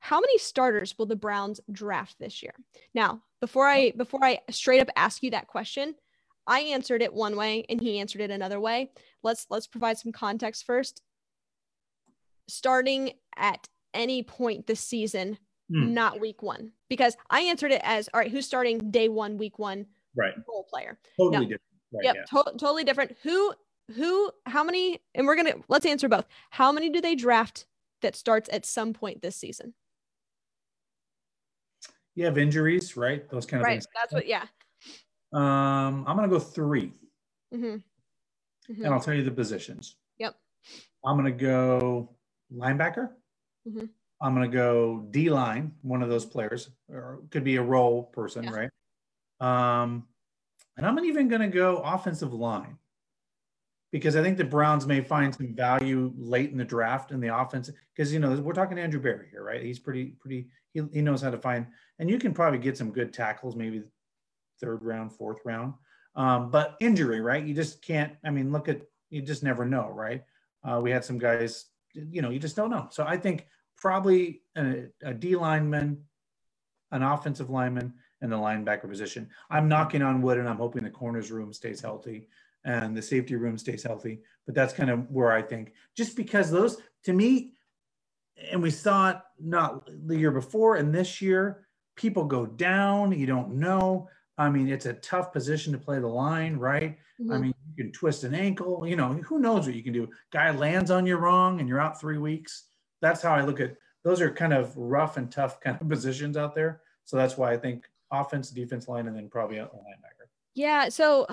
"How 0.00 0.20
many 0.20 0.38
starters 0.38 0.96
will 0.98 1.06
the 1.06 1.16
Browns 1.16 1.60
draft 1.70 2.16
this 2.18 2.42
year?" 2.42 2.54
Now, 2.94 3.22
before 3.40 3.66
I 3.66 3.92
before 3.92 4.24
I 4.24 4.40
straight 4.50 4.80
up 4.80 4.90
ask 4.96 5.22
you 5.22 5.30
that 5.30 5.48
question, 5.48 5.94
I 6.46 6.60
answered 6.60 7.02
it 7.02 7.12
one 7.14 7.36
way 7.36 7.64
and 7.68 7.80
he 7.80 7.98
answered 8.00 8.20
it 8.20 8.30
another 8.30 8.60
way. 8.60 8.90
Let's 9.22 9.46
let's 9.50 9.66
provide 9.66 9.98
some 9.98 10.12
context 10.12 10.64
first. 10.66 11.02
Starting 12.48 13.12
at 13.36 13.68
any 13.94 14.22
point 14.22 14.66
this 14.66 14.80
season, 14.80 15.38
Hmm, 15.70 15.94
not 15.94 16.20
week 16.20 16.42
one, 16.42 16.72
because 16.90 17.16
I 17.30 17.42
answered 17.42 17.70
it 17.72 17.80
as 17.84 18.08
all 18.12 18.20
right. 18.20 18.30
Who's 18.30 18.46
starting 18.46 18.90
day 18.90 19.08
one, 19.08 19.38
week 19.38 19.58
one 19.58 19.86
right 20.16 20.34
role 20.48 20.64
player? 20.68 20.98
totally 21.16 21.46
different 21.46 21.62
right 21.92 22.04
yep, 22.04 22.16
yeah. 22.16 22.24
to- 22.42 22.58
totally 22.58 22.84
different. 22.84 23.16
Who, 23.22 23.54
who, 23.94 24.30
how 24.44 24.64
many? 24.64 25.00
And 25.14 25.26
we're 25.26 25.36
gonna 25.36 25.54
let's 25.68 25.86
answer 25.86 26.08
both. 26.08 26.26
How 26.50 26.72
many 26.72 26.90
do 26.90 27.00
they 27.00 27.14
draft 27.14 27.66
that 28.02 28.16
starts 28.16 28.48
at 28.52 28.66
some 28.66 28.92
point 28.92 29.22
this 29.22 29.36
season? 29.36 29.74
you 32.14 32.26
have 32.26 32.36
injuries 32.36 32.94
right 32.94 33.26
those 33.30 33.46
kind 33.46 33.62
of 33.62 33.64
Right. 33.64 33.72
things 33.74 33.86
That's 33.94 34.12
what. 34.12 34.26
Yeah. 34.26 34.44
Um 35.32 36.04
i'm 36.06 36.16
gonna 36.16 36.28
go 36.28 36.38
three 36.38 36.92
hmm 37.52 37.76
and 38.68 38.86
i'll 38.86 39.00
tell 39.00 39.14
you 39.14 39.22
the 39.24 39.30
positions 39.30 39.96
Yep. 40.18 40.34
I'm 41.04 41.16
going 41.18 41.36
to 41.36 41.44
go 41.44 42.14
linebacker. 42.54 43.10
Mhm. 43.66 43.88
I'm 44.20 44.34
going 44.36 44.48
to 44.48 44.56
go 44.56 45.04
D 45.10 45.30
line, 45.30 45.72
one 45.82 46.00
of 46.00 46.08
those 46.08 46.24
players, 46.24 46.70
or 46.88 47.22
could 47.30 47.42
be 47.42 47.56
a 47.56 47.62
role 47.62 48.04
person, 48.04 48.44
Yeah. 48.44 48.50
right? 48.52 48.70
Um, 49.80 50.06
and 50.76 50.86
I'm 50.86 50.96
even 51.00 51.26
going 51.26 51.40
to 51.40 51.48
go 51.48 51.78
offensive 51.78 52.32
line. 52.32 52.78
because 53.90 54.14
I 54.14 54.22
think 54.22 54.38
the 54.38 54.44
Browns 54.44 54.86
may 54.86 55.00
find 55.00 55.34
some 55.34 55.54
value 55.56 56.12
late 56.16 56.50
in 56.52 56.56
the 56.56 56.64
draft 56.64 57.10
in 57.10 57.18
the 57.20 57.36
offense. 57.36 57.68
Because 57.96 58.12
you 58.12 58.20
know 58.20 58.30
we're 58.40 58.52
talking 58.54 58.78
Andrew 58.78 59.00
Berry 59.00 59.26
here, 59.28 59.42
right? 59.42 59.62
He's 59.62 59.80
pretty 59.80 60.10
pretty. 60.20 60.48
He, 60.72 60.82
he 60.92 61.02
knows 61.02 61.20
how 61.20 61.30
to 61.30 61.38
find, 61.38 61.66
and 61.98 62.08
you 62.08 62.18
can 62.20 62.32
probably 62.32 62.60
get 62.60 62.78
some 62.78 62.92
good 62.92 63.12
tackles, 63.12 63.56
maybe 63.56 63.82
third 64.62 64.82
round, 64.82 65.12
fourth 65.12 65.40
round. 65.44 65.74
Um, 66.14 66.50
but 66.50 66.76
injury, 66.80 67.20
right? 67.20 67.44
You 67.44 67.54
just 67.54 67.82
can't. 67.82 68.12
I 68.24 68.30
mean, 68.30 68.52
look 68.52 68.68
at 68.68 68.82
you 69.10 69.22
just 69.22 69.42
never 69.42 69.64
know, 69.64 69.88
right? 69.88 70.22
Uh, 70.64 70.80
we 70.82 70.90
had 70.90 71.04
some 71.04 71.18
guys, 71.18 71.66
you 71.94 72.22
know, 72.22 72.30
you 72.30 72.38
just 72.38 72.56
don't 72.56 72.70
know. 72.70 72.88
So 72.90 73.04
I 73.06 73.16
think 73.16 73.46
probably 73.76 74.42
a, 74.56 74.84
a 75.02 75.12
D 75.12 75.36
lineman, 75.36 76.02
an 76.92 77.02
offensive 77.02 77.50
lineman, 77.50 77.94
and 78.20 78.30
the 78.30 78.36
linebacker 78.36 78.88
position. 78.88 79.28
I'm 79.50 79.68
knocking 79.68 80.02
on 80.02 80.22
wood, 80.22 80.38
and 80.38 80.48
I'm 80.48 80.56
hoping 80.58 80.84
the 80.84 80.90
corners 80.90 81.30
room 81.30 81.52
stays 81.52 81.80
healthy 81.80 82.28
and 82.64 82.96
the 82.96 83.02
safety 83.02 83.34
room 83.34 83.58
stays 83.58 83.82
healthy. 83.82 84.20
But 84.46 84.54
that's 84.54 84.72
kind 84.72 84.90
of 84.90 85.10
where 85.10 85.32
I 85.32 85.42
think, 85.42 85.72
just 85.96 86.16
because 86.16 86.50
those, 86.50 86.78
to 87.04 87.12
me, 87.12 87.54
and 88.50 88.62
we 88.62 88.70
saw 88.70 89.10
it 89.10 89.16
not 89.40 89.88
the 90.06 90.16
year 90.16 90.30
before 90.30 90.76
and 90.76 90.94
this 90.94 91.20
year, 91.20 91.66
people 91.96 92.24
go 92.24 92.46
down. 92.46 93.18
You 93.18 93.26
don't 93.26 93.54
know. 93.54 94.08
I 94.38 94.48
mean, 94.48 94.68
it's 94.68 94.86
a 94.86 94.94
tough 94.94 95.32
position 95.32 95.72
to 95.72 95.78
play 95.78 95.98
the 95.98 96.06
line, 96.06 96.56
right? 96.56 96.98
Mm-hmm. 97.20 97.32
I 97.32 97.38
mean, 97.38 97.54
you 97.68 97.84
can 97.84 97.92
twist 97.92 98.24
an 98.24 98.34
ankle. 98.34 98.86
You 98.86 98.96
know, 98.96 99.12
who 99.14 99.38
knows 99.38 99.66
what 99.66 99.74
you 99.74 99.82
can 99.82 99.92
do? 99.92 100.08
Guy 100.32 100.50
lands 100.50 100.90
on 100.90 101.06
you 101.06 101.16
wrong, 101.16 101.60
and 101.60 101.68
you're 101.68 101.80
out 101.80 102.00
three 102.00 102.18
weeks. 102.18 102.64
That's 103.00 103.22
how 103.22 103.34
I 103.34 103.42
look 103.42 103.60
at. 103.60 103.76
Those 104.04 104.20
are 104.20 104.30
kind 104.30 104.52
of 104.52 104.76
rough 104.76 105.16
and 105.16 105.30
tough 105.30 105.60
kind 105.60 105.78
of 105.80 105.88
positions 105.88 106.36
out 106.36 106.54
there. 106.54 106.80
So 107.04 107.16
that's 107.16 107.36
why 107.36 107.52
I 107.52 107.56
think 107.56 107.88
offense, 108.10 108.50
defense 108.50 108.88
line, 108.88 109.06
and 109.06 109.16
then 109.16 109.28
probably 109.28 109.58
a 109.58 109.66
linebacker. 109.66 110.28
Yeah. 110.54 110.88
So 110.88 111.26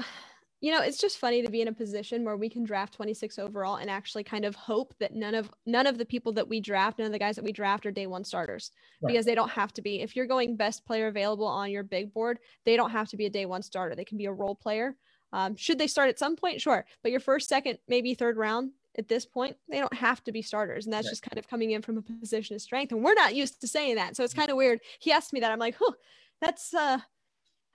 you 0.62 0.74
know, 0.74 0.82
it's 0.82 0.98
just 0.98 1.20
funny 1.20 1.42
to 1.42 1.50
be 1.50 1.62
in 1.62 1.70
a 1.70 1.74
position 1.74 2.26
where 2.26 2.36
we 2.36 2.50
can 2.50 2.66
draft 2.66 2.94
26 2.94 3.40
overall 3.40 3.78
and 3.78 3.90
actually 3.90 4.24
kind 4.24 4.44
of 4.44 4.56
hope 4.56 4.94
that 5.00 5.16
none 5.16 5.34
of 5.34 5.50
none 5.66 5.88
of 5.88 5.98
the 5.98 6.06
people 6.06 6.34
that 6.34 6.48
we 6.48 6.60
draft, 6.60 7.00
none 7.00 7.06
of 7.06 7.14
the 7.14 7.20
guys 7.20 7.36
that 7.38 7.46
we 7.46 7.54
draft 7.54 7.86
are 7.86 7.92
day 7.92 8.08
one 8.08 8.26
starters 8.26 8.72
right. 9.02 9.10
because 9.10 9.26
they 9.26 9.36
don't 9.36 9.52
have 9.52 9.72
to 9.74 9.82
be. 9.82 10.02
If 10.02 10.16
you're 10.16 10.28
going 10.28 10.58
best 10.58 10.86
player 10.86 11.08
available 11.08 11.48
on 11.48 11.72
your 11.72 11.84
big 11.84 12.14
board, 12.14 12.40
they 12.66 12.76
don't 12.76 12.92
have 12.92 13.08
to 13.10 13.18
be 13.18 13.26
a 13.26 13.30
day 13.30 13.46
one 13.46 13.62
starter. 13.62 13.96
They 13.96 14.06
can 14.06 14.18
be 14.18 14.26
a 14.26 14.34
role 14.34 14.56
player. 14.56 14.98
Um, 15.32 15.56
should 15.56 15.78
they 15.78 15.88
start 15.88 16.10
at 16.10 16.20
some 16.20 16.36
point? 16.36 16.60
Sure. 16.60 16.86
But 17.04 17.12
your 17.12 17.22
first, 17.22 17.48
second, 17.48 17.78
maybe 17.88 18.14
third 18.14 18.36
round 18.36 18.72
at 18.98 19.08
this 19.08 19.26
point, 19.26 19.56
they 19.70 19.80
don't 19.80 19.94
have 19.94 20.24
to 20.26 20.32
be 20.32 20.42
starters. 20.42 20.86
And 20.86 20.94
that's 20.94 21.06
right. 21.06 21.12
just 21.12 21.22
kind 21.22 21.38
of 21.38 21.48
coming 21.48 21.72
in 21.72 21.82
from 21.82 21.98
a 21.98 22.02
position 22.02 22.56
of 22.56 22.62
strength. 22.62 22.92
And 22.92 23.04
we're 23.04 23.14
not 23.14 23.36
used 23.36 23.62
to 23.62 23.68
saying 23.68 23.96
that. 23.96 24.16
So 24.16 24.24
it's 24.24 24.34
mm. 24.34 24.38
kind 24.38 24.50
of 24.50 24.58
weird. 24.58 24.80
He 25.00 25.12
asked 25.12 25.32
me 25.32 25.40
that. 25.40 25.52
I'm 25.52 25.60
like, 25.60 25.76
huh, 25.80 25.94
that's 26.42 26.74
uh 26.74 27.00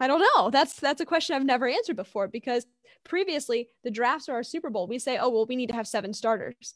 I 0.00 0.06
don't 0.06 0.24
know. 0.34 0.50
That's 0.50 0.74
that's 0.80 1.00
a 1.00 1.06
question 1.06 1.36
I've 1.36 1.44
never 1.44 1.68
answered 1.68 1.96
before 1.96 2.28
because 2.28 2.66
previously 3.04 3.68
the 3.84 3.90
drafts 3.90 4.28
are 4.28 4.34
our 4.34 4.42
Super 4.42 4.70
Bowl. 4.70 4.86
We 4.86 4.98
say, 4.98 5.18
oh 5.18 5.28
well, 5.28 5.46
we 5.46 5.56
need 5.56 5.68
to 5.68 5.76
have 5.76 5.86
seven 5.86 6.12
starters. 6.12 6.74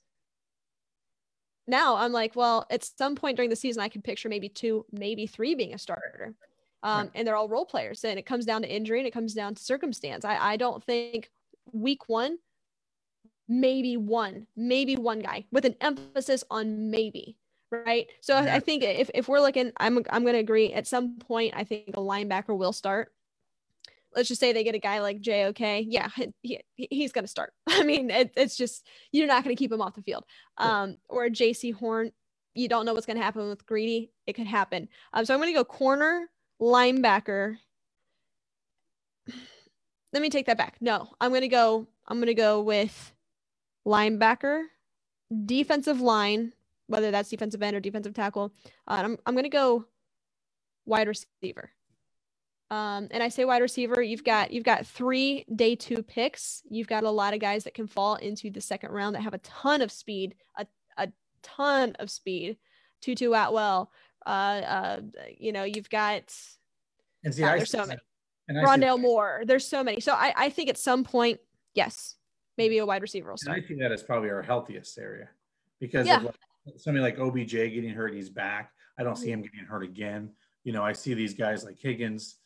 Now 1.66 1.96
I'm 1.96 2.12
like, 2.12 2.34
well, 2.34 2.66
at 2.70 2.84
some 2.84 3.14
point 3.14 3.36
during 3.36 3.50
the 3.50 3.56
season, 3.56 3.82
I 3.82 3.88
can 3.88 4.02
picture 4.02 4.28
maybe 4.28 4.48
two, 4.48 4.86
maybe 4.90 5.26
three 5.26 5.54
being 5.54 5.74
a 5.74 5.78
starter. 5.78 6.34
Um, 6.82 7.00
right. 7.00 7.10
and 7.14 7.26
they're 7.26 7.36
all 7.36 7.48
role 7.48 7.66
players. 7.66 8.04
And 8.04 8.18
it 8.18 8.24
comes 8.24 8.46
down 8.46 8.62
to 8.62 8.68
injury 8.68 9.00
and 9.00 9.06
it 9.06 9.12
comes 9.12 9.34
down 9.34 9.54
to 9.54 9.62
circumstance. 9.62 10.24
I, 10.24 10.52
I 10.52 10.56
don't 10.56 10.82
think 10.84 11.30
week 11.72 12.08
one, 12.08 12.38
maybe 13.48 13.96
one, 13.96 14.46
maybe 14.56 14.96
one 14.96 15.18
guy 15.18 15.44
with 15.50 15.64
an 15.64 15.74
emphasis 15.80 16.44
on 16.50 16.90
maybe 16.90 17.36
right? 17.70 18.06
So 18.20 18.38
yeah. 18.38 18.54
I 18.54 18.60
think 18.60 18.82
if, 18.82 19.10
if 19.14 19.28
we're 19.28 19.40
looking, 19.40 19.72
I'm 19.78 20.04
I'm 20.10 20.22
going 20.22 20.34
to 20.34 20.40
agree. 20.40 20.72
At 20.72 20.86
some 20.86 21.18
point, 21.18 21.54
I 21.56 21.64
think 21.64 21.88
a 21.88 22.00
linebacker 22.00 22.56
will 22.56 22.72
start. 22.72 23.12
Let's 24.14 24.28
just 24.28 24.40
say 24.40 24.52
they 24.52 24.64
get 24.64 24.74
a 24.74 24.80
guy 24.80 25.00
like 25.00 25.20
JOK. 25.20 25.84
Yeah, 25.86 26.08
he, 26.42 26.60
he's 26.74 27.12
going 27.12 27.24
to 27.24 27.30
start. 27.30 27.52
I 27.68 27.84
mean, 27.84 28.10
it, 28.10 28.32
it's 28.36 28.56
just 28.56 28.86
you're 29.12 29.26
not 29.26 29.44
going 29.44 29.54
to 29.54 29.58
keep 29.58 29.72
him 29.72 29.82
off 29.82 29.94
the 29.94 30.02
field. 30.02 30.24
Um, 30.56 30.96
or 31.08 31.28
Jaycee 31.28 31.74
Horn. 31.74 32.12
You 32.54 32.68
don't 32.68 32.86
know 32.86 32.94
what's 32.94 33.06
going 33.06 33.18
to 33.18 33.22
happen 33.22 33.48
with 33.48 33.66
Greedy. 33.66 34.10
It 34.26 34.32
could 34.32 34.46
happen. 34.48 34.88
Um, 35.12 35.24
so 35.24 35.32
I'm 35.32 35.40
going 35.40 35.52
to 35.52 35.58
go 35.58 35.64
corner, 35.64 36.28
linebacker. 36.60 37.56
Let 40.12 40.22
me 40.22 40.30
take 40.30 40.46
that 40.46 40.58
back. 40.58 40.76
No, 40.80 41.10
I'm 41.20 41.30
going 41.30 41.42
to 41.42 41.48
go. 41.48 41.86
I'm 42.08 42.16
going 42.16 42.26
to 42.28 42.34
go 42.34 42.62
with 42.62 43.12
linebacker, 43.86 44.64
defensive 45.44 46.00
line, 46.00 46.52
whether 46.88 47.10
that's 47.10 47.28
defensive 47.28 47.62
end 47.62 47.76
or 47.76 47.80
defensive 47.80 48.14
tackle. 48.14 48.52
Uh, 48.88 49.02
I'm 49.04 49.18
I'm 49.24 49.34
gonna 49.36 49.48
go 49.48 49.86
wide 50.84 51.06
receiver. 51.06 51.70
Um, 52.70 53.08
and 53.12 53.22
I 53.22 53.28
say 53.28 53.46
wide 53.46 53.62
receiver, 53.62 54.02
you've 54.02 54.24
got 54.24 54.50
you've 54.50 54.64
got 54.64 54.86
three 54.86 55.44
day 55.54 55.74
two 55.74 56.02
picks. 56.02 56.62
You've 56.68 56.88
got 56.88 57.04
a 57.04 57.10
lot 57.10 57.32
of 57.32 57.40
guys 57.40 57.64
that 57.64 57.74
can 57.74 57.86
fall 57.86 58.16
into 58.16 58.50
the 58.50 58.60
second 58.60 58.90
round 58.90 59.14
that 59.14 59.22
have 59.22 59.34
a 59.34 59.38
ton 59.38 59.80
of 59.80 59.90
speed, 59.90 60.34
a, 60.56 60.66
a 60.96 61.08
ton 61.42 61.94
of 61.98 62.10
speed. 62.10 62.58
Tutu 63.00 63.32
Atwell, 63.32 63.92
uh, 64.26 64.28
uh, 64.28 65.00
you 65.38 65.52
know, 65.52 65.62
you've 65.62 65.88
got 65.88 66.34
and 67.24 67.34
see, 67.34 67.42
there's 67.42 67.70
so 67.70 67.86
many. 67.86 68.00
Rondale 68.50 69.00
Moore, 69.00 69.42
there's 69.46 69.66
so 69.66 69.84
many. 69.84 70.00
So 70.00 70.12
I, 70.12 70.32
I 70.36 70.50
think 70.50 70.68
at 70.68 70.78
some 70.78 71.04
point, 71.04 71.38
yes, 71.74 72.16
maybe 72.56 72.78
a 72.78 72.86
wide 72.86 73.02
receiver 73.02 73.30
will 73.30 73.36
start. 73.36 73.56
And 73.56 73.64
I 73.64 73.68
think 73.68 73.80
that 73.80 73.92
is 73.92 74.02
probably 74.02 74.30
our 74.30 74.42
healthiest 74.42 74.98
area 74.98 75.28
because 75.80 76.06
yeah. 76.06 76.16
of 76.16 76.24
like 76.24 76.34
somebody 76.76 77.02
like 77.02 77.18
OBJ 77.18 77.50
getting 77.50 77.90
hurt, 77.90 78.14
he's 78.14 78.30
back. 78.30 78.72
I 78.98 79.02
don't 79.02 79.16
see 79.16 79.30
him 79.30 79.42
getting 79.42 79.66
hurt 79.66 79.84
again. 79.84 80.30
You 80.64 80.72
know, 80.72 80.82
I 80.82 80.92
see 80.92 81.14
these 81.14 81.34
guys 81.34 81.64
like 81.64 81.78
Higgins, 81.78 82.36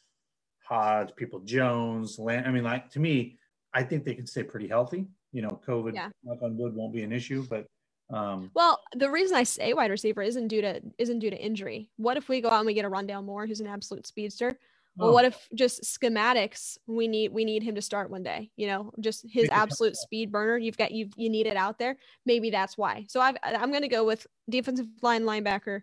Hodge, 0.63 1.15
Peoples-Jones, 1.17 2.19
Land. 2.19 2.47
I 2.47 2.51
mean, 2.51 2.65
like 2.65 2.91
to 2.91 3.01
me, 3.01 3.39
I 3.75 3.83
think 3.83 4.05
they 4.05 4.15
can 4.15 4.27
stay 4.27 4.43
pretty 4.43 4.69
healthy. 4.69 5.07
You 5.33 5.43
know, 5.43 5.61
COVID, 5.67 5.95
yeah. 5.95 6.11
knock 6.23 6.43
on 6.43 6.57
wood, 6.59 6.75
won't 6.75 6.93
be 6.93 7.03
an 7.03 7.13
issue. 7.13 7.45
But 7.49 7.67
um, 8.11 8.51
well, 8.55 8.81
the 8.95 9.11
reason 9.11 9.37
I 9.37 9.45
say 9.45 9.73
wide 9.73 9.91
receiver 9.91 10.23
isn't 10.23 10.49
due 10.49 10.61
to 10.61 10.81
isn't 10.99 11.21
due 11.21 11.31
to 11.31 11.37
injury. 11.37 11.89
What 11.97 12.17
if 12.17 12.29
we 12.29 12.41
go 12.41 12.51
out 12.51 12.59
and 12.59 12.67
we 12.67 12.75
get 12.75 12.85
a 12.85 12.91
Rondale 12.91 13.25
Moore, 13.25 13.47
who's 13.47 13.61
an 13.61 13.67
absolute 13.67 14.07
speedster? 14.07 14.59
Well, 14.97 15.09
oh. 15.09 15.13
what 15.13 15.25
if 15.25 15.49
just 15.55 15.83
schematics? 15.85 16.77
We 16.87 17.09
need 17.09 17.33
we 17.33 17.45
need 17.45 17.63
him 17.63 17.75
to 17.77 17.83
start 17.83 18.11
one 18.11 18.23
day. 18.23 18.51
You 18.57 18.67
know, 18.67 18.93
just 19.01 19.25
his 19.29 19.49
absolute 19.51 19.97
speed 19.97 20.31
burner. 20.31 20.59
You've 20.59 20.77
got 20.77 20.93
you 20.93 21.09
you 21.17 21.31
need 21.31 21.47
it 21.47 21.57
out 21.57 21.79
there. 21.79 21.97
Maybe 22.27 22.51
that's 22.51 22.77
why. 22.77 23.07
So 23.09 23.21
I've, 23.21 23.37
I'm 23.43 23.71
going 23.71 23.83
to 23.83 23.89
go 23.89 24.05
with 24.05 24.27
defensive 24.51 24.87
line 25.01 25.23
linebacker 25.23 25.83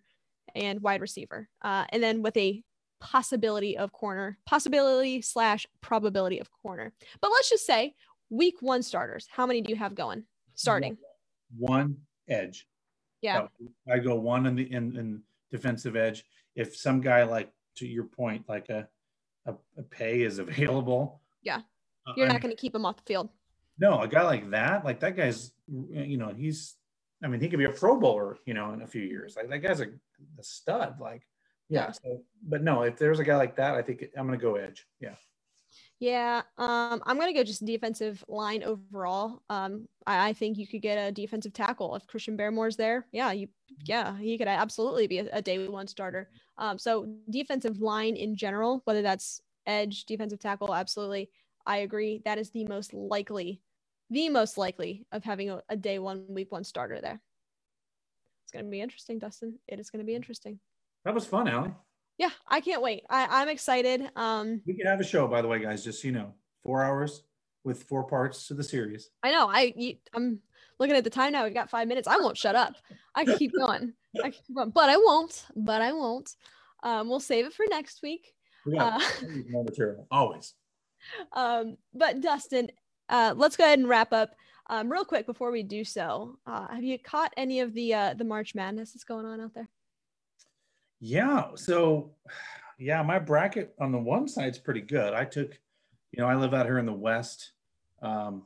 and 0.54 0.82
wide 0.82 1.02
receiver, 1.02 1.50
uh, 1.64 1.86
and 1.90 2.04
then 2.04 2.22
with 2.22 2.38
a 2.38 2.64
possibility 3.00 3.78
of 3.78 3.92
corner, 3.92 4.38
possibility 4.46 5.22
slash 5.22 5.66
probability 5.82 6.40
of 6.40 6.50
corner. 6.62 6.94
But 7.22 7.32
let's 7.32 7.50
just 7.50 7.66
say 7.66 7.96
week 8.30 8.58
one 8.62 8.84
starters. 8.84 9.28
How 9.32 9.48
many 9.48 9.62
do 9.62 9.72
you 9.72 9.78
have 9.78 9.96
going 9.96 10.26
starting? 10.54 10.98
One 11.58 11.98
edge. 12.28 12.68
Yeah, 13.22 13.48
I 13.92 13.98
go 13.98 14.16
one 14.16 14.46
in 14.46 14.56
the 14.56 14.72
in, 14.72 14.96
in 14.96 15.24
defensive 15.50 15.96
edge. 15.96 16.24
If 16.56 16.76
some 16.76 17.02
guy 17.02 17.24
like 17.24 17.52
to 17.78 17.88
your 17.88 18.04
point, 18.04 18.48
like 18.48 18.70
a 18.70 18.88
a, 19.46 19.54
a 19.78 19.84
Paye 19.84 20.22
is 20.22 20.40
available. 20.40 21.22
Yeah. 21.44 21.62
Uh, 22.08 22.14
You're 22.16 22.28
uh, 22.28 22.34
not 22.34 22.42
going 22.42 22.56
to 22.56 22.60
keep 22.60 22.76
him 22.76 22.86
off 22.86 22.98
the 22.98 23.04
field. 23.04 23.30
No, 23.78 24.02
a 24.02 24.08
guy 24.08 24.24
like 24.24 24.50
that, 24.52 24.84
like 24.84 25.00
that 25.00 25.16
guy's, 25.16 25.54
you 25.68 26.18
know, 26.18 26.34
he's, 26.36 26.76
I 27.24 27.28
mean, 27.28 27.40
he 27.40 27.48
could 27.50 27.60
be 27.60 27.66
a 27.66 27.72
Pro 27.72 28.00
Bowler, 28.00 28.38
you 28.46 28.54
know, 28.54 28.74
in 28.74 28.82
a 28.82 28.88
few 28.88 29.02
years. 29.02 29.36
Like 29.36 29.50
that 29.50 29.60
guy's 29.60 29.80
a, 29.80 29.86
a 30.38 30.44
stud. 30.44 31.00
Like, 31.00 31.24
yeah. 31.70 31.92
So, 31.92 32.22
but 32.44 32.62
no, 32.64 32.82
if 32.84 32.98
there's 32.98 33.20
a 33.20 33.24
guy 33.24 33.38
like 33.38 33.56
that, 33.56 33.76
I 33.76 33.82
think 33.82 34.06
I'm 34.18 34.28
going 34.28 34.38
to 34.38 34.44
go 34.44 34.56
edge. 34.56 34.86
Yeah. 35.00 35.16
Yeah, 36.00 36.44
um, 36.58 37.04
I'm 37.06 37.20
gonna 37.20 37.34
go 37.34 37.44
just 37.44 37.66
defensive 37.66 38.24
line 38.30 38.64
overall. 38.64 39.42
Um, 39.50 39.88
I, 40.08 40.30
I, 40.30 40.34
think 40.34 40.58
you 40.58 40.66
could 40.66 40.82
get 40.82 40.96
a 40.96 41.12
defensive 41.12 41.52
tackle 41.52 41.94
if 41.96 42.08
Christian 42.08 42.38
Barmore's 42.38 42.78
there. 42.78 43.06
Yeah, 43.12 43.34
you, 43.34 43.50
yeah, 43.84 44.18
he 44.18 44.38
could 44.38 44.48
absolutely 44.48 45.08
be 45.08 45.20
a, 45.20 45.28
a 45.34 45.42
day 45.42 45.68
one 45.68 45.88
starter. 45.88 46.30
Um, 46.58 46.78
so 46.78 47.06
defensive 47.30 47.82
line 47.82 48.16
in 48.16 48.38
general, 48.38 48.82
whether 48.86 49.02
that's 49.02 49.42
edge, 49.68 50.06
defensive 50.06 50.40
tackle, 50.40 50.74
absolutely, 50.74 51.30
I 51.66 51.80
agree. 51.80 52.22
That 52.24 52.38
is 52.38 52.50
the 52.50 52.64
most 52.64 52.94
likely, 52.94 53.62
the 54.10 54.30
most 54.30 54.58
likely 54.58 55.06
of 55.12 55.26
having 55.26 55.50
a, 55.50 55.62
a 55.68 55.76
day 55.76 56.00
one, 56.00 56.24
week 56.30 56.50
one 56.50 56.64
starter 56.64 57.02
there. 57.02 57.22
It's 58.46 58.54
gonna 58.54 58.70
be 58.70 58.80
interesting, 58.80 59.20
Dustin. 59.20 59.60
It 59.68 59.82
is 59.82 59.90
gonna 59.90 60.06
be 60.06 60.16
interesting. 60.16 60.62
That 61.04 61.14
was 61.14 61.26
fun, 61.26 61.50
Allie 61.50 61.74
yeah, 62.20 62.32
I 62.48 62.60
can't 62.60 62.82
wait. 62.82 63.04
I, 63.10 63.42
I'm 63.42 63.48
excited. 63.48 64.12
Um, 64.18 64.62
we 64.68 64.76
can 64.76 64.86
have 64.86 65.00
a 65.00 65.06
show, 65.06 65.26
by 65.26 65.42
the 65.42 65.48
way, 65.48 65.60
guys. 65.60 65.86
Just 65.86 66.02
so 66.02 66.10
you 66.10 66.12
know, 66.12 66.34
four 66.62 66.84
hours 66.84 67.24
with 67.64 67.84
four 67.84 68.04
parts 68.04 68.46
to 68.48 68.54
the 68.54 68.64
series. 68.64 69.10
I 69.24 69.32
know. 69.32 69.48
I 69.50 69.74
you, 69.76 69.96
I'm 70.14 70.40
looking 70.80 70.98
at 70.98 71.06
the 71.06 71.10
time 71.10 71.32
now. 71.32 71.46
We've 71.46 71.54
got 71.54 71.70
five 71.70 71.88
minutes. 71.88 72.10
I 72.10 72.18
won't 72.18 72.38
shut 72.38 72.56
up. 72.56 72.76
I 73.16 73.24
can 73.24 73.38
keep 73.38 73.54
going. 73.54 73.94
I 74.18 74.24
can 74.24 74.32
keep 74.34 74.56
going, 74.56 74.72
but 74.72 74.90
I 74.90 74.98
won't. 74.98 75.46
But 75.56 75.82
I 75.82 75.94
won't. 75.94 76.36
Um, 76.84 77.08
we'll 77.08 77.22
save 77.22 77.46
it 77.46 77.54
for 77.54 77.66
next 77.70 78.02
week. 78.04 78.34
We 78.66 78.78
got 78.78 79.02
uh, 79.02 79.26
more 79.50 79.64
material 79.64 80.06
always. 80.12 80.56
Um, 81.32 81.78
but 81.94 82.20
Dustin, 82.20 82.70
uh, 83.08 83.34
let's 83.38 83.56
go 83.56 83.64
ahead 83.64 83.80
and 83.80 83.88
wrap 83.88 84.12
up. 84.12 84.36
Um, 84.70 84.92
real 84.92 85.06
quick 85.06 85.26
before 85.26 85.52
we 85.52 85.64
do 85.64 85.86
so, 85.86 86.38
uh, 86.46 86.68
have 86.68 86.84
you 86.84 87.00
caught 87.00 87.34
any 87.38 87.62
of 87.62 87.74
the 87.74 87.94
uh, 87.94 88.14
the 88.14 88.26
March 88.26 88.56
Madness 88.56 88.92
that's 88.92 89.06
going 89.06 89.26
on 89.26 89.40
out 89.40 89.54
there? 89.54 89.70
Yeah. 91.00 91.48
So, 91.56 92.12
yeah, 92.80 93.02
my 93.02 93.20
bracket 93.20 93.74
on 93.80 93.92
the 93.92 94.00
one 94.00 94.28
side 94.28 94.52
is 94.52 94.60
pretty 94.60 94.82
good. 94.82 95.14
I 95.14 95.26
took, 95.26 95.52
you 96.12 96.22
know, 96.22 96.28
I 96.28 96.36
live 96.36 96.54
out 96.54 96.66
here 96.66 96.80
in 96.80 96.86
the 96.86 96.94
West. 96.94 97.52
Um, 98.02 98.44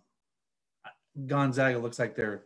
Gonzaga 1.28 1.78
looks 1.78 1.99
like 1.99 2.16
they're 2.16 2.45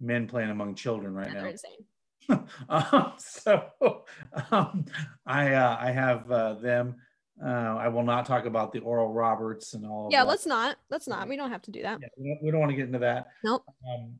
men 0.00 0.26
playing 0.26 0.50
among 0.50 0.74
children 0.74 1.14
right 1.14 1.32
now. 1.32 1.44
insane. 1.46 2.48
um, 2.68 3.12
so 3.18 3.64
um, 4.50 4.84
I 5.26 5.52
uh, 5.54 5.76
I 5.78 5.90
have 5.92 6.30
uh, 6.30 6.54
them. 6.54 6.96
Uh, 7.44 7.76
I 7.76 7.88
will 7.88 8.02
not 8.02 8.24
talk 8.24 8.46
about 8.46 8.72
the 8.72 8.80
Oral 8.80 9.12
Roberts 9.12 9.74
and 9.74 9.86
all. 9.86 10.08
Yeah, 10.10 10.22
let's 10.22 10.46
not. 10.46 10.76
Let's 10.88 11.06
not. 11.06 11.28
We 11.28 11.36
don't 11.36 11.50
have 11.50 11.62
to 11.62 11.70
do 11.70 11.82
that. 11.82 11.98
Yeah, 12.00 12.08
we 12.16 12.28
don't, 12.28 12.42
we 12.42 12.50
don't 12.50 12.60
want 12.60 12.70
to 12.70 12.76
get 12.76 12.86
into 12.86 12.98
that. 13.00 13.26
Nope. 13.44 13.62
Um, 13.86 14.14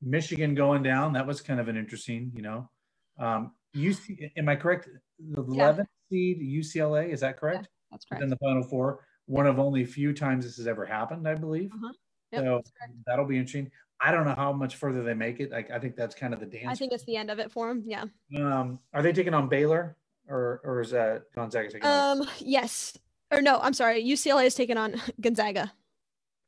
Michigan 0.00 0.54
going 0.54 0.82
down. 0.82 1.12
That 1.12 1.26
was 1.26 1.40
kind 1.42 1.60
of 1.60 1.68
an 1.68 1.76
interesting, 1.76 2.32
you 2.34 2.42
know. 2.42 2.70
Um, 3.18 3.52
UC, 3.88 4.32
am 4.36 4.48
I 4.48 4.56
correct? 4.56 4.88
The 5.18 5.42
Yeah. 5.42 5.72
11th 5.72 5.86
seed 6.10 6.40
UCLA, 6.40 7.10
is 7.10 7.20
that 7.20 7.36
correct? 7.36 7.68
That's 7.90 8.04
correct. 8.04 8.22
in 8.22 8.28
the 8.30 8.36
Final 8.36 8.62
Four. 8.62 9.04
One 9.26 9.46
of 9.46 9.58
only 9.58 9.82
a 9.82 9.86
few 9.86 10.12
times 10.12 10.44
this 10.44 10.56
has 10.56 10.66
ever 10.66 10.84
happened, 10.84 11.26
I 11.28 11.34
believe. 11.34 11.70
Uh-huh. 11.72 11.92
Yep, 12.32 12.44
so 12.44 12.62
that'll 13.06 13.24
be 13.24 13.36
interesting. 13.36 13.70
I 14.00 14.12
don't 14.12 14.24
know 14.26 14.34
how 14.34 14.52
much 14.52 14.76
further 14.76 15.02
they 15.02 15.14
make 15.14 15.40
it. 15.40 15.50
Like 15.50 15.70
I 15.70 15.78
think 15.78 15.96
that's 15.96 16.14
kind 16.14 16.34
of 16.34 16.40
the 16.40 16.46
dance. 16.46 16.66
I 16.68 16.74
think 16.74 16.92
it's 16.92 17.04
the 17.04 17.16
end 17.16 17.30
of 17.30 17.38
it 17.38 17.50
for 17.50 17.68
them. 17.68 17.82
Yeah. 17.86 18.04
Um, 18.36 18.78
are 18.92 19.02
they 19.02 19.12
taking 19.12 19.34
on 19.34 19.48
Baylor 19.48 19.96
or 20.28 20.60
or 20.64 20.80
is 20.82 20.90
that 20.90 21.24
Gonzaga 21.34 21.68
taking 21.70 21.84
on? 21.86 22.20
Um. 22.22 22.28
Yes. 22.38 22.96
Or 23.32 23.40
no. 23.42 23.58
I'm 23.60 23.72
sorry. 23.74 24.02
UCLA 24.04 24.44
is 24.46 24.54
taking 24.54 24.76
on 24.76 24.94
Gonzaga. 25.20 25.72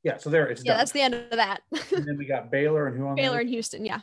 Yeah, 0.02 0.16
so 0.18 0.30
there 0.30 0.46
it's 0.48 0.62
Yeah, 0.64 0.72
done. 0.72 0.78
that's 0.78 0.92
the 0.92 1.00
end 1.02 1.14
of 1.14 1.30
that. 1.32 1.60
and 1.72 2.06
then 2.06 2.16
we 2.16 2.24
got 2.26 2.50
Baylor 2.50 2.86
and 2.86 2.96
who 2.96 3.06
on 3.06 3.16
Baylor 3.16 3.40
and 3.40 3.48
Houston. 3.50 3.84
Yeah. 3.84 4.00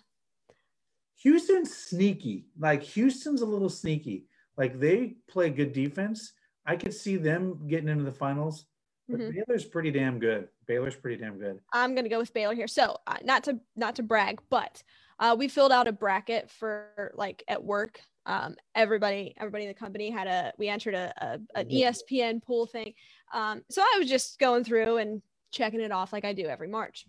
Houston's 1.32 1.76
sneaky. 1.76 2.46
Like 2.58 2.82
Houston's 2.84 3.42
a 3.42 3.46
little 3.46 3.70
sneaky. 3.70 4.28
Like 4.56 4.80
they 4.80 5.18
play 5.28 5.50
good 5.50 5.74
defense. 5.74 6.32
I 6.66 6.78
could 6.78 6.94
see 6.94 7.18
them 7.18 7.68
getting 7.68 7.90
into 7.90 8.06
the 8.06 8.14
finals. 8.14 8.66
But 9.10 9.20
Mhm. 9.20 9.34
Baylor's 9.34 9.66
pretty 9.66 9.92
damn 9.92 10.20
good. 10.20 10.48
Baylor's 10.68 10.96
pretty 10.96 11.18
damn 11.18 11.38
good. 11.38 11.60
I'm 11.74 11.96
gonna 11.96 12.08
go 12.08 12.20
with 12.20 12.34
Baylor 12.34 12.56
here. 12.56 12.68
So 12.68 12.98
uh, 13.08 13.18
not 13.24 13.44
to 13.46 13.60
not 13.76 13.96
to 13.98 14.04
brag, 14.04 14.40
but 14.50 14.82
uh, 15.20 15.36
we 15.38 15.50
filled 15.50 15.74
out 15.74 15.88
a 15.90 15.92
bracket 15.92 16.50
for 16.50 17.12
like 17.16 17.44
at 17.50 17.62
work. 17.62 18.00
Um, 18.26 18.56
everybody 18.74 19.34
everybody 19.38 19.66
in 19.66 19.70
the 19.70 19.74
company 19.74 20.10
had 20.10 20.28
a 20.28 20.54
we 20.58 20.70
entered 20.70 20.94
a, 20.94 21.14
a 21.18 21.60
an. 21.60 21.70
ESPN 21.70 22.42
pool 22.42 22.68
thing. 22.68 22.94
Um, 23.34 23.64
so 23.70 23.82
I 23.82 23.96
was 24.00 24.08
just 24.10 24.40
going 24.40 24.64
through 24.64 24.98
and 24.98 25.22
checking 25.52 25.82
it 25.82 25.92
off 25.92 26.14
like 26.14 26.24
I 26.26 26.32
do 26.32 26.46
every 26.46 26.70
March. 26.70 27.06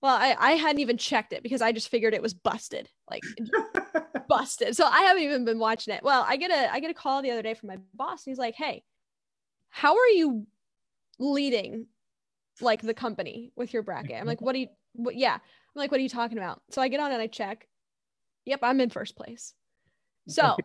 Well, 0.00 0.14
I, 0.14 0.36
I 0.38 0.52
hadn't 0.52 0.80
even 0.80 0.96
checked 0.96 1.32
it 1.32 1.42
because 1.42 1.60
I 1.60 1.72
just 1.72 1.88
figured 1.88 2.14
it 2.14 2.22
was 2.22 2.32
busted, 2.32 2.88
like 3.10 3.22
busted. 4.28 4.76
So 4.76 4.86
I 4.86 5.02
haven't 5.02 5.24
even 5.24 5.44
been 5.44 5.58
watching 5.58 5.92
it. 5.92 6.02
Well, 6.04 6.24
I 6.26 6.36
get 6.36 6.50
a 6.50 6.72
I 6.72 6.78
get 6.80 6.90
a 6.90 6.94
call 6.94 7.20
the 7.20 7.32
other 7.32 7.42
day 7.42 7.54
from 7.54 7.68
my 7.68 7.78
boss, 7.94 8.24
and 8.24 8.30
he's 8.30 8.38
like, 8.38 8.54
"Hey, 8.54 8.84
how 9.70 9.96
are 9.96 10.08
you 10.08 10.46
leading 11.18 11.86
like 12.60 12.82
the 12.82 12.94
company 12.94 13.52
with 13.56 13.72
your 13.72 13.82
bracket?" 13.82 14.16
I'm 14.20 14.26
like, 14.26 14.40
"What 14.40 14.52
do 14.52 14.60
you? 14.60 14.68
What? 14.94 15.16
Yeah." 15.16 15.34
I'm 15.34 15.80
like, 15.80 15.90
"What 15.90 15.98
are 15.98 16.02
you 16.02 16.08
talking 16.08 16.38
about?" 16.38 16.62
So 16.70 16.80
I 16.80 16.88
get 16.88 17.00
on 17.00 17.10
and 17.10 17.20
I 17.20 17.26
check. 17.26 17.66
Yep, 18.46 18.60
I'm 18.62 18.80
in 18.80 18.90
first 18.90 19.16
place. 19.16 19.54
So 20.28 20.56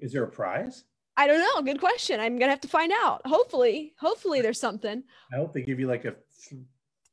is 0.00 0.12
there 0.12 0.24
a 0.24 0.30
prize? 0.30 0.84
I 1.16 1.26
don't 1.26 1.40
know. 1.40 1.62
Good 1.62 1.80
question. 1.80 2.20
I'm 2.20 2.38
gonna 2.38 2.52
have 2.52 2.60
to 2.62 2.68
find 2.68 2.92
out. 2.92 3.26
Hopefully, 3.26 3.94
hopefully 3.98 4.40
there's 4.40 4.60
something. 4.60 5.02
I 5.32 5.36
hope 5.36 5.52
they 5.52 5.62
give 5.62 5.78
you 5.78 5.88
like 5.88 6.04
a. 6.04 6.14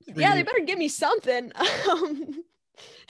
Yeah, 0.07 0.35
they 0.35 0.43
better 0.43 0.61
give 0.65 0.79
me 0.79 0.87
something. 0.87 1.51
Um, 1.89 2.43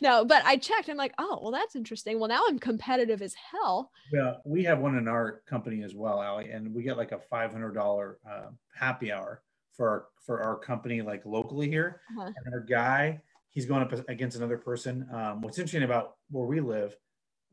no, 0.01 0.25
but 0.25 0.45
I 0.45 0.57
checked. 0.57 0.89
I'm 0.89 0.97
like, 0.97 1.13
oh, 1.17 1.39
well, 1.41 1.51
that's 1.51 1.75
interesting. 1.75 2.19
Well, 2.19 2.27
now 2.27 2.43
I'm 2.47 2.59
competitive 2.59 3.21
as 3.21 3.33
hell. 3.33 3.91
Yeah, 4.13 4.33
we 4.45 4.63
have 4.65 4.79
one 4.79 4.97
in 4.97 5.07
our 5.07 5.41
company 5.47 5.81
as 5.83 5.95
well, 5.95 6.19
Ali, 6.19 6.51
and 6.51 6.73
we 6.73 6.83
get 6.83 6.97
like 6.97 7.13
a 7.13 7.17
five 7.17 7.51
hundred 7.51 7.73
dollar 7.73 8.19
uh, 8.29 8.49
happy 8.75 9.11
hour 9.11 9.41
for 9.71 9.89
our 9.89 10.05
for 10.23 10.43
our 10.43 10.57
company, 10.57 11.01
like 11.01 11.25
locally 11.25 11.69
here. 11.69 12.01
Uh-huh. 12.11 12.27
And 12.27 12.53
our 12.53 12.59
guy, 12.59 13.21
he's 13.49 13.65
going 13.65 13.81
up 13.81 13.93
against 14.09 14.37
another 14.37 14.57
person. 14.57 15.07
Um, 15.11 15.41
what's 15.41 15.57
interesting 15.57 15.83
about 15.83 16.17
where 16.29 16.45
we 16.45 16.59
live, 16.59 16.95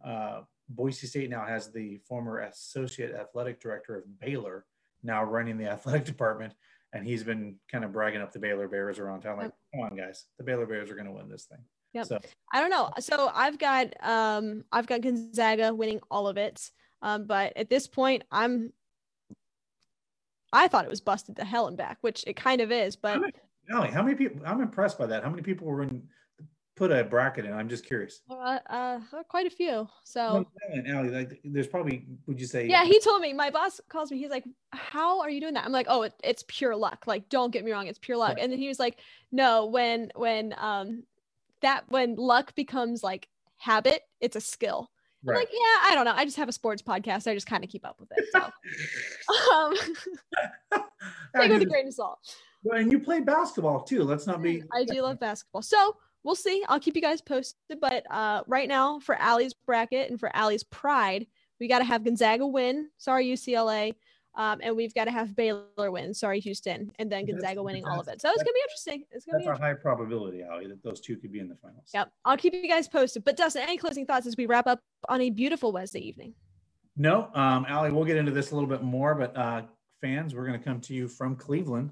uh, 0.05 0.41
Boise 0.69 1.07
State 1.07 1.31
now 1.31 1.47
has 1.47 1.73
the 1.73 1.99
former 2.07 2.41
associate 2.41 3.15
athletic 3.15 3.61
director 3.61 3.97
of 3.97 4.21
Baylor 4.21 4.67
now 5.03 5.25
running 5.25 5.59
the 5.59 5.69
athletic 5.69 6.05
department, 6.13 6.55
and 6.93 7.07
he's 7.07 7.25
been 7.25 7.57
kind 7.71 7.85
of 7.85 7.93
bragging 7.93 8.21
up 8.21 8.33
the 8.33 8.39
Baylor 8.39 8.69
Bears 8.69 8.99
around 8.99 9.23
town, 9.23 9.39
like, 9.39 9.53
"Come 9.75 9.85
on, 9.85 9.97
guys, 9.97 10.27
the 10.39 10.45
Baylor 10.45 10.67
Bears 10.67 10.91
are 10.91 10.95
going 10.95 11.07
to 11.07 11.13
win 11.13 11.29
this 11.29 11.45
thing." 11.45 11.59
Yep. 11.95 12.07
So 12.07 12.21
I 12.53 12.61
don't 12.61 12.71
know. 12.71 12.91
So 13.01 13.31
I've 13.35 13.59
got 13.59 13.89
um 14.03 14.65
I've 14.73 14.87
got 14.87 15.01
Gonzaga 15.03 15.75
winning 15.75 16.01
all 16.11 16.29
of 16.29 16.37
it. 16.37 16.71
Um, 17.03 17.25
but 17.25 17.57
at 17.57 17.69
this 17.69 17.87
point, 17.87 18.25
I'm 18.31 18.73
I 20.53 20.69
thought 20.69 20.85
it 20.85 20.91
was 20.91 21.01
busted 21.01 21.37
to 21.37 21.45
hell 21.45 21.67
and 21.67 21.77
back, 21.77 21.99
which 22.01 22.25
it 22.27 22.37
kind 22.37 22.61
of 22.61 22.71
is, 22.71 22.97
but 22.97 23.21
how 23.91 24.03
many 24.03 24.15
people? 24.15 24.41
I'm 24.45 24.61
impressed 24.61 24.99
by 24.99 25.07
that. 25.07 25.23
How 25.23 25.31
many 25.31 25.43
people 25.43 25.67
were 25.67 25.83
in? 25.83 26.03
Put 26.75 26.91
a 26.91 27.05
bracket 27.05 27.45
in. 27.45 27.53
I'm 27.53 27.69
just 27.69 27.85
curious. 27.85 28.23
uh, 28.31 28.59
uh 28.69 29.01
quite 29.29 29.47
a 29.47 29.51
few. 29.51 29.87
So 30.05 30.47
and 30.71 30.97
Ali, 30.97 31.11
like, 31.11 31.41
there's 31.45 31.67
probably. 31.67 32.07
Would 32.27 32.41
you 32.41 32.47
say? 32.47 32.67
yeah, 32.67 32.85
he 32.85 32.99
told 33.01 33.21
me. 33.21 33.35
My 33.35 33.51
boss 33.51 33.79
calls 33.91 34.11
me. 34.11 34.17
He's 34.19 34.31
like, 34.31 34.45
"How 34.73 35.21
are 35.21 35.29
you 35.29 35.41
doing 35.41 35.53
that?" 35.55 35.67
I'm 35.67 35.73
like, 35.73 35.87
"Oh, 35.91 36.03
it, 36.03 36.15
it's 36.25 36.45
pure 36.49 36.75
luck. 36.75 37.05
Like, 37.07 37.29
don't 37.29 37.53
get 37.53 37.63
me 37.65 37.73
wrong, 37.73 37.89
it's 37.89 37.99
pure 37.99 38.17
luck." 38.17 38.37
Right. 38.37 38.43
And 38.43 38.51
then 38.51 38.59
he 38.59 38.69
was 38.69 38.79
like, 38.79 38.99
"No, 39.31 39.67
when 39.67 40.11
when 40.15 40.55
um 40.57 41.03
that 41.61 41.85
when 41.89 42.17
luck 42.17 42.55
becomes 42.55 43.03
like 43.03 43.29
habit, 43.59 44.01
it's 44.21 44.37
a 44.37 44.41
skill." 44.41 44.91
I'm 45.25 45.35
Right. 45.35 45.37
like, 45.41 45.51
"Yeah, 45.53 45.79
I 45.83 45.93
don't 45.95 46.07
know. 46.07 46.15
I 46.17 46.25
just 46.25 46.39
have 46.39 46.49
a 46.49 46.53
sports 46.53 46.81
podcast. 46.81 47.31
I 47.31 47.35
just 47.35 47.47
kind 47.47 47.63
of 47.63 47.69
keep 47.69 47.85
up 47.87 48.01
with 48.01 48.09
it." 48.17 48.25
So, 48.33 48.41
um, 49.53 49.75
take 51.37 51.51
with 51.51 51.63
a 51.63 51.67
grain 51.67 51.87
of 51.89 51.95
salt. 51.95 52.19
And 52.65 52.91
you 52.91 52.99
play 52.99 53.21
basketball 53.21 53.83
too. 53.83 54.05
Let's 54.05 54.27
not 54.27 54.41
be. 54.41 54.63
I 54.73 54.85
do 54.85 55.03
love 55.03 55.21
basketball. 55.21 55.63
So 55.63 55.97
we'll 56.25 56.35
see. 56.35 56.63
I'll 56.69 56.81
keep 56.81 56.97
you 56.97 57.03
guys 57.03 57.21
posted. 57.21 57.81
But 57.81 58.05
uh, 58.11 58.43
right 58.47 58.69
now, 58.69 58.99
for 59.01 59.15
Allie's 59.17 59.55
bracket 59.55 60.11
and 60.11 60.19
for 60.19 60.35
Allie's 60.35 60.65
pride, 60.65 61.27
we 61.61 61.69
got 61.69 61.79
to 61.79 61.85
have 61.85 62.05
Gonzaga 62.05 62.47
win. 62.47 62.89
Sorry, 62.99 63.27
UCLA. 63.27 63.95
Um, 64.35 64.61
and 64.63 64.75
we've 64.75 64.95
got 64.95 65.05
to 65.05 65.11
have 65.11 65.37
Baylor 65.37 65.67
win. 65.77 66.15
Sorry, 66.15 66.41
Houston. 66.41 66.91
And 66.99 67.13
then 67.13 67.27
That's- 67.27 67.43
Gonzaga 67.43 67.63
winning 67.63 67.85
all 67.85 68.01
of 68.01 68.09
it. 68.09 68.21
So 68.23 68.31
it's 68.31 68.43
going 68.43 68.47
to 68.47 68.53
be 68.55 68.63
interesting. 68.63 69.05
It's 69.11 69.27
going 69.27 69.43
to 69.43 69.47
That's 69.47 69.59
be 69.59 69.63
a 69.63 69.69
high 69.69 69.75
probability, 69.75 70.43
Ali, 70.43 70.69
that 70.69 70.83
those 70.83 71.01
two 71.01 71.17
could 71.17 71.33
be 71.33 71.39
in 71.39 71.49
the 71.49 71.57
finals. 71.57 71.91
Yep. 71.93 72.11
I'll 72.25 72.39
keep 72.39 72.55
you 72.55 72.67
guys 72.67 72.89
posted. 72.89 73.25
But 73.25 73.37
Dustin, 73.37 73.63
any 73.63 73.77
closing 73.77 74.07
thoughts 74.07 74.27
as 74.27 74.37
we 74.37 74.47
wrap 74.47 74.67
up 74.67 74.81
on 75.11 75.21
a 75.21 75.29
beautiful 75.29 75.71
Wednesday 75.71 76.01
evening? 76.01 76.35
No, 76.97 77.31
um, 77.35 77.67
Ali, 77.69 77.91
we'll 77.91 78.05
get 78.05 78.17
into 78.17 78.33
this 78.33 78.51
a 78.51 78.55
little 78.55 78.69
bit 78.69 78.83
more, 78.83 79.15
but 79.15 79.37
uh, 79.37 79.63
fans, 80.01 80.35
we're 80.35 80.47
going 80.47 80.59
to 80.59 80.65
come 80.65 80.81
to 80.81 80.95
you 80.95 81.09
from 81.09 81.37
Cleveland. 81.37 81.91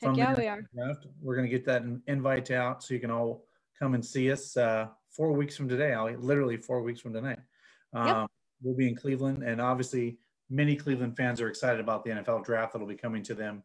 Heck 0.00 0.12
the 0.12 0.18
yeah, 0.18 0.34
we 0.36 0.46
are. 0.46 0.62
draft. 0.74 1.06
We're 1.20 1.34
going 1.34 1.48
to 1.48 1.50
get 1.50 1.64
that 1.66 1.82
invite 2.06 2.50
out 2.50 2.84
so 2.84 2.94
you 2.94 3.00
can 3.00 3.10
all 3.10 3.47
come 3.78 3.94
and 3.94 4.04
see 4.04 4.30
us 4.30 4.56
uh, 4.56 4.88
four 5.10 5.32
weeks 5.32 5.56
from 5.56 5.68
today, 5.68 5.92
Ali. 5.92 6.16
Literally 6.16 6.56
four 6.56 6.82
weeks 6.82 7.00
from 7.00 7.12
tonight. 7.12 7.38
Um, 7.92 8.28
We'll 8.62 8.74
be 8.74 8.88
in 8.88 8.96
Cleveland, 8.96 9.42
and 9.44 9.60
obviously, 9.60 10.18
many 10.50 10.74
Cleveland 10.74 11.16
fans 11.16 11.40
are 11.40 11.48
excited 11.48 11.80
about 11.80 12.04
the 12.04 12.10
NFL 12.10 12.44
draft 12.44 12.72
that'll 12.72 12.88
be 12.88 12.96
coming 12.96 13.22
to 13.24 13.34
them, 13.34 13.62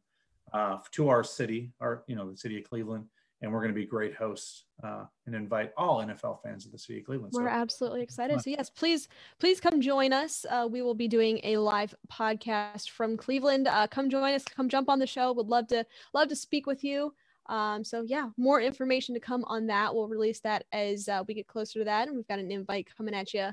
uh, 0.53 0.77
to 0.91 1.09
our 1.09 1.23
city, 1.23 1.71
our 1.81 2.03
you 2.07 2.15
know 2.15 2.29
the 2.29 2.37
city 2.37 2.59
of 2.59 2.69
Cleveland, 2.69 3.05
and 3.41 3.51
we're 3.51 3.59
going 3.59 3.73
to 3.73 3.79
be 3.79 3.87
great 3.87 4.13
hosts 4.13 4.65
uh, 4.83 5.05
and 5.25 5.33
invite 5.33 5.71
all 5.77 6.03
NFL 6.03 6.43
fans 6.43 6.67
of 6.67 6.71
the 6.71 6.77
city 6.77 6.99
of 6.99 7.05
Cleveland. 7.05 7.33
We're 7.33 7.47
absolutely 7.47 8.03
excited. 8.03 8.39
So 8.41 8.51
yes, 8.51 8.69
please, 8.69 9.07
please 9.39 9.59
come 9.59 9.81
join 9.81 10.13
us. 10.13 10.45
Uh, 10.47 10.67
we 10.69 10.83
will 10.83 10.93
be 10.93 11.07
doing 11.07 11.39
a 11.43 11.57
live 11.57 11.95
podcast 12.11 12.89
from 12.89 13.17
Cleveland. 13.17 13.67
Uh, 13.67 13.87
come 13.87 14.11
join 14.11 14.35
us. 14.35 14.43
Come 14.43 14.69
jump 14.69 14.89
on 14.89 14.99
the 14.99 15.07
show. 15.07 15.33
Would 15.33 15.47
love 15.47 15.67
to 15.67 15.85
love 16.13 16.27
to 16.27 16.35
speak 16.35 16.67
with 16.67 16.83
you. 16.83 17.15
Um, 17.47 17.83
so 17.83 18.03
yeah, 18.07 18.29
more 18.37 18.61
information 18.61 19.13
to 19.15 19.19
come 19.19 19.43
on 19.45 19.67
that. 19.67 19.93
We'll 19.93 20.07
release 20.07 20.39
that 20.41 20.65
as 20.71 21.09
uh, 21.09 21.23
we 21.27 21.33
get 21.33 21.47
closer 21.47 21.79
to 21.79 21.85
that, 21.85 22.07
and 22.07 22.15
we've 22.15 22.27
got 22.27 22.39
an 22.39 22.51
invite 22.51 22.87
coming 22.97 23.13
at 23.13 23.33
you 23.33 23.49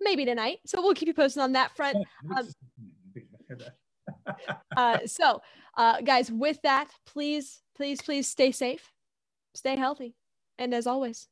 maybe 0.00 0.24
tonight. 0.24 0.58
So 0.66 0.80
we'll 0.80 0.94
keep 0.94 1.08
you 1.08 1.14
posted 1.14 1.42
on 1.42 1.52
that 1.52 1.74
front. 1.76 1.96
um, 2.36 2.48
Uh, 4.76 4.98
so 5.06 5.42
uh, 5.76 6.00
guys, 6.00 6.30
with 6.30 6.58
that, 6.62 6.88
please, 7.04 7.60
please, 7.76 8.00
please 8.00 8.28
stay 8.28 8.52
safe, 8.52 8.92
stay 9.54 9.76
healthy, 9.76 10.14
and 10.58 10.72
as 10.72 10.86
always, 10.86 11.28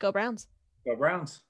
go 0.00 0.10
Browns. 0.10 0.48
Go 0.86 0.96
Browns. 0.96 1.42